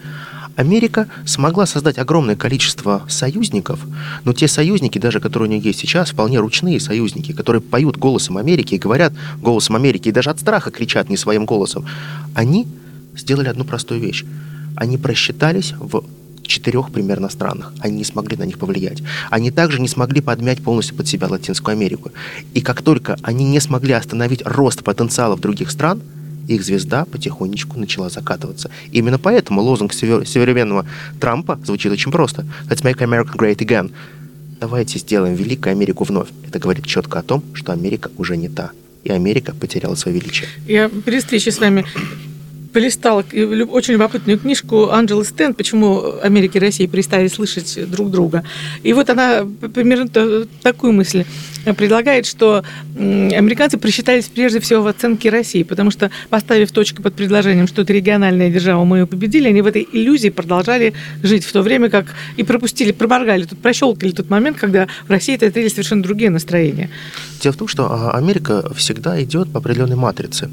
Америка 0.56 1.06
смогла 1.26 1.66
создать 1.66 1.98
огромное 1.98 2.34
количество 2.34 3.02
союзников, 3.08 3.80
но 4.24 4.32
те 4.32 4.48
союзники, 4.48 4.98
даже 4.98 5.20
которые 5.20 5.48
у 5.48 5.52
нее 5.52 5.60
есть 5.62 5.80
сейчас, 5.80 6.10
вполне 6.10 6.40
ручные 6.40 6.80
союзники, 6.80 7.32
которые 7.32 7.60
поют 7.60 7.98
голосом 7.98 8.38
Америки 8.38 8.74
и 8.74 8.78
говорят 8.78 9.12
голосом 9.40 9.76
Америки, 9.76 10.08
и 10.08 10.12
даже 10.12 10.30
от 10.30 10.40
страха 10.40 10.70
кричат 10.70 11.10
не 11.10 11.16
своим 11.16 11.44
голосом, 11.44 11.86
они 12.34 12.66
сделали 13.14 13.48
одну 13.48 13.64
простую 13.64 14.00
вещь. 14.00 14.24
Они 14.76 14.98
просчитались 14.98 15.74
в 15.78 16.04
четырех 16.42 16.90
примерно 16.90 17.28
странах. 17.28 17.72
Они 17.80 17.98
не 17.98 18.04
смогли 18.04 18.36
на 18.36 18.44
них 18.44 18.58
повлиять. 18.58 19.02
Они 19.30 19.50
также 19.50 19.80
не 19.80 19.88
смогли 19.88 20.20
подмять 20.20 20.62
полностью 20.62 20.96
под 20.96 21.08
себя 21.08 21.28
Латинскую 21.28 21.72
Америку. 21.72 22.12
И 22.54 22.60
как 22.60 22.82
только 22.82 23.16
они 23.22 23.44
не 23.44 23.60
смогли 23.60 23.92
остановить 23.92 24.42
рост 24.44 24.84
потенциалов 24.84 25.40
других 25.40 25.70
стран, 25.70 26.02
их 26.48 26.64
звезда 26.64 27.04
потихонечку 27.04 27.78
начала 27.78 28.08
закатываться. 28.08 28.70
именно 28.92 29.18
поэтому 29.18 29.60
лозунг 29.60 29.92
современного 29.92 30.86
Трампа 31.20 31.58
звучит 31.64 31.92
очень 31.92 32.12
просто. 32.12 32.44
Let's 32.68 32.82
make 32.82 32.98
America 32.98 33.36
great 33.36 33.58
again. 33.58 33.90
Давайте 34.60 34.98
сделаем 34.98 35.34
великую 35.34 35.72
Америку 35.72 36.04
вновь. 36.04 36.28
Это 36.46 36.58
говорит 36.58 36.86
четко 36.86 37.18
о 37.18 37.22
том, 37.22 37.42
что 37.52 37.72
Америка 37.72 38.10
уже 38.16 38.36
не 38.36 38.48
та. 38.48 38.70
И 39.04 39.10
Америка 39.10 39.54
потеряла 39.54 39.94
свое 39.94 40.18
величие. 40.18 40.48
Я 40.66 40.88
при 40.88 41.18
встрече 41.18 41.50
с 41.50 41.58
вами 41.58 41.84
полистала 42.72 43.20
очень 43.20 43.94
любопытную 43.94 44.38
книжку 44.38 44.90
Анджелы 44.90 45.24
Стэн 45.24 45.54
«Почему 45.54 46.14
Америка 46.22 46.58
и 46.58 46.60
Россия 46.60 46.88
перестали 46.88 47.28
слышать 47.28 47.78
друг 47.90 48.10
друга». 48.10 48.44
И 48.82 48.92
вот 48.92 49.10
она 49.10 49.46
примерно 49.74 50.08
такую 50.62 50.92
мысль 50.92 51.24
предлагает, 51.76 52.26
что 52.26 52.64
американцы 52.96 53.78
просчитались 53.78 54.26
прежде 54.26 54.60
всего 54.60 54.82
в 54.82 54.86
оценке 54.86 55.30
России, 55.30 55.62
потому 55.62 55.90
что, 55.90 56.10
поставив 56.30 56.70
точку 56.70 57.02
под 57.02 57.14
предложением, 57.14 57.66
что 57.66 57.82
это 57.82 57.92
региональная 57.92 58.50
держава, 58.50 58.84
мы 58.84 58.98
ее 58.98 59.06
победили, 59.06 59.48
они 59.48 59.62
в 59.62 59.66
этой 59.66 59.86
иллюзии 59.90 60.28
продолжали 60.28 60.94
жить, 61.22 61.44
в 61.44 61.52
то 61.52 61.62
время 61.62 61.90
как 61.90 62.06
и 62.36 62.44
пропустили, 62.44 62.92
проморгали, 62.92 63.44
тут 63.44 63.58
прощелкали 63.58 64.12
тот 64.12 64.30
момент, 64.30 64.58
когда 64.58 64.86
в 65.06 65.10
России 65.10 65.34
это 65.34 65.52
совершенно 65.68 66.02
другие 66.02 66.30
настроения. 66.30 66.90
Дело 67.42 67.52
в 67.52 67.56
том, 67.56 67.68
что 67.68 67.90
а, 67.90 68.12
Америка 68.12 68.72
всегда 68.74 69.22
идет 69.22 69.52
по 69.52 69.58
определенной 69.58 69.96
матрице. 69.96 70.50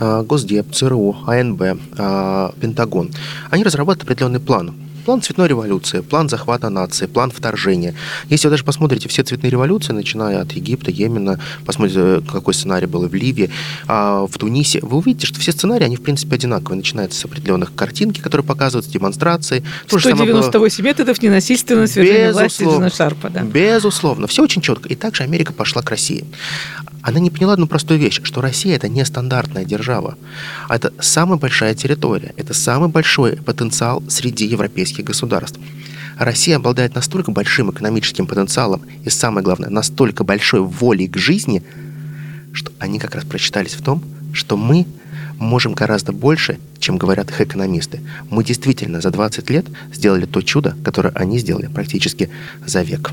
А, 0.00 0.22
Госдеп, 0.22 0.72
ЦРУ, 0.72 1.16
АНБ, 1.26 1.53
а, 1.98 2.52
Пентагон. 2.60 3.10
Они 3.50 3.62
разрабатывают 3.62 4.02
определенный 4.04 4.40
план 4.40 4.74
План 5.04 5.20
цветной 5.20 5.48
революции, 5.48 6.00
план 6.00 6.28
захвата 6.28 6.70
нации, 6.70 7.06
план 7.06 7.30
вторжения. 7.30 7.94
Если 8.30 8.46
вы 8.46 8.52
даже 8.52 8.64
посмотрите 8.64 9.08
все 9.08 9.22
цветные 9.22 9.50
революции, 9.50 9.92
начиная 9.92 10.40
от 10.40 10.52
Египта, 10.52 10.90
Йемена, 10.90 11.38
посмотрите, 11.66 12.22
какой 12.30 12.54
сценарий 12.54 12.86
был 12.86 13.06
в 13.06 13.14
Ливии, 13.14 13.50
а 13.86 14.26
в 14.26 14.38
Тунисе, 14.38 14.80
вы 14.80 14.98
увидите, 14.98 15.26
что 15.26 15.40
все 15.40 15.52
сценарии, 15.52 15.84
они 15.84 15.96
в 15.96 16.02
принципе 16.02 16.36
одинаковые. 16.36 16.78
Начинаются 16.78 17.20
с 17.20 17.24
определенных 17.24 17.74
картинки, 17.74 18.20
которые 18.20 18.46
показывают 18.46 18.90
демонстрации. 18.90 19.62
198 19.88 20.82
было... 20.82 20.88
методов 20.88 21.22
ненасильственного 21.22 21.86
свержения 21.86 22.32
власти 22.32 22.62
Джона 22.62 22.90
Шарпа. 22.90 23.28
Да. 23.28 23.42
Безусловно. 23.42 24.26
Все 24.26 24.42
очень 24.42 24.62
четко. 24.62 24.88
И 24.88 24.94
также 24.94 25.22
Америка 25.22 25.52
пошла 25.52 25.82
к 25.82 25.90
России 25.90 26.24
она 27.04 27.20
не 27.20 27.30
поняла 27.30 27.52
одну 27.52 27.66
простую 27.66 28.00
вещь, 28.00 28.20
что 28.24 28.40
Россия 28.40 28.76
это 28.76 28.88
не 28.88 29.04
стандартная 29.04 29.66
держава. 29.66 30.16
а 30.68 30.76
Это 30.76 30.92
самая 31.00 31.38
большая 31.38 31.74
территория, 31.74 32.32
это 32.38 32.54
самый 32.54 32.88
большой 32.88 33.36
потенциал 33.36 34.02
среди 34.08 34.46
европейских 34.46 34.93
государств. 35.02 35.58
Россия 36.18 36.56
обладает 36.56 36.94
настолько 36.94 37.32
большим 37.32 37.70
экономическим 37.70 38.26
потенциалом 38.26 38.82
и, 39.04 39.10
самое 39.10 39.44
главное, 39.44 39.70
настолько 39.70 40.24
большой 40.24 40.60
волей 40.60 41.08
к 41.08 41.16
жизни, 41.16 41.62
что 42.52 42.72
они 42.78 42.98
как 42.98 43.14
раз 43.14 43.24
прочитались 43.24 43.74
в 43.74 43.82
том, 43.82 44.02
что 44.32 44.56
мы 44.56 44.86
можем 45.38 45.74
гораздо 45.74 46.12
больше, 46.12 46.58
чем 46.78 46.96
говорят 46.96 47.30
их 47.30 47.40
экономисты. 47.40 48.00
Мы 48.30 48.44
действительно 48.44 49.00
за 49.00 49.10
20 49.10 49.50
лет 49.50 49.66
сделали 49.92 50.26
то 50.26 50.40
чудо, 50.42 50.76
которое 50.84 51.10
они 51.10 51.38
сделали 51.38 51.66
практически 51.66 52.30
за 52.64 52.82
век. 52.82 53.10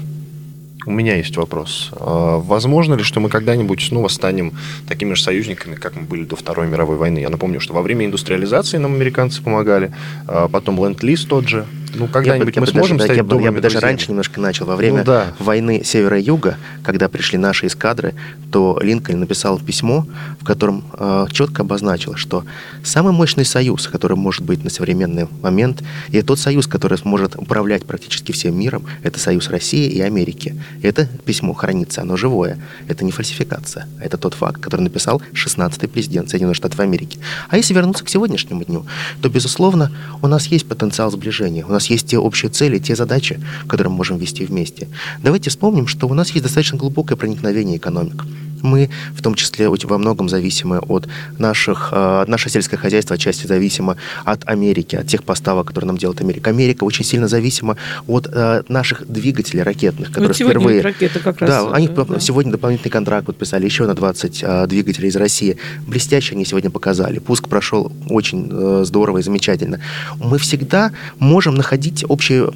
У 0.86 0.92
меня 0.92 1.16
есть 1.16 1.38
вопрос. 1.38 1.92
А 1.94 2.38
возможно 2.40 2.96
ли, 2.96 3.04
что 3.04 3.20
мы 3.20 3.30
когда-нибудь 3.30 3.82
снова 3.82 4.08
станем 4.08 4.54
такими 4.88 5.14
же 5.14 5.22
союзниками, 5.22 5.76
как 5.76 5.96
мы 5.96 6.04
были 6.04 6.24
до 6.24 6.36
Второй 6.36 6.68
мировой 6.68 6.98
войны? 6.98 7.20
Я 7.20 7.30
напомню, 7.30 7.60
что 7.60 7.74
во 7.74 7.82
время 7.84 8.08
индустриализации 8.08 8.78
нам 8.78 8.96
американцы 8.96 9.44
помогали, 9.44 9.94
а 10.28 10.48
потом 10.48 10.84
ленд-лиз 10.84 11.26
тот 11.26 11.48
же, 11.48 11.66
ну, 11.94 12.08
когда-нибудь 12.08 12.58
мы 12.58 12.68
сможем 12.68 12.98
даже, 12.98 13.08
стать 13.08 13.18
я, 13.18 13.24
бы, 13.24 13.42
я 13.42 13.52
бы 13.52 13.62
даже 13.62 13.74
друзьями? 13.74 13.84
раньше 13.84 14.10
немножко 14.10 14.40
начал. 14.40 14.66
Во 14.66 14.76
время 14.76 15.00
Ну 15.00 15.04
да. 15.06 15.34
войны 15.40 15.82
Севера 15.84 16.20
и 16.20 16.24
Юга, 16.24 16.58
когда 16.84 17.10
пришли 17.10 17.38
наши 17.38 17.68
эскадры, 17.68 18.14
то 18.52 18.80
Линкольн 18.82 19.20
написал 19.20 19.60
письмо, 19.60 20.06
в 20.40 20.44
котором 20.44 20.84
э, 20.94 21.28
четко 21.32 21.64
обозначил, 21.64 22.16
что 22.16 22.46
самый 22.84 23.14
мощный 23.14 23.46
союз, 23.46 23.88
который 23.88 24.18
может 24.18 24.44
быть 24.44 24.64
на 24.64 24.70
современный 24.70 25.28
момент, 25.42 25.84
и 26.10 26.22
тот 26.22 26.40
союз, 26.40 26.68
который 26.68 26.98
сможет 26.98 27.36
управлять 27.36 27.86
практически 27.86 28.32
всем 28.32 28.58
миром, 28.58 28.86
это 29.04 29.20
союз 29.20 29.50
России 29.50 29.90
и 29.90 30.02
Америки. 30.02 30.62
И 30.82 30.88
это 30.88 31.08
письмо 31.26 31.54
хранится, 31.54 32.02
оно 32.02 32.18
живое. 32.18 32.60
Это 32.88 33.06
не 33.06 33.12
фальсификация, 33.12 33.88
это 34.00 34.18
тот 34.18 34.34
факт, 34.34 34.62
который 34.62 34.82
написал 34.82 35.22
16-й 35.34 35.88
президент 35.88 36.30
Соединенных 36.30 36.58
Штатов 36.58 36.80
Америки. 36.80 37.20
А 37.50 37.58
если 37.58 37.74
вернуться 37.74 38.04
к 38.04 38.10
сегодняшнему 38.10 38.64
дню, 38.64 38.86
то, 39.22 39.30
безусловно, 39.30 39.92
у 40.22 40.28
нас 40.28 40.48
есть 40.48 40.68
потенциал 40.68 41.12
сближения, 41.12 41.66
у 41.66 41.72
нас 41.72 41.81
есть 41.90 42.08
те 42.08 42.18
общие 42.18 42.50
цели, 42.50 42.80
те 42.80 42.96
задачи, 42.96 43.40
которые 43.68 43.92
мы 43.92 43.98
можем 43.98 44.18
вести 44.18 44.46
вместе. 44.46 44.88
Давайте 45.24 45.50
вспомним, 45.50 45.88
что 45.88 46.08
у 46.08 46.14
нас 46.14 46.30
есть 46.32 46.44
достаточно 46.44 46.78
глубокое 46.78 47.18
проникновение 47.18 47.78
экономик. 47.78 48.26
Мы, 48.62 48.90
в 49.14 49.22
том 49.22 49.36
числе, 49.36 49.70
во 49.70 49.98
многом 49.98 50.30
зависимы 50.30 50.80
от 50.80 51.08
наших... 51.38 51.90
Э, 51.92 52.26
наше 52.28 52.50
сельское 52.50 52.78
хозяйство 52.78 53.16
отчасти 53.16 53.48
зависимо 53.48 53.98
от 54.26 54.48
Америки, 54.48 54.96
от 54.96 55.08
тех 55.08 55.24
поставок, 55.24 55.68
которые 55.68 55.88
нам 55.88 55.98
делает 55.98 56.22
Америка. 56.22 56.50
Америка 56.50 56.84
очень 56.84 57.06
сильно 57.06 57.28
зависима 57.28 57.78
от 58.08 58.28
э, 58.32 58.64
наших 58.68 59.08
двигателей 59.08 59.64
ракетных, 59.64 60.10
которые 60.10 60.30
Вот 60.30 60.36
впервые... 60.36 60.82
ракеты 60.82 61.20
как 61.20 61.42
раз, 61.42 61.50
Да, 61.50 61.72
они 61.74 61.88
э, 61.88 62.06
да. 62.08 62.20
сегодня 62.20 62.52
дополнительный 62.52 62.92
контракт 62.92 63.26
подписали 63.26 63.66
еще 63.66 63.86
на 63.86 63.94
20 63.94 64.44
э, 64.44 64.68
двигателей 64.68 65.10
из 65.10 65.16
России. 65.16 65.58
Блестяще 65.88 66.36
они 66.36 66.46
сегодня 66.46 66.70
показали. 66.70 67.20
Пуск 67.20 67.48
прошел 67.48 67.92
очень 68.10 68.50
э, 68.52 68.84
здорово 68.86 69.20
и 69.20 69.22
замечательно. 69.22 69.80
Мы 70.18 70.38
всегда 70.38 70.92
можем 71.20 71.56
находить 71.56 72.06
общие 72.08 72.52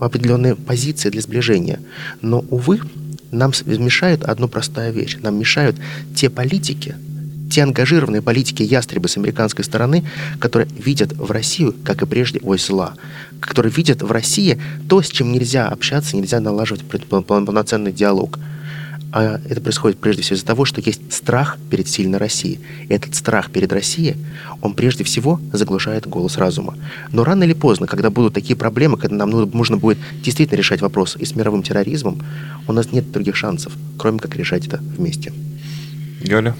определенные 0.00 0.54
позиции 0.54 1.10
для 1.10 1.20
сближения. 1.20 1.80
Но, 2.22 2.44
увы, 2.50 2.80
нам 3.30 3.52
мешает 3.66 4.24
одна 4.24 4.48
простая 4.48 4.90
вещь. 4.90 5.16
Нам 5.20 5.38
мешают 5.38 5.76
те 6.14 6.30
политики, 6.30 6.94
те 7.50 7.62
ангажированные 7.62 8.22
политики 8.22 8.62
ястребы 8.62 9.08
с 9.08 9.16
американской 9.16 9.64
стороны, 9.64 10.04
которые 10.38 10.68
видят 10.76 11.12
в 11.12 11.30
Россию, 11.30 11.74
как 11.84 12.02
и 12.02 12.06
прежде, 12.06 12.40
ось 12.42 12.66
зла, 12.66 12.94
которые 13.40 13.72
видят 13.72 14.02
в 14.02 14.10
России 14.10 14.60
то, 14.88 15.02
с 15.02 15.08
чем 15.08 15.32
нельзя 15.32 15.68
общаться, 15.68 16.16
нельзя 16.16 16.40
налаживать 16.40 16.82
полноценный 16.82 17.92
диалог. 17.92 18.38
А 19.12 19.40
это 19.48 19.60
происходит 19.60 19.98
прежде 19.98 20.22
всего 20.22 20.36
из-за 20.36 20.46
того, 20.46 20.64
что 20.64 20.80
есть 20.80 21.12
страх 21.12 21.58
перед 21.70 21.88
сильной 21.88 22.18
Россией. 22.18 22.60
И 22.88 22.92
этот 22.92 23.14
страх 23.14 23.50
перед 23.50 23.72
Россией, 23.72 24.16
он 24.60 24.74
прежде 24.74 25.04
всего 25.04 25.40
заглушает 25.52 26.06
голос 26.06 26.36
разума. 26.38 26.76
Но 27.12 27.24
рано 27.24 27.44
или 27.44 27.52
поздно, 27.54 27.86
когда 27.86 28.10
будут 28.10 28.34
такие 28.34 28.56
проблемы, 28.56 28.98
когда 28.98 29.16
нам 29.16 29.30
ну- 29.30 29.46
нужно 29.46 29.76
будет 29.76 29.98
действительно 30.22 30.58
решать 30.58 30.80
вопрос 30.80 31.16
и 31.16 31.24
с 31.24 31.34
мировым 31.34 31.62
терроризмом, 31.62 32.22
у 32.66 32.72
нас 32.72 32.92
нет 32.92 33.10
других 33.12 33.36
шансов, 33.36 33.72
кроме 33.98 34.18
как 34.18 34.36
решать 34.36 34.66
это 34.66 34.78
вместе. 34.78 35.32
Галя? 36.20 36.54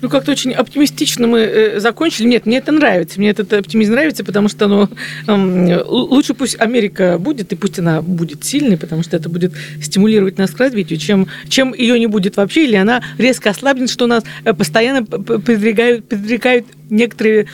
Ну, 0.00 0.08
как-то 0.08 0.30
очень 0.32 0.52
оптимистично 0.52 1.26
мы 1.26 1.40
э, 1.40 1.80
закончили. 1.80 2.26
Нет, 2.26 2.46
мне 2.46 2.58
это 2.58 2.72
нравится. 2.72 3.18
Мне 3.18 3.30
этот 3.30 3.52
оптимизм 3.52 3.92
нравится, 3.92 4.24
потому 4.24 4.48
что 4.48 4.68
ну, 4.68 4.88
л- 5.26 5.84
лучше 5.88 6.34
пусть 6.34 6.60
Америка 6.60 7.18
будет, 7.18 7.52
и 7.52 7.56
пусть 7.56 7.78
она 7.78 8.00
будет 8.00 8.44
сильной, 8.44 8.76
потому 8.76 9.02
что 9.02 9.16
это 9.16 9.28
будет 9.28 9.52
стимулировать 9.82 10.38
нас 10.38 10.50
к 10.50 10.58
развитию, 10.58 10.98
чем, 10.98 11.26
чем 11.48 11.74
ее 11.74 11.98
не 11.98 12.06
будет 12.06 12.36
вообще, 12.36 12.64
или 12.64 12.76
она 12.76 13.02
резко 13.18 13.50
ослабнет, 13.50 13.90
что 13.90 14.06
нас 14.06 14.24
э, 14.44 14.54
постоянно 14.54 15.04
предрекают, 15.04 16.08
предрекают 16.08 16.66
некоторые 16.90 17.46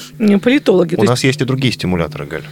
политологи. 0.43 0.95
У 0.95 0.99
То 0.99 1.03
есть 1.03 1.11
нас 1.11 1.25
есть 1.25 1.41
и 1.41 1.45
другие 1.45 1.73
стимуляторы, 1.73 2.27
Галь. 2.27 2.45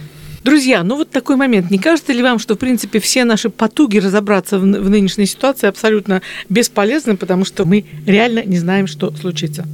Друзья, 0.43 0.83
ну 0.83 0.97
вот 0.97 1.09
такой 1.09 1.37
момент. 1.37 1.71
Не 1.71 1.77
кажется 1.79 2.11
ли 2.11 2.21
вам, 2.21 2.37
что, 2.37 2.55
в 2.55 2.57
принципе, 2.57 2.99
все 2.99 3.23
наши 3.23 3.49
потуги 3.49 3.99
разобраться 3.99 4.59
в 4.59 4.65
нынешней 4.65 5.25
ситуации 5.25 5.67
абсолютно 5.67 6.21
бесполезны, 6.49 7.15
потому 7.15 7.45
что 7.45 7.63
мы 7.63 7.85
реально 8.05 8.43
не 8.43 8.57
знаем, 8.57 8.87
что 8.87 9.11
случится? 9.15 9.65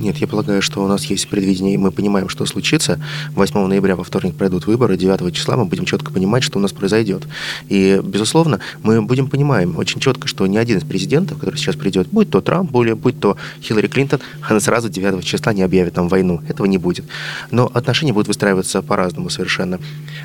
Нет, 0.00 0.16
я 0.16 0.26
полагаю, 0.26 0.60
что 0.60 0.82
у 0.82 0.88
нас 0.88 1.04
есть 1.04 1.28
предвидение, 1.28 1.74
и 1.74 1.76
мы 1.76 1.92
понимаем, 1.92 2.28
что 2.28 2.44
случится. 2.46 3.00
8 3.36 3.66
ноября 3.66 3.94
во 3.94 4.02
вторник 4.02 4.34
пройдут 4.34 4.66
выборы, 4.66 4.96
9 4.96 5.34
числа 5.34 5.56
мы 5.56 5.66
будем 5.66 5.84
четко 5.84 6.12
понимать, 6.12 6.42
что 6.42 6.58
у 6.58 6.62
нас 6.62 6.72
произойдет. 6.72 7.28
И, 7.68 8.00
безусловно, 8.02 8.58
мы 8.82 9.00
будем 9.02 9.28
понимаем 9.28 9.76
очень 9.78 10.00
четко, 10.00 10.26
что 10.26 10.46
ни 10.48 10.56
один 10.56 10.78
из 10.78 10.84
президентов, 10.84 11.38
который 11.38 11.56
сейчас 11.56 11.76
придет, 11.76 12.08
будь 12.10 12.28
то 12.28 12.40
Трамп, 12.40 12.72
более, 12.72 12.96
будь 12.96 13.20
то 13.20 13.36
Хиллари 13.62 13.86
Клинтон, 13.86 14.20
она 14.42 14.58
сразу 14.58 14.88
9 14.88 15.24
числа 15.24 15.52
не 15.52 15.62
объявит 15.62 15.94
нам 15.94 16.08
войну. 16.08 16.42
Этого 16.48 16.66
не 16.66 16.78
будет. 16.78 17.04
Но 17.52 17.70
отношения 17.72 18.12
будут 18.12 18.28
выстраиваться 18.28 18.82
по-разному 18.82 19.30
совершенно. 19.30 19.78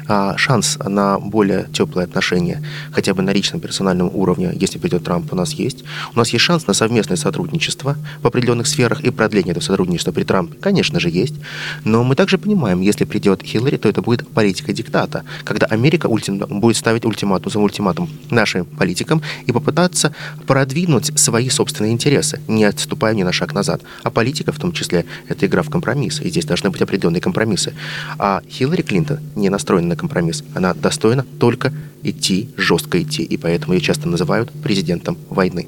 А 0.08 0.36
шанс 0.38 0.80
на 0.84 1.20
более 1.20 1.68
теплые 1.72 2.06
отношения, 2.06 2.64
хотя 2.92 3.14
бы 3.14 3.22
на 3.22 3.32
личном 3.32 3.62
персональном 3.62 4.10
уровне, 4.14 4.52
если 4.56 4.80
придет 4.80 5.04
Трамп, 5.04 5.32
у 5.32 5.36
нас 5.36 5.54
есть. 5.54 5.84
У 6.16 6.18
нас 6.18 6.30
есть 6.30 6.44
шанс 6.44 6.66
на 6.66 6.74
совместное 6.74 7.18
сотрудничество 7.18 7.98
в 8.24 8.28
определенных 8.28 8.66
сферах 8.66 9.02
и 9.02 9.12
продление 9.12 9.54
этого 9.60 9.74
сотрудничества 9.74 10.12
при 10.12 10.24
Трампе, 10.24 10.58
конечно 10.60 11.00
же, 11.00 11.10
есть. 11.10 11.36
Но 11.84 12.04
мы 12.04 12.16
также 12.16 12.38
понимаем, 12.38 12.82
если 12.82 13.06
придет 13.06 13.44
Хиллари, 13.44 13.78
то 13.78 13.90
это 13.90 14.02
будет 14.02 14.28
политика 14.28 14.74
диктата, 14.74 15.24
когда 15.44 15.68
Америка 15.68 16.08
ультим- 16.08 16.60
будет 16.60 16.78
ставить 16.78 17.06
ультиматум 17.06 17.52
за 17.52 17.60
ультиматум 17.60 18.10
нашим 18.32 18.66
политикам 18.66 19.22
и 19.48 19.52
попытаться 19.52 20.14
продвинуть 20.48 21.12
свои 21.20 21.50
собственные 21.50 21.94
интересы, 21.94 22.40
не 22.48 22.66
отступая 22.66 23.14
ни 23.14 23.24
на 23.24 23.32
шаг 23.32 23.54
назад. 23.54 23.82
А 24.04 24.10
политика, 24.10 24.52
в 24.52 24.60
том 24.60 24.72
числе, 24.72 25.06
это 25.28 25.46
игра 25.46 25.62
в 25.62 25.70
компромиссы, 25.70 26.24
и 26.24 26.30
здесь 26.30 26.46
должны 26.46 26.70
быть 26.70 26.82
определенные 26.82 27.22
компромиссы. 27.22 27.74
А 28.18 28.42
Хиллари 28.50 28.82
Клинтон 28.82 29.20
не 29.36 29.50
настроена 29.50 29.90
на 29.90 29.96
компромисс. 29.96 30.44
Она 30.56 30.74
достойна 30.74 31.26
только 31.40 31.72
идти, 32.04 32.50
жестко 32.58 33.02
идти, 33.02 33.24
и 33.24 33.38
поэтому 33.38 33.74
ее 33.74 33.82
часто 33.82 34.08
называют 34.08 34.52
президентом 34.64 35.18
войны. 35.30 35.68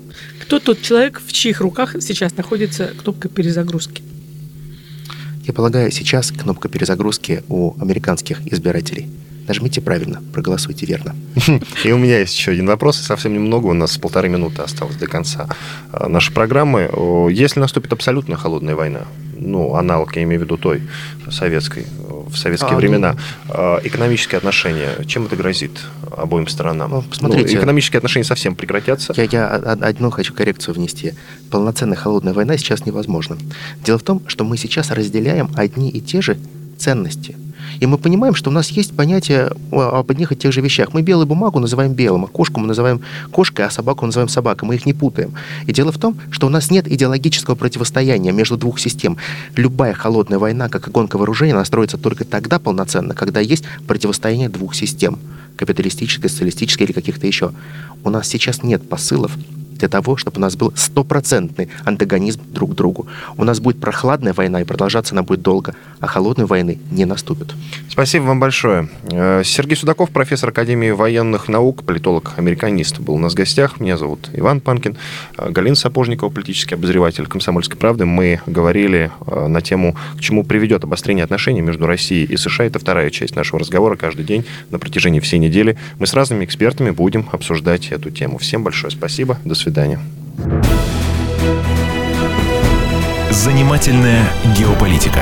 Кто 0.52 0.60
тот 0.60 0.82
человек, 0.82 1.22
в 1.26 1.32
чьих 1.32 1.62
руках 1.62 1.96
сейчас 2.02 2.36
находится 2.38 2.88
кнопка 2.88 3.30
перезагрузки? 3.30 3.81
Я 5.44 5.54
полагаю, 5.54 5.92
сейчас 5.92 6.32
кнопка 6.32 6.70
перезагрузки 6.70 7.44
у 7.50 7.74
американских 7.82 8.46
избирателей. 8.48 9.10
Нажмите 9.52 9.82
правильно, 9.82 10.24
проголосуйте 10.32 10.86
верно. 10.86 11.14
И 11.84 11.92
у 11.92 11.98
меня 11.98 12.20
есть 12.20 12.38
еще 12.38 12.52
один 12.52 12.68
вопрос, 12.68 13.02
и 13.02 13.04
совсем 13.04 13.34
немного, 13.34 13.66
у 13.66 13.74
нас 13.74 13.98
полторы 13.98 14.30
минуты 14.30 14.62
осталось 14.62 14.96
до 14.96 15.08
конца 15.08 15.50
а, 15.92 16.08
нашей 16.08 16.34
программы. 16.34 16.90
Если 17.30 17.60
наступит 17.60 17.92
абсолютно 17.92 18.38
холодная 18.38 18.76
война, 18.76 19.02
ну, 19.36 19.76
аналог, 19.76 20.16
я 20.16 20.24
имею 20.24 20.40
в 20.40 20.44
виду 20.46 20.56
той 20.56 20.84
советской, 21.30 21.82
э, 21.82 21.86
в 22.30 22.38
советские 22.38 22.70
А, 22.70 22.74
ну- 22.76 22.78
времена, 22.78 23.18
а, 23.50 23.82
экономические 23.84 24.38
отношения, 24.38 24.92
чем 25.06 25.26
это 25.26 25.36
грозит 25.36 25.82
обоим 26.16 26.48
сторонам? 26.48 26.90
Ну, 26.90 27.02
посмотрите. 27.02 27.52
Ну, 27.52 27.60
экономические 27.60 27.98
отношения 27.98 28.24
совсем 28.24 28.56
прекратятся. 28.56 29.14
Я, 29.18 29.24
я 29.24 29.48
одну 29.48 30.12
хочу 30.12 30.34
коррекцию 30.34 30.76
внести. 30.76 31.14
Полноценная 31.50 31.98
холодная 31.98 32.34
война 32.34 32.56
сейчас 32.56 32.86
невозможна. 32.86 33.38
Дело 33.84 34.00
в 34.00 34.04
том, 34.04 34.22
что 34.28 34.46
мы 34.46 34.56
сейчас 34.56 34.92
разделяем 34.92 35.50
одни 35.58 35.90
и 35.90 36.00
те 36.00 36.22
же 36.22 36.38
ценности. 36.78 37.36
И 37.82 37.88
мы 37.88 37.98
понимаем, 37.98 38.36
что 38.36 38.52
у 38.52 38.54
нас 38.54 38.70
есть 38.70 38.96
понятие 38.96 39.50
об 39.72 40.12
одних 40.12 40.32
и 40.32 40.36
тех 40.36 40.54
же 40.54 40.62
вещах. 40.62 40.94
Мы 40.94 41.02
белую 41.02 41.26
бумагу 41.26 41.58
называем 41.58 41.94
белым, 41.94 42.26
а 42.26 42.28
кошку 42.28 42.60
мы 42.60 42.68
называем 42.68 43.02
кошкой, 43.32 43.66
а 43.66 43.72
собаку 43.72 44.06
называем 44.06 44.30
собакой. 44.30 44.68
Мы 44.68 44.76
их 44.76 44.86
не 44.86 44.94
путаем. 44.94 45.34
И 45.66 45.74
дело 45.74 45.92
в 45.92 45.98
том, 45.98 46.16
что 46.30 46.46
у 46.46 46.52
нас 46.52 46.70
нет 46.70 46.88
идеологического 46.88 47.56
противостояния 47.56 48.32
между 48.32 48.56
двух 48.56 48.80
систем. 48.80 49.18
Любая 49.56 49.94
холодная 49.94 50.38
война, 50.38 50.70
как 50.70 50.88
и 50.88 50.92
гонка 50.92 51.18
вооружений, 51.18 51.54
она 51.54 51.66
строится 51.66 51.98
только 51.98 52.24
тогда 52.24 52.60
полноценно, 52.60 53.16
когда 53.16 53.40
есть 53.40 53.64
противостояние 53.88 54.50
двух 54.50 54.76
систем. 54.76 55.18
Капиталистической, 55.58 56.30
социалистической 56.30 56.86
или 56.86 56.94
каких-то 56.94 57.26
еще. 57.26 57.52
У 58.04 58.12
нас 58.12 58.28
сейчас 58.28 58.62
нет 58.62 58.88
посылов 58.88 59.36
для 59.82 59.90
того, 59.90 60.16
чтобы 60.16 60.38
у 60.38 60.42
нас 60.42 60.56
был 60.56 60.72
стопроцентный 60.76 61.70
антагонизм 61.84 62.42
друг 62.54 62.72
к 62.72 62.76
другу. 62.76 63.08
У 63.36 63.44
нас 63.44 63.60
будет 63.60 63.80
прохладная 63.80 64.34
война, 64.34 64.62
и 64.62 64.64
продолжаться 64.64 65.14
она 65.14 65.24
будет 65.24 65.42
долго, 65.42 65.76
а 66.00 66.08
холодной 66.08 66.46
войны 66.46 66.80
не 66.92 67.06
наступит. 67.06 67.54
Спасибо 67.90 68.24
вам 68.26 68.40
большое. 68.40 68.90
Э, 69.12 69.42
Сергей 69.44 69.76
Судаков, 69.76 70.12
профессор 70.12 70.50
Академии 70.50 70.92
военных 70.92 71.48
наук, 71.48 71.84
политолог, 71.84 72.34
американист, 72.38 73.00
был 73.00 73.16
у 73.16 73.18
нас 73.18 73.34
в 73.34 73.36
гостях. 73.36 73.80
Меня 73.80 73.98
зовут 73.98 74.30
Иван 74.34 74.62
Панкин. 74.62 74.98
Э, 75.38 75.50
Галина 75.50 75.76
Сапожникова, 75.76 76.30
политический 76.30 76.76
обозреватель 76.76 77.26
«Комсомольской 77.26 77.78
правды». 77.78 78.06
Мы 78.06 78.40
говорили 78.46 79.12
э, 79.26 79.48
на 79.48 79.62
тему, 79.62 79.96
к 80.16 80.20
чему 80.20 80.44
приведет 80.44 80.84
обострение 80.84 81.24
отношений 81.24 81.62
между 81.62 81.88
Россией 81.88 82.26
и 82.26 82.38
США. 82.38 82.66
Это 82.66 82.78
вторая 82.78 83.10
часть 83.10 83.36
нашего 83.36 83.60
разговора 83.60 83.96
каждый 83.96 84.26
день 84.26 84.46
на 84.70 84.78
протяжении 84.78 85.20
всей 85.20 85.40
недели. 85.40 85.76
Мы 85.98 86.06
с 86.06 86.14
разными 86.14 86.46
экспертами 86.46 86.92
будем 86.92 87.28
обсуждать 87.32 87.92
эту 87.92 88.12
тему. 88.12 88.38
Всем 88.38 88.64
большое 88.64 88.92
спасибо. 88.92 89.40
До 89.44 89.56
свидания. 89.72 90.00
Занимательная 93.32 94.24
геополитика. 94.58 95.22